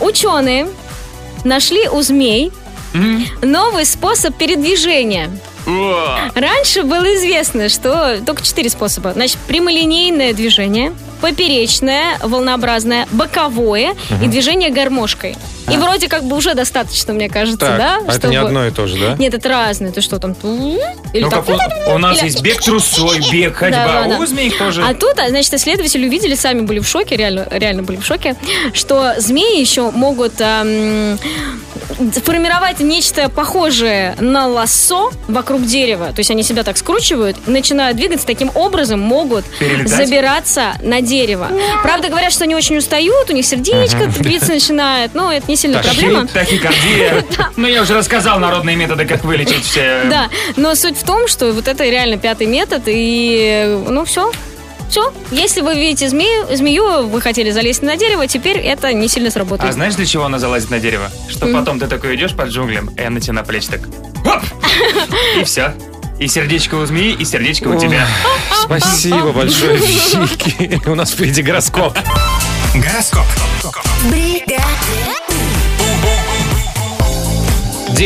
Ученые 0.00 0.68
нашли 1.44 1.88
у 1.88 2.00
змей 2.02 2.52
новый 3.42 3.84
способ 3.84 4.36
передвижения. 4.36 5.30
Раньше 6.34 6.82
было 6.82 7.14
известно, 7.16 7.68
что 7.68 8.20
только 8.24 8.42
четыре 8.42 8.68
способа. 8.70 9.12
Значит, 9.12 9.38
прямолинейное 9.48 10.32
движение, 10.32 10.92
поперечное, 11.24 12.18
волнообразное, 12.22 13.08
боковое 13.10 13.94
и 14.10 14.14
Мгм. 14.14 14.30
движение 14.30 14.68
гармошкой. 14.68 15.36
И 15.72 15.76
вроде 15.78 16.08
как 16.08 16.24
бы 16.24 16.36
уже 16.36 16.52
достаточно, 16.52 17.14
мне 17.14 17.30
кажется, 17.30 17.56
Так, 17.66 17.78
да? 17.78 17.98
а 18.06 18.14
это 18.14 18.28
не 18.28 18.34
чтобы- 18.36 18.48
одно 18.48 18.66
и 18.66 18.70
то 18.70 18.86
же, 18.86 18.98
да? 18.98 19.16
Нет, 19.18 19.32
это 19.32 19.48
разное. 19.48 19.90
Ты 19.90 20.02
что 20.02 20.18
там? 20.18 20.32
Или 21.14 21.22
Ну, 21.22 21.30
так? 21.30 21.46
как 21.46 21.88
у, 21.88 21.92
у 21.94 21.98
нас 21.98 22.18
Или- 22.18 22.26
есть 22.26 22.42
бег 22.42 22.60
трусой, 22.60 23.20
бег, 23.32 23.56
ходьба. 23.56 23.86
Да, 23.86 24.02
да, 24.02 24.08
да. 24.10 24.18
У 24.18 24.26
змей 24.26 24.50
тоже. 24.50 24.84
А 24.86 24.92
тут, 24.92 25.18
а, 25.18 25.30
значит, 25.30 25.54
исследователи 25.54 26.06
увидели, 26.06 26.34
сами 26.34 26.60
были 26.60 26.80
в 26.80 26.86
шоке, 26.86 27.16
реально, 27.16 27.46
реально 27.50 27.82
были 27.84 27.96
в 27.96 28.04
шоке, 28.04 28.36
что 28.74 29.14
змеи 29.16 29.58
еще 29.58 29.90
могут 29.92 30.34
ам, 30.42 31.18
формировать 32.24 32.80
нечто 32.80 33.28
похожее 33.28 34.14
на 34.20 34.46
лассо 34.46 35.10
вокруг 35.28 35.64
дерева. 35.64 36.08
То 36.08 36.18
есть 36.20 36.30
они 36.30 36.42
себя 36.42 36.62
так 36.62 36.76
скручивают, 36.76 37.46
начинают 37.46 37.96
двигаться, 37.96 38.26
таким 38.26 38.50
образом 38.54 39.00
могут 39.00 39.44
Перелетать? 39.58 39.88
забираться 39.90 40.74
на 40.82 41.00
дерево. 41.00 41.48
Правда, 41.82 42.08
говорят, 42.08 42.32
что 42.32 42.44
они 42.44 42.54
очень 42.54 42.76
устают, 42.76 43.30
у 43.30 43.32
них 43.32 43.46
сердечко 43.46 44.04
Ага. 44.04 44.22
биться 44.22 44.52
начинает, 44.52 45.14
но 45.14 45.32
это 45.32 45.44
не 45.48 45.56
сильно 45.56 45.78
Тахи- 45.82 46.00
проблема. 46.00 46.26
Тахикардия. 46.26 47.24
Ну, 47.56 47.66
я 47.68 47.82
уже 47.82 47.94
рассказал 47.94 48.38
народные 48.40 48.76
методы, 48.76 49.04
как 49.06 49.24
вылечить 49.24 49.64
все. 49.64 50.02
Да, 50.10 50.28
но 50.56 50.74
суть 50.74 50.96
в 50.98 51.04
том, 51.04 51.28
что 51.28 51.52
вот 51.52 51.68
это 51.68 51.84
реально 51.84 52.16
пятый 52.18 52.46
метод, 52.46 52.82
и 52.86 53.80
ну 53.88 54.04
все. 54.04 54.30
Все. 54.94 55.12
Если 55.32 55.60
вы 55.60 55.74
видите 55.74 56.08
змею, 56.08 56.46
змею, 56.54 57.08
вы 57.08 57.20
хотели 57.20 57.50
залезть 57.50 57.82
на 57.82 57.96
дерево, 57.96 58.28
теперь 58.28 58.58
это 58.58 58.92
не 58.92 59.08
сильно 59.08 59.28
сработает. 59.28 59.68
А 59.68 59.72
знаешь, 59.72 59.96
для 59.96 60.06
чего 60.06 60.24
она 60.24 60.38
залазит 60.38 60.70
на 60.70 60.78
дерево? 60.78 61.10
Что 61.28 61.46
Мгм. 61.46 61.58
потом 61.58 61.80
ты 61.80 61.88
такой 61.88 62.14
идешь 62.14 62.32
под 62.32 62.50
джунглям, 62.50 62.90
и 62.96 63.02
она 63.02 63.18
тебе 63.18 63.32
на 63.32 63.42
плечи 63.42 63.66
так. 63.66 63.80
Хоп! 64.24 64.44
И 65.40 65.42
все. 65.42 65.74
И 66.20 66.28
сердечко 66.28 66.76
у 66.76 66.86
змеи, 66.86 67.10
и 67.12 67.24
сердечко 67.24 67.66
у 67.66 67.76
тебя. 67.76 68.06
Спасибо 68.62 69.32
большое, 69.32 69.78
Вики. 69.78 70.80
У 70.88 70.94
нас 70.94 71.10
впереди 71.10 71.42
гороскоп. 71.42 71.98
Гороскоп. 72.72 73.24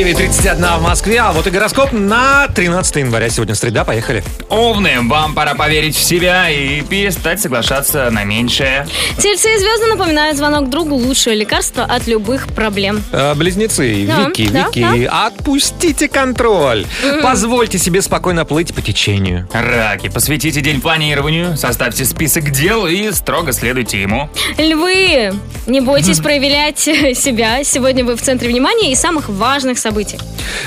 9.31 0.03 0.79
в 0.79 0.83
Москве, 0.83 1.19
а 1.19 1.33
вот 1.33 1.49
и 1.49 1.51
гороскоп 1.51 1.91
на 1.91 2.47
13 2.55 2.97
января. 2.97 3.29
Сегодня 3.31 3.57
среда, 3.57 3.85
поехали. 3.85 4.23
Овны, 4.49 5.01
вам 5.03 5.35
пора 5.35 5.57
поверить 5.57 5.97
в 5.97 6.01
себя 6.01 6.49
и 6.49 6.83
перестать 6.83 7.41
соглашаться 7.41 8.09
на 8.13 8.23
меньшее. 8.23 8.87
Тельцы 9.19 9.53
и 9.53 9.59
звезды 9.59 9.87
напоминают 9.87 10.37
звонок 10.37 10.71
другу 10.71 10.95
лучшее 10.95 11.35
лекарство 11.35 11.83
от 11.83 12.07
любых 12.07 12.47
проблем. 12.47 13.03
Э, 13.11 13.35
Близнецы, 13.35 14.07
Да, 14.07 14.29
Вики, 14.29 14.49
да, 14.49 14.69
Вики, 14.69 15.11
отпустите 15.13 16.07
контроль. 16.07 16.87
Мгм. 17.03 17.23
Позвольте 17.23 17.79
себе 17.79 18.01
спокойно 18.01 18.45
плыть 18.45 18.73
по 18.73 18.81
течению. 18.81 19.49
Раки, 19.53 20.09
посвятите 20.09 20.61
день 20.61 20.81
планированию, 20.81 21.57
составьте 21.57 22.05
список 22.05 22.51
дел 22.53 22.87
и 22.87 23.11
строго 23.11 23.51
следуйте 23.53 24.01
ему. 24.01 24.31
Львы, 24.59 25.33
не 25.67 25.81
бойтесь 25.81 26.21
проявлять 26.21 26.79
себя. 27.19 27.65
Сегодня 27.65 28.05
вы 28.05 28.15
в 28.17 28.23
центре 28.23 28.49
внимания 28.49 28.93
и 28.93 28.95
самых 28.95 29.29
важных 29.29 29.77
событий. 29.77 29.88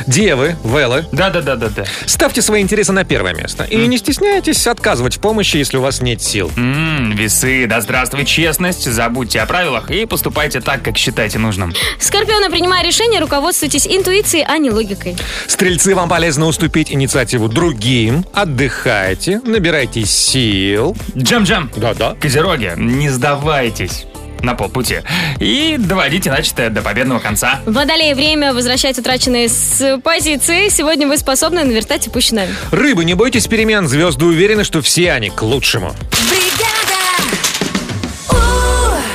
Девы, 0.07 0.55
Велы. 0.63 1.05
Да-да-да-да-да. 1.11 1.85
Ставьте 2.05 2.41
свои 2.41 2.61
интересы 2.61 2.91
на 2.91 3.03
первое 3.03 3.33
место. 3.33 3.63
И 3.63 3.87
не 3.87 3.97
стесняйтесь 3.97 4.65
отказывать 4.67 5.17
в 5.17 5.19
помощи, 5.19 5.57
если 5.57 5.77
у 5.77 5.81
вас 5.81 6.01
нет 6.01 6.21
сил. 6.21 6.51
М, 6.55 7.11
весы, 7.15 7.65
да 7.67 7.81
здравствует 7.81 8.27
честность, 8.27 8.91
забудьте 8.91 9.41
о 9.41 9.45
правилах 9.45 9.89
и 9.91 10.05
поступайте 10.05 10.61
так, 10.61 10.81
как 10.83 10.97
считаете 10.97 11.39
нужным. 11.39 11.73
Скорпионы, 11.99 12.49
принимая 12.49 12.83
решения, 12.85 13.19
руководствуйтесь 13.19 13.87
интуицией, 13.87 14.45
а 14.47 14.57
не 14.57 14.69
логикой. 14.69 15.15
Стрельцы, 15.47 15.95
вам 15.95 16.09
полезно 16.09 16.47
уступить 16.47 16.91
инициативу 16.91 17.47
другим. 17.47 18.25
Отдыхайте, 18.33 19.41
набирайте 19.45 20.05
сил. 20.05 20.95
Джам-джам. 21.15 21.71
Да-да. 21.75 22.15
Козероги, 22.19 22.73
не 22.77 23.09
сдавайтесь 23.09 24.05
на 24.43 24.55
полпути 24.55 24.99
и 25.39 25.77
доводите 25.79 26.31
начатое 26.31 26.69
до 26.69 26.81
победного 26.81 27.19
конца. 27.19 27.59
Водолей, 27.65 28.13
время 28.13 28.53
возвращать 28.53 28.97
утраченные 28.99 29.49
с 29.49 29.99
позиции. 30.03 30.69
Сегодня 30.69 31.07
вы 31.07 31.17
способны 31.17 31.63
наверстать 31.63 32.07
упущенное. 32.07 32.47
Рыбы, 32.71 33.05
не 33.05 33.13
бойтесь 33.13 33.47
перемен. 33.47 33.87
Звезды 33.87 34.25
уверены, 34.25 34.63
что 34.63 34.81
все 34.81 35.11
они 35.13 35.29
к 35.29 35.41
лучшему. 35.41 35.93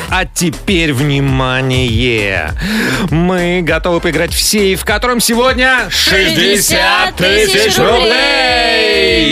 А 0.08 0.24
теперь 0.24 0.92
внимание! 0.94 2.52
Мы 3.10 3.60
готовы 3.62 4.00
поиграть 4.00 4.32
в 4.32 4.40
сейф, 4.40 4.82
в 4.82 4.84
котором 4.84 5.20
сегодня 5.20 5.88
60 5.90 7.16
тысяч 7.16 7.76
рублей! 7.76 9.26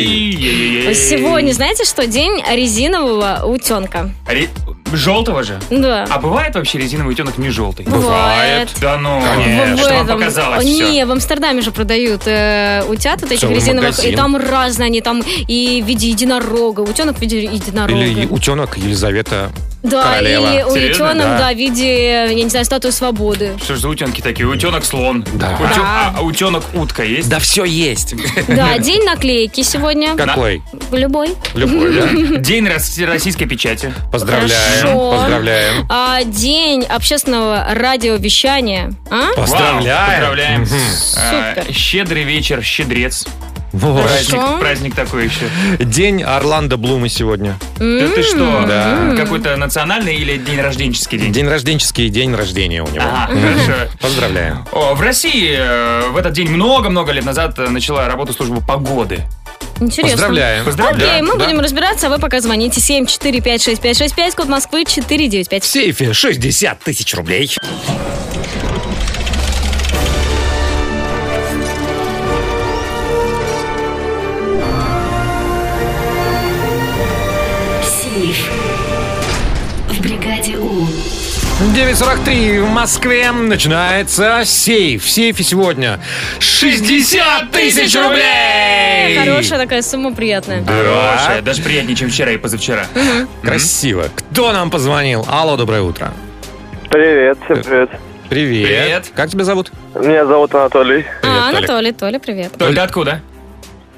Сегодня, 0.95 1.53
знаете 1.53 1.85
что? 1.85 2.07
День 2.07 2.43
резинового 2.53 3.45
утенка. 3.47 4.11
Ре- 4.29 4.49
Желтого 4.93 5.43
же? 5.43 5.59
Да. 5.71 6.07
А 6.09 6.19
бывает 6.19 6.55
вообще 6.55 6.79
резиновый 6.79 7.13
утенок 7.15 7.39
не 7.39 7.51
желтый? 7.51 7.87
Бывает. 7.87 8.71
Да 8.81 8.97
ну, 8.99 9.21
В 9.21 9.79
что 9.79 9.95
вам 9.95 10.07
показалось 10.07 10.65
Не, 10.65 10.83
все? 10.83 11.07
в 11.07 11.13
Амстердаме 11.13 11.63
же 11.63 11.73
продают 11.73 12.23
э, 12.27 12.83
утят 12.89 13.23
вот 13.23 13.33
этих 13.33 13.49
резиновых. 13.49 13.91
магазин. 13.91 14.13
И 14.13 14.17
там 14.17 14.37
разные, 14.37 14.87
они 14.87 15.01
там 15.01 15.23
и 15.49 15.83
в 15.83 15.87
виде 15.87 16.09
единорога. 16.11 16.81
Утенок 16.81 17.19
в 17.19 17.21
виде 17.21 17.43
единорога. 17.45 17.99
Или 17.99 18.27
утенок 18.27 18.77
Елизавета 18.77 19.51
Да, 19.85 20.03
Королева. 20.15 20.53
или 20.55 20.63
у 20.63 20.71
Серьезно? 20.75 21.05
утенок, 21.11 21.27
Да. 21.27 21.39
да, 21.39 21.53
в 21.53 21.57
виде, 21.57 22.11
я 22.27 22.35
не 22.35 22.49
знаю, 22.49 22.65
статуи 22.65 22.91
свободы. 22.91 23.53
Что 23.63 23.75
ж 23.77 23.79
за 23.81 23.89
утенки 23.91 24.21
такие? 24.23 24.49
Утенок 24.49 24.85
слон. 24.85 25.25
Да. 25.35 25.59
Утё- 25.61 25.77
Да. 25.77 26.15
А 26.17 26.23
утенок 26.23 26.65
утка 26.75 27.03
есть? 27.05 27.29
Да 27.29 27.39
все 27.39 27.65
есть. 27.65 28.15
Да, 28.49 28.79
день 28.79 29.05
наклейки 29.05 29.63
сегодня. 29.63 30.17
Какой? 30.17 30.63
Любой. 30.91 31.35
Любой, 31.55 31.95
да? 31.95 32.07
День 32.39 32.67
рос- 32.67 32.99
российской 32.99 33.45
печати. 33.47 33.93
Поздравляем, 34.11 34.81
Хорошо. 34.81 35.11
поздравляем. 35.19 35.87
А, 35.91 36.25
день 36.25 36.85
общественного 36.85 37.67
радиовещания. 37.73 38.93
А? 39.11 39.35
Поздравляем. 39.37 39.85
Вау, 39.85 40.07
поздравляем. 40.11 40.61
Мгм. 40.63 40.71
А, 41.17 41.55
Супер. 41.57 41.75
щедрый 41.75 42.23
вечер, 42.25 42.63
щедрец. 42.63 43.27
Вот. 43.75 44.05
Праздник, 44.07 44.61
праздник 44.61 44.95
такой 44.95 45.25
еще. 45.25 45.49
День 45.81 46.23
Орландо 46.23 46.77
Блума 46.77 47.09
сегодня. 47.09 47.59
Да 47.79 48.09
ты 48.09 48.23
что? 48.23 48.65
Да. 48.69 49.15
Какой-то 49.17 49.57
национальный 49.57 50.15
или 50.15 50.37
день 50.37 50.61
рожденческий 50.61 51.19
день? 51.19 51.33
День 51.33 51.49
рожденческий 51.49 52.09
день 52.09 52.35
рождения 52.35 52.83
у 52.85 52.89
него. 52.89 53.05
Ага, 53.05 53.35
хорошо. 53.35 53.91
Поздравляем. 54.01 54.65
О, 54.71 54.95
в 54.95 55.01
России 55.01 55.55
э, 55.59 56.09
в 56.11 56.17
этот 56.17 56.33
день 56.35 56.49
много-много 56.51 57.11
лет 57.11 57.25
назад 57.25 57.59
начала 57.59 58.07
работу 58.07 58.33
служба 58.33 58.61
погоды. 58.61 59.25
Интересно. 59.81 60.13
Поздравляем. 60.13 60.65
Окей, 60.69 61.23
мы 61.23 61.37
Да. 61.37 61.45
будем 61.47 61.59
разбираться, 61.61 62.07
а 62.07 62.11
вы 62.11 62.19
пока 62.21 62.41
звоните 62.41 62.81
7456565, 62.81 64.37
код 64.37 64.49
Москвы 64.49 64.85
495. 64.85 65.65
В 65.65 65.67
сейфе 65.67 66.13
60 66.13 66.79
тысяч 66.79 67.13
рублей. 67.15 67.51
9.43 81.73 82.63
в 82.63 82.69
Москве 82.69 83.33
начинается 83.33 84.43
сейф. 84.45 85.03
В 85.03 85.09
сейфе 85.09 85.43
сегодня 85.43 85.99
60 86.39 87.51
тысяч 87.51 87.97
рублей! 87.97 89.17
Хорошая 89.19 89.59
такая 89.59 89.81
сумма, 89.83 90.15
приятная. 90.15 90.63
Хорошая, 90.63 91.41
даже 91.43 91.63
приятнее, 91.63 91.97
чем 91.97 92.11
вчера 92.11 92.33
и 92.33 92.37
позавчера. 92.37 92.85
Красиво. 93.43 94.05
Кто 94.31 94.53
нам 94.53 94.71
позвонил? 94.71 95.25
Алло, 95.29 95.57
доброе 95.57 95.81
утро. 95.81 96.13
Привет, 96.91 97.39
всем 97.47 97.63
привет. 97.63 97.91
Привет. 98.29 98.67
Привет. 98.69 99.13
Как 99.17 99.31
тебя 99.31 99.45
зовут? 99.45 99.73
Меня 99.95 100.27
зовут 100.27 100.55
Анатолий. 100.55 101.07
А. 101.23 101.49
Анатолий, 101.49 101.93
Толя, 101.93 102.19
привет. 102.19 102.53
Только 102.59 102.83
откуда? 102.83 103.21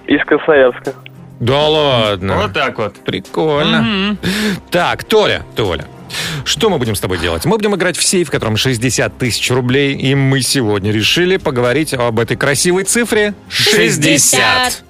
Из 0.07 0.25
Красноярска. 0.25 0.95
Да 1.41 1.67
ладно. 1.67 2.37
Вот 2.37 2.53
так 2.53 2.79
вот. 2.79 2.95
Прикольно. 3.05 3.83
Мгм. 3.83 4.19
Так, 4.71 5.05
Толя, 5.05 5.43
Толя. 5.55 5.85
Что 6.45 6.71
мы 6.71 6.79
будем 6.79 6.95
с 6.95 7.01
тобой 7.01 7.19
делать? 7.19 7.45
Мы 7.45 7.57
будем 7.57 7.75
играть 7.75 7.97
в 7.97 8.03
сейф, 8.03 8.29
в 8.29 8.31
котором 8.31 8.57
60 8.57 9.19
тысяч 9.19 9.51
рублей, 9.51 9.95
и 9.95 10.15
мы 10.15 10.41
сегодня 10.43 10.93
решили 10.93 11.37
поговорить 11.37 11.95
об 11.95 12.21
этой 12.21 12.37
красивой 12.37 12.85
цифре 12.85 13.35
60. 13.49 14.83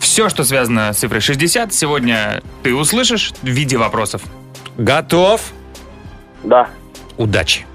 Все, 0.00 0.28
что 0.28 0.44
связано 0.44 0.92
с 0.92 0.98
цифрой 0.98 1.20
60, 1.20 1.74
сегодня 1.74 2.42
ты 2.62 2.74
услышишь 2.74 3.32
в 3.42 3.46
виде 3.46 3.76
вопросов. 3.76 4.22
Готов? 4.76 5.40
Да. 6.44 6.68
Удачи. 7.16 7.66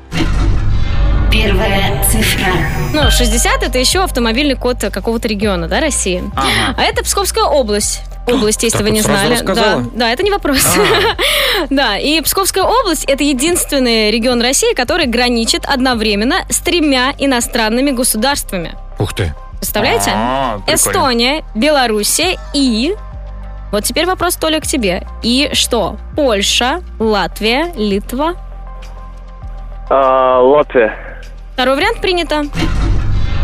Первая 1.31 2.03
цифра. 2.03 2.47
Ну, 2.93 3.09
60 3.09 3.63
это 3.63 3.77
еще 3.77 4.03
автомобильный 4.03 4.55
код 4.55 4.77
какого-то 4.91 5.27
региона, 5.27 5.67
да, 5.67 5.79
России. 5.79 6.23
А 6.35 6.81
это 6.83 7.03
Псковская 7.03 7.45
область. 7.45 8.01
Область, 8.27 8.63
если 8.63 8.77
Так 8.77 8.85
вы 8.87 8.91
не 8.91 8.99
вот 9.01 9.05
сразу 9.07 9.19
знали. 9.21 9.33
рассказала. 9.33 9.81
Да, 9.81 9.89
да, 9.95 10.09
это 10.11 10.23
не 10.23 10.31
вопрос. 10.31 10.65
Да, 11.69 11.97
и 11.97 12.21
Псковская 12.21 12.63
область 12.63 13.05
это 13.05 13.23
единственный 13.23 14.09
регион 14.11 14.41
России, 14.41 14.73
который 14.73 15.05
граничит 15.05 15.65
одновременно 15.65 16.45
с 16.49 16.59
тремя 16.59 17.13
иностранными 17.17 17.91
государствами. 17.91 18.75
Ух 18.99 19.13
ты. 19.13 19.33
Представляете? 19.57 20.11
А, 20.13 20.57
прикольно. 20.65 20.75
Эстония, 20.75 21.43
Белоруссия 21.55 22.37
и... 22.53 22.95
Вот 23.71 23.83
теперь 23.83 24.05
вопрос, 24.05 24.35
Толя, 24.35 24.59
к 24.59 24.63
тебе. 24.67 25.03
И 25.23 25.49
что? 25.53 25.97
Польша, 26.15 26.81
Латвия, 26.99 27.71
Литва. 27.75 28.33
А, 29.89 30.39
Латвия. 30.41 30.95
Второй 31.53 31.75
вариант 31.75 32.01
принято. 32.01 32.43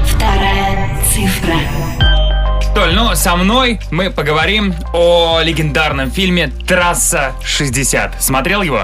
Вторая 0.05 0.89
цифра. 1.13 1.55
Толь, 2.87 2.95
ну, 2.95 3.15
со 3.15 3.35
мной 3.35 3.81
мы 3.91 4.09
поговорим 4.09 4.73
о 4.93 5.41
легендарном 5.43 6.09
фильме 6.09 6.47
«Трасса 6.47 7.33
60». 7.43 8.21
Смотрел 8.21 8.61
его? 8.61 8.83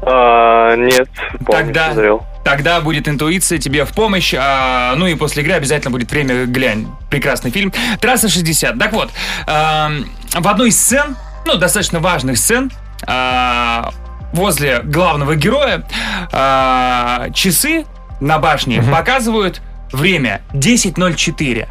А, 0.00 0.74
нет, 0.74 1.06
помню, 1.44 1.66
Тогда, 1.66 1.92
смотрел. 1.92 2.26
тогда 2.44 2.80
будет 2.80 3.08
интуиция 3.08 3.58
тебе 3.58 3.84
в 3.84 3.92
помощь. 3.92 4.32
а, 4.34 4.94
ну 4.96 5.06
и 5.06 5.14
после 5.16 5.42
игры 5.42 5.52
обязательно 5.52 5.90
будет 5.90 6.10
время 6.10 6.46
глянь. 6.46 6.86
Прекрасный 7.10 7.50
фильм. 7.50 7.74
Трасса 8.00 8.30
60. 8.30 8.78
Так 8.78 8.94
вот, 8.94 9.10
эм, 9.46 10.08
в 10.32 10.48
одной 10.48 10.70
из 10.70 10.80
сцен, 10.80 11.14
ну, 11.44 11.56
достаточно 11.56 12.00
важных 12.00 12.38
сцен, 12.38 12.72
а, 13.06 13.90
возле 14.32 14.80
главного 14.80 15.36
героя 15.36 15.86
а, 16.32 17.28
часы 17.34 17.84
на 18.20 18.38
башне 18.38 18.80
показывают 18.82 19.60
время 19.92 20.42
10.04. 20.52 21.66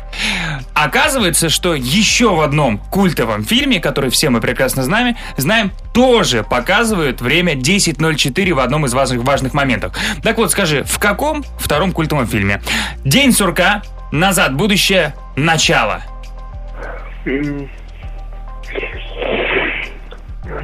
Оказывается, 0.74 1.50
что 1.50 1.74
еще 1.74 2.36
в 2.36 2.42
одном 2.42 2.78
культовом 2.78 3.44
фильме, 3.44 3.80
который 3.80 4.10
все 4.10 4.30
мы 4.30 4.42
прекрасно 4.42 4.84
знаем, 4.84 5.16
знаем, 5.38 5.72
тоже 5.94 6.44
показывают 6.44 7.22
время 7.22 7.54
10.04 7.54 8.54
в 8.54 8.60
одном 8.60 8.86
из 8.86 8.94
важных, 8.94 9.24
важных 9.24 9.54
моментов. 9.54 9.96
Так 10.24 10.38
вот, 10.38 10.52
скажи, 10.52 10.84
в 10.84 11.00
каком 11.00 11.44
втором 11.58 11.92
культовом 11.92 12.28
фильме? 12.28 12.62
День 13.04 13.32
сурка, 13.32 13.82
назад 14.12 14.56
будущее, 14.56 15.16
начало. 15.36 16.02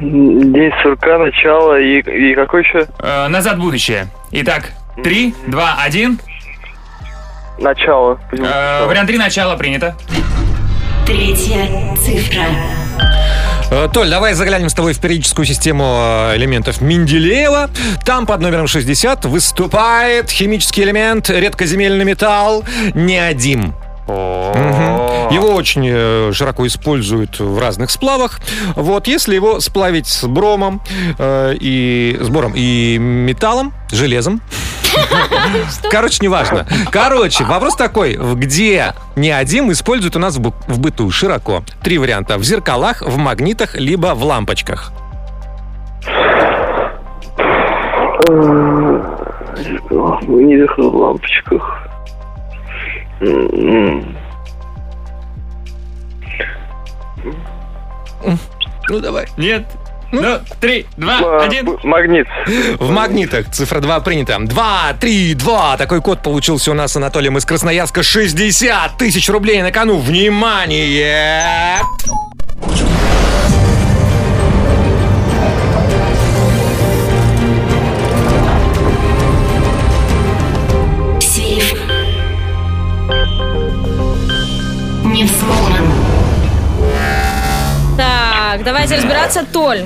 День 0.00 0.72
сурка, 0.82 1.18
начало 1.18 1.80
и, 1.80 1.98
и 2.00 2.34
какой 2.34 2.62
еще? 2.62 2.86
Э, 2.98 3.28
назад 3.28 3.58
будущее. 3.58 4.06
Итак, 4.30 4.72
3, 5.02 5.34
2, 5.46 5.74
1. 5.82 6.18
Начало. 7.58 8.18
Э, 8.32 8.86
вариант 8.86 9.08
3 9.08 9.18
начало 9.18 9.56
принято. 9.56 9.94
Третья 11.06 11.68
цифра. 11.96 12.42
Э, 13.70 13.88
Толь, 13.92 14.10
давай 14.10 14.34
заглянем 14.34 14.68
с 14.68 14.74
тобой 14.74 14.92
в 14.92 15.00
периодическую 15.00 15.46
систему 15.46 15.84
э, 16.30 16.36
элементов 16.36 16.80
Менделеева. 16.80 17.70
Там 18.04 18.26
под 18.26 18.40
номером 18.40 18.66
60 18.66 19.24
выступает 19.24 20.30
химический 20.30 20.82
элемент 20.84 21.30
редкоземельный 21.30 22.04
металл 22.04 22.64
неодим. 22.94 23.74
Мгм. 24.08 25.32
Его 25.32 25.54
очень 25.54 25.88
э, 25.88 26.32
широко 26.32 26.66
используют 26.66 27.38
в 27.38 27.58
разных 27.58 27.90
сплавах. 27.90 28.40
Вот, 28.74 29.06
если 29.06 29.34
его 29.34 29.60
сплавить 29.60 30.06
с 30.06 30.24
бромом 30.26 30.82
э, 31.18 31.54
и 31.58 32.18
с 32.20 32.28
бором 32.28 32.52
и 32.54 32.98
металлом, 32.98 33.72
железом. 33.90 34.40
Короче, 35.90 36.18
неважно. 36.20 36.66
Короче, 36.90 37.44
вопрос 37.44 37.76
такой, 37.76 38.18
где 38.34 38.94
неодим 39.16 39.72
используют 39.72 40.16
у 40.16 40.18
нас 40.18 40.36
в 40.36 40.80
быту 40.80 41.10
широко? 41.10 41.62
Три 41.82 41.98
варианта. 41.98 42.38
В 42.38 42.44
зеркалах, 42.44 43.02
в 43.02 43.16
магнитах, 43.16 43.76
либо 43.76 44.14
в 44.14 44.24
лампочках. 44.24 44.92
Мы 50.26 50.44
не 50.44 50.66
в 50.66 50.94
лампочках. 50.94 51.91
Ну, 58.88 59.00
давай. 59.00 59.26
Нет. 59.36 59.64
Ну, 60.12 60.40
3, 60.60 60.86
2, 60.98 61.18
А, 61.22 61.44
1. 61.44 61.78
Магнит. 61.84 62.26
В 62.78 62.90
магнитах 62.90 63.50
цифра 63.50 63.80
2 63.80 64.00
принята. 64.00 64.38
2, 64.38 64.92
3, 65.00 65.34
2. 65.34 65.76
Такой 65.78 66.02
код 66.02 66.22
получился 66.22 66.70
у 66.70 66.74
нас 66.74 66.92
с 66.92 66.96
Анатолием 66.96 67.38
из 67.38 67.46
Красноярска. 67.46 68.02
60 68.02 68.98
тысяч 68.98 69.30
рублей 69.30 69.62
на 69.62 69.70
кону. 69.70 69.98
Внимание! 69.98 71.80
Так, 88.52 88.64
давайте 88.64 88.96
разбираться, 88.96 89.46
Толь. 89.50 89.84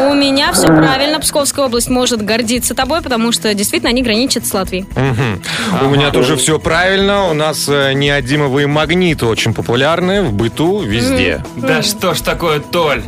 У 0.00 0.14
меня 0.14 0.50
все 0.54 0.68
правильно. 0.68 1.20
Псковская 1.20 1.66
область 1.66 1.90
может 1.90 2.24
гордиться 2.24 2.74
тобой, 2.74 3.02
потому 3.02 3.32
что 3.32 3.52
действительно 3.52 3.90
они 3.90 4.02
граничат 4.02 4.46
с 4.46 4.54
Латвией. 4.54 4.86
Мгм. 4.96 5.42
У 5.82 5.90
меня 5.90 6.10
тоже 6.10 6.38
все 6.38 6.58
правильно. 6.58 7.28
У 7.28 7.34
нас 7.34 7.68
э, 7.68 7.92
неодимовые 7.92 8.66
магниты 8.66 9.26
очень 9.26 9.52
популярны 9.52 10.22
в 10.22 10.32
быту 10.32 10.80
везде. 10.80 11.44
Да 11.56 11.82
что 11.82 12.14
ж 12.14 12.20
такое, 12.22 12.60
Толь? 12.60 13.02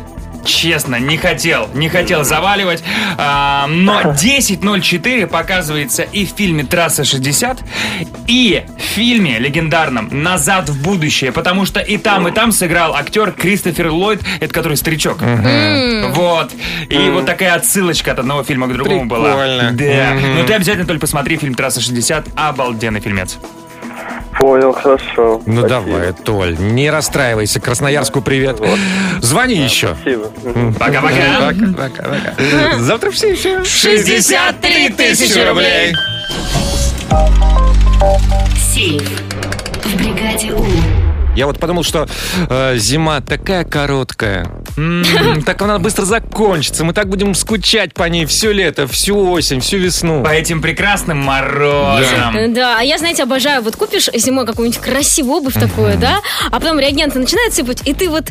Честно, 0.45 0.95
не 0.95 1.17
хотел, 1.17 1.69
не 1.73 1.89
хотел 1.89 2.23
заваливать, 2.23 2.83
а, 3.17 3.67
но 3.67 4.01
10.04 4.01 5.27
показывается 5.27 6.03
и 6.03 6.25
в 6.25 6.29
фильме 6.29 6.63
«Трасса 6.63 7.03
60», 7.03 7.59
и 8.27 8.63
в 8.77 8.81
фильме 8.81 9.39
легендарном 9.39 10.09
«Назад 10.11 10.69
в 10.69 10.81
будущее», 10.83 11.31
потому 11.31 11.65
что 11.65 11.79
и 11.79 11.97
там, 11.97 12.27
и 12.27 12.31
там 12.31 12.51
сыграл 12.51 12.95
актер 12.95 13.31
Кристофер 13.31 13.89
Ллойд, 13.89 14.21
это 14.39 14.53
который 14.53 14.77
старичок. 14.77 15.19
Вот. 15.21 16.51
И 16.89 17.09
вот 17.09 17.25
такая 17.25 17.55
отсылочка 17.55 18.11
от 18.11 18.19
одного 18.19 18.43
фильма 18.43 18.67
к 18.67 18.73
другому 18.73 19.05
была. 19.05 19.29
Прикольно. 19.31 19.71
Да. 19.71 20.13
Мгм. 20.13 20.35
Ну 20.39 20.45
ты 20.45 20.53
обязательно 20.53 20.87
только 20.87 21.01
посмотри 21.01 21.37
фильм 21.37 21.53
«Трасса 21.55 21.79
60», 21.79 22.29
обалденный 22.35 22.99
фильмец. 22.99 23.37
Понял, 24.39 24.71
хорошо. 24.73 25.41
Ну 25.45 25.67
давай, 25.67 26.13
Толь, 26.13 26.57
не 26.59 26.89
расстраивайся. 26.89 27.59
Красноярску 27.59 28.21
привет. 28.21 28.59
Звони 29.21 29.55
еще. 29.55 29.95
Спасибо. 30.01 30.31
Пока, 30.79 31.01
Пока-пока. 31.01 31.73
пока, 31.77 32.03
пока. 32.03 32.77
Завтра 32.79 33.11
все 33.11 33.31
еще. 33.33 33.63
63 33.63 34.89
тысячи 34.89 35.39
рублей. 35.39 35.93
Сейф. 38.73 39.03
В 39.83 39.95
бригаде 39.95 40.53
У. 40.53 40.65
Я 41.35 41.45
вот 41.45 41.59
подумал, 41.59 41.83
что 41.83 42.07
э, 42.49 42.75
зима 42.77 43.21
такая 43.21 43.63
короткая. 43.63 44.47
М, 44.77 45.41
Так 45.45 45.61
она 45.61 45.79
быстро 45.79 46.03
закончится. 46.05 46.83
Мы 46.83 46.93
так 46.93 47.07
будем 47.07 47.33
скучать 47.35 47.93
по 47.93 48.03
ней 48.09 48.25
все 48.25 48.51
лето, 48.51 48.85
всю 48.87 49.31
осень, 49.31 49.61
всю 49.61 49.77
весну. 49.77 50.23
По 50.23 50.29
этим 50.29 50.61
прекрасным 50.61 51.19
морозам. 51.19 52.53
Да, 52.53 52.77
а 52.79 52.83
я, 52.83 52.97
знаете, 52.97 53.23
обожаю, 53.23 53.61
вот 53.61 53.75
купишь 53.77 54.09
зимой 54.13 54.45
какую-нибудь 54.45 54.81
красивую 54.81 55.37
обувь 55.37 55.53
такую, 55.53 55.97
да, 55.97 56.19
а 56.51 56.59
потом 56.59 56.79
реагенты 56.79 57.19
начинают 57.19 57.53
сыпать, 57.53 57.81
и 57.87 57.93
ты 57.93 58.09
вот, 58.09 58.25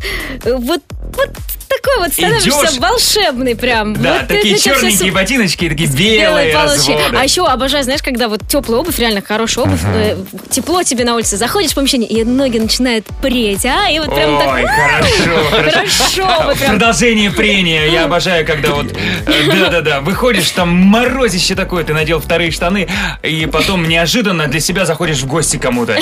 э, 0.45 0.55
вот, 0.55 0.81
вот 1.17 1.31
такой 1.77 1.99
вот 1.99 2.13
становишься 2.13 2.49
Идешь. 2.51 2.79
волшебный 2.79 3.55
прям. 3.57 3.95
Да, 3.95 4.19
Вот 4.19 4.29
такие 4.29 4.59
черненькие 4.59 5.11
су- 5.11 5.15
ботиночки, 5.15 5.69
такие 5.69 5.89
белые 5.89 6.21
белые 6.21 6.55
разводы. 6.55 7.03
А 7.17 7.25
еще 7.25 7.47
обожаю, 7.47 7.85
знаешь, 7.85 8.03
когда 8.03 8.29
вот 8.29 8.41
теплая 8.49 8.81
обувь, 8.81 8.99
реально 8.99 9.23
хорошая 9.23 9.65
обувь, 9.67 9.81
э, 9.85 10.17
тепло 10.51 10.83
тебе 10.83 11.05
на 11.05 11.15
улице, 11.15 11.37
заходишь 11.37 11.71
в 11.71 11.75
помещение, 11.75 12.09
и 12.09 12.25
ноги 12.25 12.59
начинают 12.59 13.07
преть, 13.23 13.65
а, 13.67 13.89
и 13.91 13.99
вот 13.99 14.15
прям 14.15 14.39
так... 14.39 14.49
Ой, 14.55 14.65
хорошо, 14.67 15.51
Хорошо, 15.51 16.43
вот 16.47 16.59
прям. 16.59 16.71
Продолжение 16.73 17.31
прения. 17.31 17.87
Я 17.91 18.05
обожаю, 18.05 18.45
когда 18.47 18.71
вот... 18.71 18.87
э, 19.27 19.53
Да-да-да, 19.53 20.01
выходишь, 20.01 20.51
там 20.51 20.69
морозище 20.71 21.55
такое, 21.55 21.85
ты 21.85 21.95
надел 21.95 22.21
вторые 22.21 22.51
штаны, 22.51 22.89
и 23.23 23.47
потом 23.47 23.89
неожиданно 23.89 24.47
для 24.49 24.61
себя 24.61 24.85
заходишь 24.87 25.19
в 25.19 25.27
гости 25.27 25.57
кому-то. 25.57 25.97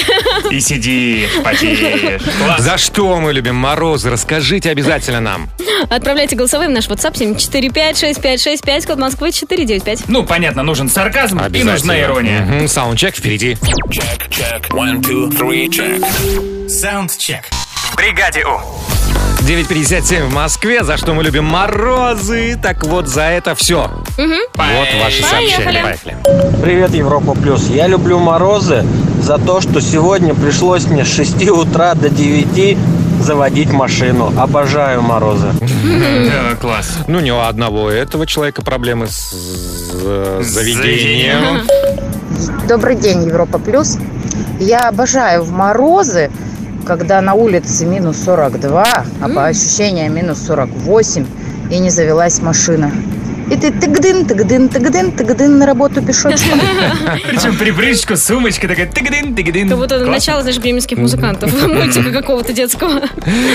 И 0.51 0.61
сидишь, 0.61 1.31
потеешь. 1.45 2.23
Класс. 2.45 2.61
За 2.63 2.79
что 2.79 3.19
мы 3.21 3.33
любим 3.33 3.57
морозы? 3.57 4.11
Расскажите 4.11 4.71
обязательно 4.71 5.21
нам. 5.21 5.51
Отправляйте 5.91 6.37
голосовые 6.37 6.69
в 6.69 6.73
наш 6.73 6.89
WhatsApp 6.89 7.15
745-6565, 7.15 8.87
код 8.87 8.99
Москвы 8.99 9.33
495. 9.33 10.09
Ну, 10.09 10.25
понятно, 10.25 10.63
нужен 10.63 10.89
сарказм 10.89 11.41
и 11.53 11.63
нужна 11.65 12.01
ирония. 12.01 12.67
Саундчек 12.69 13.17
впереди. 13.17 13.57
Саундчек. 16.69 17.45
В 17.93 17.97
бригаде 17.97 18.45
У. 18.45 18.61
9.57 19.43 20.27
в 20.27 20.35
Москве, 20.35 20.85
за 20.85 20.97
что 20.99 21.15
мы 21.15 21.23
любим 21.23 21.45
морозы. 21.45 22.59
Так 22.61 22.85
вот, 22.85 23.09
за 23.09 23.23
это 23.23 23.55
все. 23.55 23.91
Вот 24.17 24.89
ваши 25.03 25.23
сообщения. 25.23 25.83
Поехали. 25.83 26.17
Привет, 26.63 26.91
Европа 26.91 27.35
Плюс. 27.35 27.69
Я 27.69 27.87
люблю 27.87 28.19
морозы 28.19 28.85
за 29.23 29.39
то, 29.39 29.61
что 29.61 29.81
сегодня 29.81 30.35
пришлось 30.35 30.85
мне 30.87 31.05
с 31.05 31.15
6 31.15 31.49
утра 31.49 31.95
до 31.95 32.11
9 32.11 32.77
заводить 33.21 33.73
машину. 33.73 34.33
Обожаю 34.37 35.03
морозы. 35.03 35.49
Да, 35.61 36.57
класс. 36.61 36.99
Ну, 37.07 37.21
не 37.21 37.33
у 37.33 37.41
одного 37.41 37.91
этого 37.91 38.27
человека 38.27 38.63
проблемы 38.63 39.07
с 39.07 39.33
э, 40.03 40.43
заведением. 40.43 41.67
Добрый 42.69 42.97
день, 42.97 43.25
Европа 43.25 43.59
Плюс. 43.59 43.99
Я 44.61 44.89
обожаю 44.89 45.43
в 45.43 45.53
морозы, 45.53 46.31
когда 46.87 47.21
на 47.21 47.35
улице 47.35 47.87
минус 47.87 48.19
42, 48.25 49.05
а 49.21 49.29
по 49.29 49.47
ощущениям 49.47 50.15
минус 50.15 50.45
48, 50.47 51.27
и 51.71 51.79
не 51.79 51.91
завелась 51.91 52.41
машина. 52.41 52.91
И 53.51 53.57
ты 53.57 53.71
тыгдын, 53.71 54.27
тыгдын, 54.27 54.69
тыгдын, 54.69 55.13
тыгдын 55.13 55.59
на 55.59 55.65
работу 55.65 56.03
пешочком. 56.03 56.61
Причем 57.29 57.57
припрыжку, 57.57 58.15
сумочка 58.17 58.69
такая 58.69 58.87
тыгдын, 58.87 59.35
тыгдын. 59.35 59.71
Как 59.71 59.79
будто 59.79 60.05
начало, 60.05 60.43
знаешь, 60.43 60.59
бременских 60.59 60.99
музыкантов, 60.99 61.51
мультика 61.67 62.11
какого-то 62.13 62.53
детского. 62.53 63.03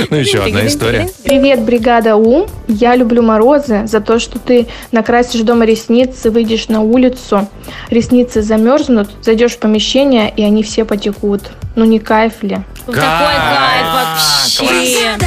Ну, 0.10 0.18
еще 0.18 0.40
одна 0.40 0.66
история. 0.68 1.10
Привет, 1.24 1.62
бригада 1.62 2.16
У. 2.16 2.48
Я 2.68 2.96
люблю 2.96 3.22
морозы 3.22 3.86
за 3.88 4.00
то, 4.00 4.20
что 4.20 4.40
ты 4.40 4.68
накрасишь 4.92 5.42
дома 5.42 5.66
ресницы, 5.66 6.30
выйдешь 6.32 6.68
на 6.68 6.82
улицу, 6.82 7.48
ресницы 7.90 8.42
замерзнут, 8.42 9.10
зайдешь 9.22 9.54
в 9.54 9.60
помещение, 9.60 10.32
и 10.36 10.44
они 10.44 10.64
все 10.64 10.86
потекут. 10.86 11.42
Ну 11.76 11.86
не 11.86 12.00
кайф 12.00 12.44
ли? 12.44 12.60
Такой 12.86 12.96
кайф 12.96 13.88
вообще. 13.94 15.18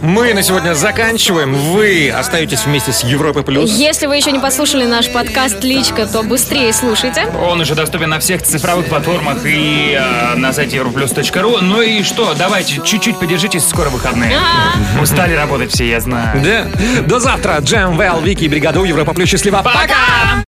Мы 0.00 0.32
на 0.32 0.42
сегодня 0.42 0.74
заканчиваем. 0.74 1.54
Вы 1.54 2.10
остаетесь 2.10 2.64
вместе 2.64 2.92
с 2.92 3.02
Европой 3.02 3.42
Плюс. 3.42 3.70
Если 3.70 4.06
вы 4.06 4.16
еще 4.16 4.30
не 4.32 4.38
послушали 4.38 4.84
наш 4.86 5.10
подкаст 5.10 5.62
«Личка», 5.64 6.06
то 6.06 6.22
быстрее 6.22 6.72
слушайте. 6.72 7.26
Он 7.26 7.60
уже 7.60 7.74
доступен 7.74 8.10
на 8.10 8.18
всех 8.20 8.42
цифровых 8.42 8.86
платформах 8.86 9.44
и 9.44 9.98
э, 9.98 10.34
на 10.36 10.52
сайте 10.52 10.76
europlus.ru. 10.76 11.58
Ну 11.62 11.82
и 11.82 12.02
что, 12.02 12.34
давайте, 12.34 12.80
чуть-чуть 12.84 13.18
подержитесь, 13.18 13.66
скоро 13.66 13.88
выходные. 13.90 14.38
Устали 15.00 15.34
работать 15.34 15.72
все, 15.72 15.88
я 15.88 16.00
знаю. 16.00 16.40
Да. 16.42 17.02
До 17.02 17.18
завтра. 17.18 17.58
Джем, 17.60 17.96
Вэл, 17.96 18.20
Вики, 18.20 18.46
Бригаду, 18.46 18.84
Европа 18.84 19.14
Плюс. 19.14 19.28
Счастливо. 19.28 19.62
Пока! 19.62 20.44